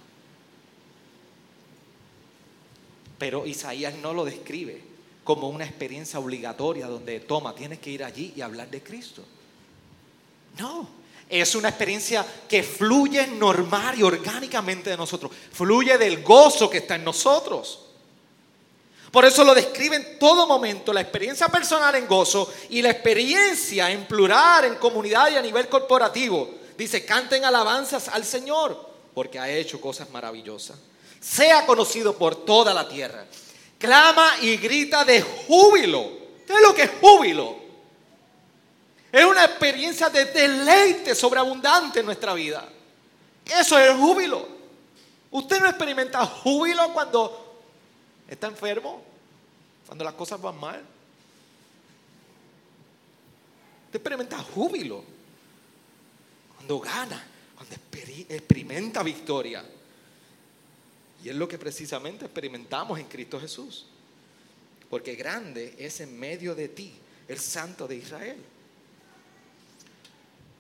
Pero 3.18 3.46
Isaías 3.46 3.96
no 3.96 4.14
lo 4.14 4.26
describe 4.26 4.82
como 5.24 5.50
una 5.50 5.66
experiencia 5.66 6.20
obligatoria 6.20 6.88
donde 6.88 7.20
toma, 7.20 7.56
tienes 7.56 7.80
que 7.80 7.92
ir 7.92 8.04
allí 8.04 8.34
y 8.36 8.42
hablar 8.42 8.70
de 8.70 8.82
Cristo. 8.82 9.24
No, 10.60 11.05
es 11.30 11.56
una 11.56 11.70
experiencia 11.70 12.26
que 12.48 12.62
fluye 12.64 13.26
normal 13.28 13.98
y 13.98 14.04
orgánicamente 14.04 14.92
de 14.92 14.98
nosotros, 14.98 15.32
fluye 15.52 15.98
del 15.98 16.22
gozo 16.24 16.70
que 16.70 16.80
está 16.80 16.96
en 16.96 17.04
nosotros. 17.04 17.80
Por 19.12 19.24
eso 19.24 19.44
lo 19.44 19.56
describe 19.56 19.96
en 19.96 20.20
todo 20.20 20.46
momento, 20.46 20.92
la 20.92 21.02
experiencia 21.02 21.48
personal 21.48 21.96
en 21.96 22.06
gozo 22.06 22.52
y 22.70 22.82
la 22.82 22.90
experiencia 22.90 23.90
en 23.90 24.06
plural, 24.06 24.66
en 24.66 24.76
comunidad 24.76 25.32
y 25.32 25.38
a 25.38 25.42
nivel 25.42 25.70
corporativo. 25.70 26.50
Dice, 26.78 27.06
canten 27.06 27.46
alabanzas 27.46 28.10
al 28.10 28.26
Señor, 28.26 28.90
porque 29.14 29.40
ha 29.40 29.50
hecho 29.50 29.80
cosas 29.80 30.10
maravillosas. 30.10 30.78
Sea 31.22 31.66
conocido 31.66 32.18
por 32.18 32.46
toda 32.46 32.74
la 32.74 32.88
tierra. 32.90 33.26
Clama 33.80 34.36
y 34.42 34.58
grita 34.58 35.06
de 35.06 35.22
júbilo. 35.22 36.12
¿Qué 36.46 36.54
es 36.54 36.62
lo 36.62 36.76
que 36.76 36.84
es 36.84 36.92
júbilo? 37.00 37.65
Es 39.16 39.24
una 39.24 39.46
experiencia 39.46 40.10
de 40.10 40.26
deleite 40.26 41.16
sobreabundante 41.16 42.02
en 42.02 42.06
nuestra 42.06 42.34
vida. 42.34 42.68
Eso 43.46 43.80
es 43.80 43.90
el 43.90 43.96
júbilo. 43.96 44.46
Usted 45.32 45.62
no 45.62 45.70
experimenta 45.70 46.26
júbilo 46.26 46.92
cuando 46.92 47.46
¿Está 48.28 48.48
enfermo? 48.48 49.02
Cuando 49.86 50.04
las 50.04 50.16
cosas 50.16 50.42
van 50.42 50.60
mal. 50.60 50.84
Usted 53.86 53.96
experimenta 53.96 54.38
júbilo. 54.40 55.02
Cuando 56.56 56.80
gana, 56.82 57.26
cuando 57.56 57.76
experimenta 58.28 59.02
victoria. 59.02 59.64
Y 61.24 61.30
es 61.30 61.36
lo 61.38 61.48
que 61.48 61.58
precisamente 61.58 62.26
experimentamos 62.26 63.00
en 63.00 63.06
Cristo 63.06 63.40
Jesús. 63.40 63.86
Porque 64.90 65.16
grande 65.16 65.74
es 65.78 66.02
en 66.02 66.20
medio 66.20 66.54
de 66.54 66.68
ti 66.68 66.94
el 67.30 67.40
Santo 67.40 67.88
de 67.88 67.96
Israel. 67.96 68.55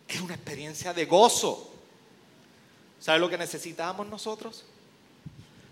Es 0.07 0.21
una 0.21 0.35
experiencia 0.35 0.93
de 0.93 1.05
gozo. 1.05 1.71
¿Sabe 2.99 3.19
lo 3.19 3.29
que 3.29 3.37
necesitamos 3.37 4.07
nosotros? 4.07 4.63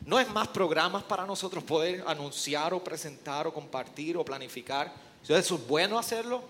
No 0.05 0.19
es 0.19 0.29
más 0.29 0.49
programas 0.49 1.03
para 1.03 1.25
nosotros 1.25 1.63
poder 1.63 2.03
anunciar 2.07 2.73
o 2.73 2.83
presentar 2.83 3.47
o 3.47 3.53
compartir 3.53 4.17
o 4.17 4.25
planificar. 4.25 4.93
Eso 5.23 5.35
es 5.35 5.67
bueno 5.67 5.97
hacerlo. 5.97 6.43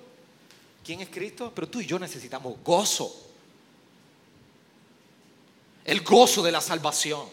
¿Quién 0.84 1.02
es 1.02 1.10
Cristo? 1.10 1.52
Pero 1.54 1.68
tú 1.68 1.80
y 1.80 1.86
yo 1.86 2.00
necesitamos 2.00 2.56
gozo. 2.64 3.16
El 5.86 6.02
gozo 6.02 6.42
de 6.42 6.52
la 6.52 6.62
salvación. 6.62 7.28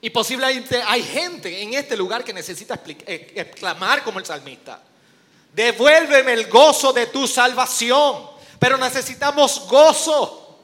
Y 0.00 0.10
posiblemente 0.10 0.82
hay 0.82 1.02
gente 1.02 1.62
en 1.62 1.74
este 1.74 1.96
lugar 1.96 2.22
que 2.22 2.32
necesita 2.32 2.80
eh, 2.86 3.32
exclamar 3.34 4.04
como 4.04 4.18
el 4.18 4.26
salmista. 4.26 4.82
Devuélveme 5.54 6.32
el 6.34 6.48
gozo 6.48 6.92
de 6.92 7.06
tu 7.06 7.26
salvación. 7.26 8.33
Pero 8.64 8.78
necesitamos 8.78 9.68
gozo. 9.68 10.58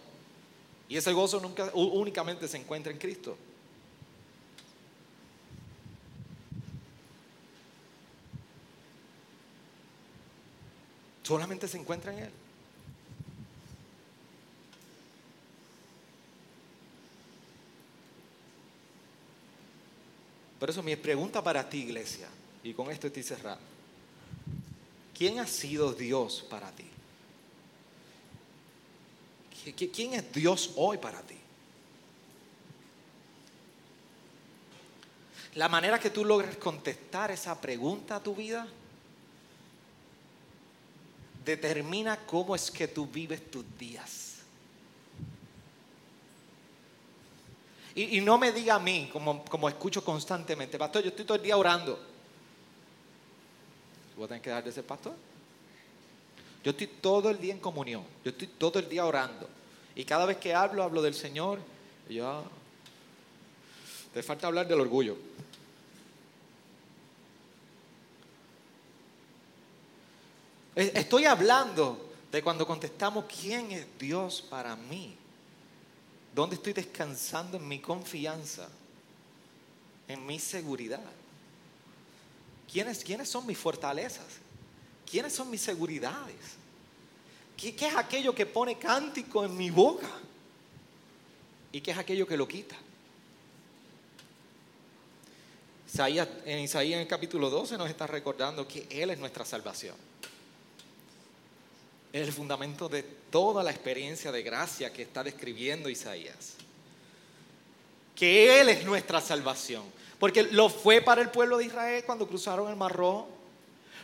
Y 0.88 0.96
ese 0.96 1.12
gozo 1.12 1.38
nunca, 1.38 1.70
únicamente 1.74 2.48
se 2.48 2.56
encuentra 2.56 2.90
en 2.90 2.98
Cristo. 2.98 3.36
Solamente 11.22 11.68
se 11.68 11.76
encuentra 11.76 12.10
en 12.14 12.20
Él. 12.20 12.30
Por 20.58 20.70
eso 20.70 20.82
mi 20.82 20.96
pregunta 20.96 21.44
para 21.44 21.68
ti, 21.68 21.80
iglesia, 21.82 22.28
y 22.64 22.72
con 22.72 22.90
esto 22.90 23.08
estoy 23.08 23.24
cerrando. 23.24 23.62
¿Quién 25.12 25.38
ha 25.38 25.46
sido 25.46 25.92
Dios 25.92 26.46
para 26.48 26.70
ti? 26.70 26.89
¿Quién 29.92 30.14
es 30.14 30.32
Dios 30.32 30.72
hoy 30.76 30.98
para 30.98 31.20
ti? 31.22 31.36
La 35.54 35.68
manera 35.68 35.98
que 35.98 36.10
tú 36.10 36.24
logres 36.24 36.56
contestar 36.56 37.30
esa 37.30 37.60
pregunta 37.60 38.16
a 38.16 38.22
tu 38.22 38.34
vida 38.34 38.66
determina 41.44 42.24
cómo 42.24 42.54
es 42.54 42.70
que 42.70 42.86
tú 42.86 43.06
vives 43.06 43.50
tus 43.50 43.64
días. 43.76 44.36
Y, 47.92 48.20
no 48.20 48.38
me 48.38 48.52
diga 48.52 48.76
a 48.76 48.78
mí, 48.78 49.10
como, 49.12 49.44
como 49.44 49.68
escucho 49.68 50.04
constantemente, 50.04 50.78
pastor, 50.78 51.02
yo 51.02 51.08
estoy 51.08 51.24
todo 51.24 51.36
el 51.36 51.42
día 51.42 51.56
orando. 51.56 51.98
¿Voy 54.16 54.24
a 54.24 54.28
tener 54.28 54.42
que 54.42 54.50
dejar 54.50 54.64
de 54.64 54.72
ser 54.72 54.86
pastor? 54.86 55.14
Yo 56.62 56.72
estoy 56.72 56.86
todo 56.86 57.30
el 57.30 57.40
día 57.40 57.54
en 57.54 57.60
comunión, 57.60 58.04
yo 58.24 58.30
estoy 58.30 58.46
todo 58.46 58.78
el 58.78 58.88
día 58.88 59.06
orando. 59.06 59.48
Y 59.94 60.04
cada 60.04 60.26
vez 60.26 60.36
que 60.36 60.54
hablo, 60.54 60.82
hablo 60.82 61.02
del 61.02 61.14
Señor. 61.14 61.58
Y 62.08 62.14
yo, 62.14 62.44
te 64.12 64.22
falta 64.22 64.46
hablar 64.46 64.66
del 64.68 64.80
orgullo. 64.80 65.16
Estoy 70.74 71.24
hablando 71.24 72.10
de 72.30 72.42
cuando 72.42 72.66
contestamos, 72.66 73.24
¿quién 73.24 73.72
es 73.72 73.86
Dios 73.98 74.40
para 74.40 74.76
mí? 74.76 75.16
¿Dónde 76.34 76.56
estoy 76.56 76.72
descansando 76.72 77.56
en 77.56 77.66
mi 77.66 77.80
confianza? 77.80 78.68
En 80.06 80.24
mi 80.24 80.38
seguridad. 80.38 81.02
¿Quiénes, 82.70 83.02
quiénes 83.02 83.28
son 83.28 83.46
mis 83.46 83.58
fortalezas? 83.58 84.26
¿Quiénes 85.10 85.32
son 85.32 85.50
mis 85.50 85.60
seguridades? 85.60 86.36
¿Qué, 87.56 87.74
¿Qué 87.74 87.88
es 87.88 87.96
aquello 87.96 88.34
que 88.34 88.46
pone 88.46 88.78
cántico 88.78 89.44
en 89.44 89.56
mi 89.56 89.70
boca? 89.70 90.08
¿Y 91.72 91.80
qué 91.80 91.90
es 91.90 91.98
aquello 91.98 92.26
que 92.26 92.36
lo 92.36 92.46
quita? 92.46 92.76
Isaías, 95.92 96.28
en 96.44 96.60
Isaías 96.60 96.94
en 96.96 97.00
el 97.00 97.08
capítulo 97.08 97.50
12 97.50 97.76
nos 97.76 97.90
está 97.90 98.06
recordando 98.06 98.66
que 98.68 98.86
Él 98.90 99.10
es 99.10 99.18
nuestra 99.18 99.44
salvación. 99.44 99.96
Es 102.12 102.26
el 102.26 102.32
fundamento 102.32 102.88
de 102.88 103.02
toda 103.02 103.62
la 103.64 103.70
experiencia 103.72 104.30
de 104.30 104.42
gracia 104.42 104.92
que 104.92 105.02
está 105.02 105.24
describiendo 105.24 105.88
Isaías. 105.88 106.54
Que 108.14 108.60
Él 108.60 108.68
es 108.68 108.84
nuestra 108.84 109.20
salvación. 109.20 109.82
Porque 110.20 110.44
lo 110.44 110.68
fue 110.68 111.00
para 111.00 111.22
el 111.22 111.30
pueblo 111.30 111.58
de 111.58 111.64
Israel 111.64 112.04
cuando 112.04 112.28
cruzaron 112.28 112.68
el 112.68 112.76
Mar 112.76 112.92
Rojo. 112.92 113.39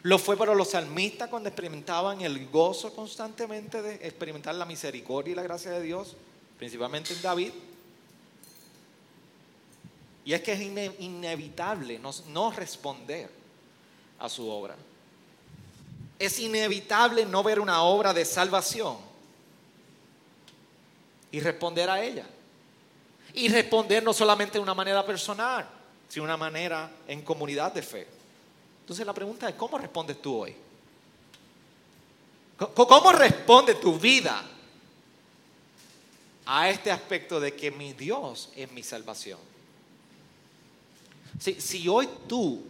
Lo 0.07 0.21
fue 0.21 0.37
para 0.37 0.55
los 0.55 0.71
salmistas 0.71 1.29
cuando 1.29 1.49
experimentaban 1.49 2.21
el 2.21 2.47
gozo 2.47 2.95
constantemente 2.95 3.83
de 3.83 3.95
experimentar 4.07 4.55
la 4.55 4.65
misericordia 4.65 5.33
y 5.33 5.35
la 5.35 5.43
gracia 5.43 5.73
de 5.73 5.83
Dios, 5.83 6.15
principalmente 6.57 7.13
en 7.13 7.23
David. 7.23 7.51
Y 10.25 10.33
es 10.33 10.43
que 10.43 10.53
es 10.53 10.61
inevitable 11.01 11.99
no, 11.99 12.53
responder 12.53 13.29
a 14.21 14.29
su 14.29 14.49
obra. 14.49 14.77
Es 16.21 16.39
inevitable 16.39 17.27
no 17.27 17.43
ver 17.43 17.59
una 17.59 17.83
obra 17.83 18.15
de 18.15 18.25
salvación 18.25 18.99
y 21.33 21.41
responder 21.41 21.91
a 21.91 22.01
ella. 22.01 22.27
Y 23.35 23.49
responder 23.49 24.05
no 24.05 24.13
solamente 24.13 24.53
de 24.53 24.61
una 24.61 24.73
manera 24.73 25.05
personal, 25.05 25.69
sino 26.09 26.27
de 26.27 26.29
una 26.29 26.37
manera 26.37 26.93
en 27.09 27.23
comunidad 27.23 27.73
de 27.73 27.83
fe. 27.83 28.16
Entonces 28.87 29.05
la 29.05 29.13
pregunta 29.13 29.49
es, 29.49 29.57
¿cómo 29.57 29.79
respondes 29.79 30.23
tú 30.23 30.43
hoy? 30.43 30.55
¿Cómo 32.57 33.11
responde 33.11 33.75
tu 33.75 33.99
vida 33.99 34.45
a 36.47 36.71
este 36.71 36.93
aspecto 36.93 37.41
de 37.41 37.53
que 37.53 37.73
mi 37.73 37.95
Dios 37.95 38.49
es 38.55 38.71
mi 38.71 38.85
salvación? 38.85 39.41
Si, 41.41 41.89
hoy 41.89 42.09
tú 42.29 42.63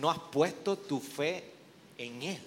no 0.00 0.12
has 0.12 0.18
puesto 0.20 0.78
tu 0.78 1.00
fe 1.00 1.50
en 1.98 2.22
Él, 2.22 2.42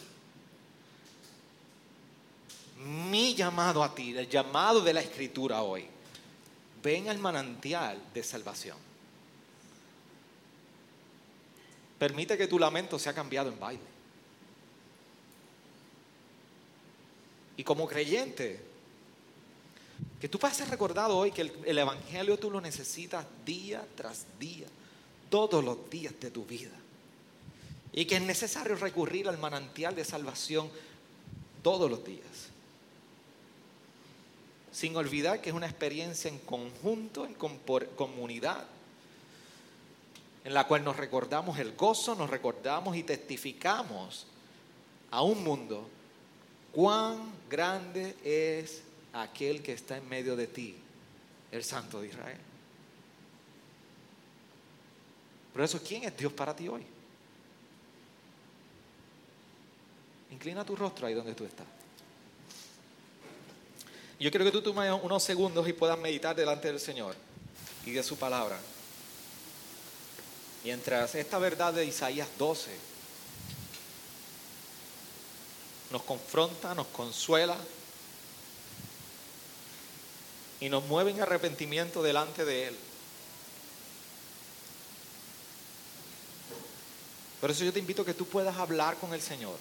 mi 3.09 3.35
llamado 3.35 3.83
a 3.83 3.93
ti, 3.93 4.17
el 4.17 4.29
llamado 4.29 4.79
de 4.79 4.93
la 4.93 5.01
Escritura 5.01 5.63
hoy, 5.63 5.85
ven 6.81 7.09
al 7.09 7.17
manantial 7.17 8.01
de 8.13 8.23
salvación. 8.23 8.84
Permite 11.97 12.37
que 12.37 12.47
tu 12.47 12.59
lamento 12.59 12.99
sea 12.99 13.13
cambiado 13.13 13.49
en 13.49 13.59
baile. 13.59 13.95
Y 17.57 17.63
como 17.63 17.87
creyente, 17.87 18.61
que 20.19 20.27
tú 20.27 20.39
ser 20.53 20.69
recordado 20.69 21.17
hoy 21.17 21.31
que 21.31 21.41
el 21.41 21.77
Evangelio 21.77 22.37
tú 22.37 22.51
lo 22.51 22.59
necesitas 22.59 23.25
día 23.45 23.85
tras 23.95 24.25
día 24.39 24.67
todos 25.29 25.63
los 25.63 25.89
días 25.89 26.13
de 26.19 26.31
tu 26.31 26.45
vida. 26.45 26.71
Y 27.93 28.05
que 28.05 28.15
es 28.15 28.21
necesario 28.21 28.75
recurrir 28.75 29.27
al 29.27 29.37
manantial 29.37 29.95
de 29.95 30.03
salvación 30.03 30.69
todos 31.63 31.89
los 31.89 32.03
días. 32.05 32.49
Sin 34.71 34.95
olvidar 34.97 35.41
que 35.41 35.49
es 35.49 35.55
una 35.55 35.67
experiencia 35.67 36.29
en 36.29 36.39
conjunto, 36.39 37.25
en 37.25 37.33
comunidad, 37.33 38.65
en 40.45 40.53
la 40.53 40.67
cual 40.67 40.83
nos 40.83 40.95
recordamos 40.95 41.57
el 41.57 41.75
gozo, 41.75 42.13
nos 42.13 42.29
recordamos 42.29 42.95
y 42.95 43.01
testificamos 43.01 44.27
a 45.09 45.23
un 45.23 45.43
mundo 45.43 45.89
cuán 46.71 47.33
grande 47.49 48.15
es 48.23 48.83
aquel 49.11 49.63
que 49.63 49.73
está 49.73 49.97
en 49.97 50.07
medio 50.07 50.35
de 50.35 50.45
ti, 50.45 50.75
el 51.51 51.63
Santo 51.63 51.99
de 51.99 52.07
Israel. 52.09 52.37
Por 55.51 55.63
eso, 55.63 55.81
¿quién 55.81 56.03
es 56.03 56.15
Dios 56.15 56.31
para 56.31 56.55
ti 56.55 56.67
hoy? 56.67 56.85
Inclina 60.29 60.63
tu 60.63 60.75
rostro 60.75 61.07
ahí 61.07 61.15
donde 61.15 61.33
tú 61.33 61.43
estás. 61.43 61.65
Yo 64.19 64.29
quiero 64.29 64.45
que 64.45 64.51
tú 64.51 64.61
tomes 64.61 64.93
unos 65.01 65.23
segundos 65.23 65.67
y 65.67 65.73
puedas 65.73 65.97
meditar 65.97 66.35
delante 66.35 66.67
del 66.67 66.79
Señor 66.79 67.15
y 67.83 67.91
de 67.91 68.03
su 68.03 68.15
palabra. 68.15 68.59
Mientras 70.65 71.13
esta 71.13 71.37
verdad 71.37 71.75
de 71.75 71.85
Isaías 71.85 72.27
12 72.39 72.71
nos 75.91 76.01
confronta, 76.01 76.73
nos 76.73 76.87
consuela 76.87 77.55
y 80.59 80.67
nos 80.69 80.83
mueve 80.85 81.11
en 81.11 81.21
arrepentimiento 81.21 82.01
delante 82.01 82.45
de 82.45 82.69
Él. 82.69 82.75
Por 87.39 87.51
eso 87.51 87.63
yo 87.63 87.71
te 87.71 87.77
invito 87.77 88.01
a 88.01 88.05
que 88.05 88.15
tú 88.15 88.25
puedas 88.25 88.57
hablar 88.57 88.97
con 88.97 89.13
el 89.13 89.21
Señor. 89.21 89.59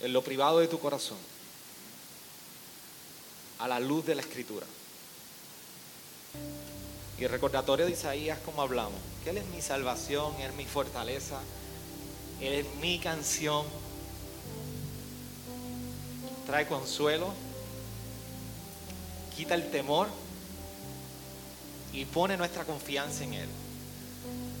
En 0.00 0.12
lo 0.12 0.24
privado 0.24 0.58
de 0.58 0.66
tu 0.66 0.80
corazón. 0.80 1.18
A 3.60 3.68
la 3.68 3.78
luz 3.78 4.04
de 4.06 4.16
la 4.16 4.22
escritura. 4.22 4.66
Y 7.20 7.26
recordatorio 7.26 7.84
de 7.84 7.92
Isaías 7.92 8.38
como 8.46 8.62
hablamos. 8.62 8.98
Que 9.22 9.30
Él 9.30 9.36
es 9.36 9.46
mi 9.48 9.60
salvación, 9.60 10.34
Él 10.40 10.50
es 10.50 10.54
mi 10.54 10.64
fortaleza. 10.64 11.38
Él 12.40 12.54
es 12.54 12.66
mi 12.80 12.98
canción. 12.98 13.66
Trae 16.46 16.66
consuelo. 16.66 17.34
Quita 19.36 19.54
el 19.54 19.70
temor. 19.70 20.08
Y 21.92 22.06
pone 22.06 22.38
nuestra 22.38 22.64
confianza 22.64 23.24
en 23.24 23.34
Él. 23.34 23.48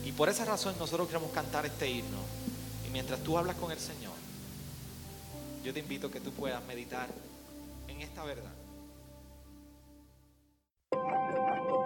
Y 0.04 0.12
por 0.12 0.28
esa 0.28 0.44
razón 0.44 0.74
nosotros 0.78 1.08
queremos 1.08 1.30
cantar 1.32 1.64
este 1.64 1.88
himno. 1.88 2.18
Y 2.86 2.90
mientras 2.90 3.20
tú 3.20 3.38
hablas 3.38 3.56
con 3.56 3.72
el 3.72 3.78
Señor, 3.78 4.12
yo 5.64 5.72
te 5.72 5.80
invito 5.80 6.08
a 6.08 6.10
que 6.10 6.20
tú 6.20 6.30
puedas 6.32 6.62
meditar 6.64 7.08
en 7.88 8.02
esta 8.02 8.22
verdad. 8.24 8.59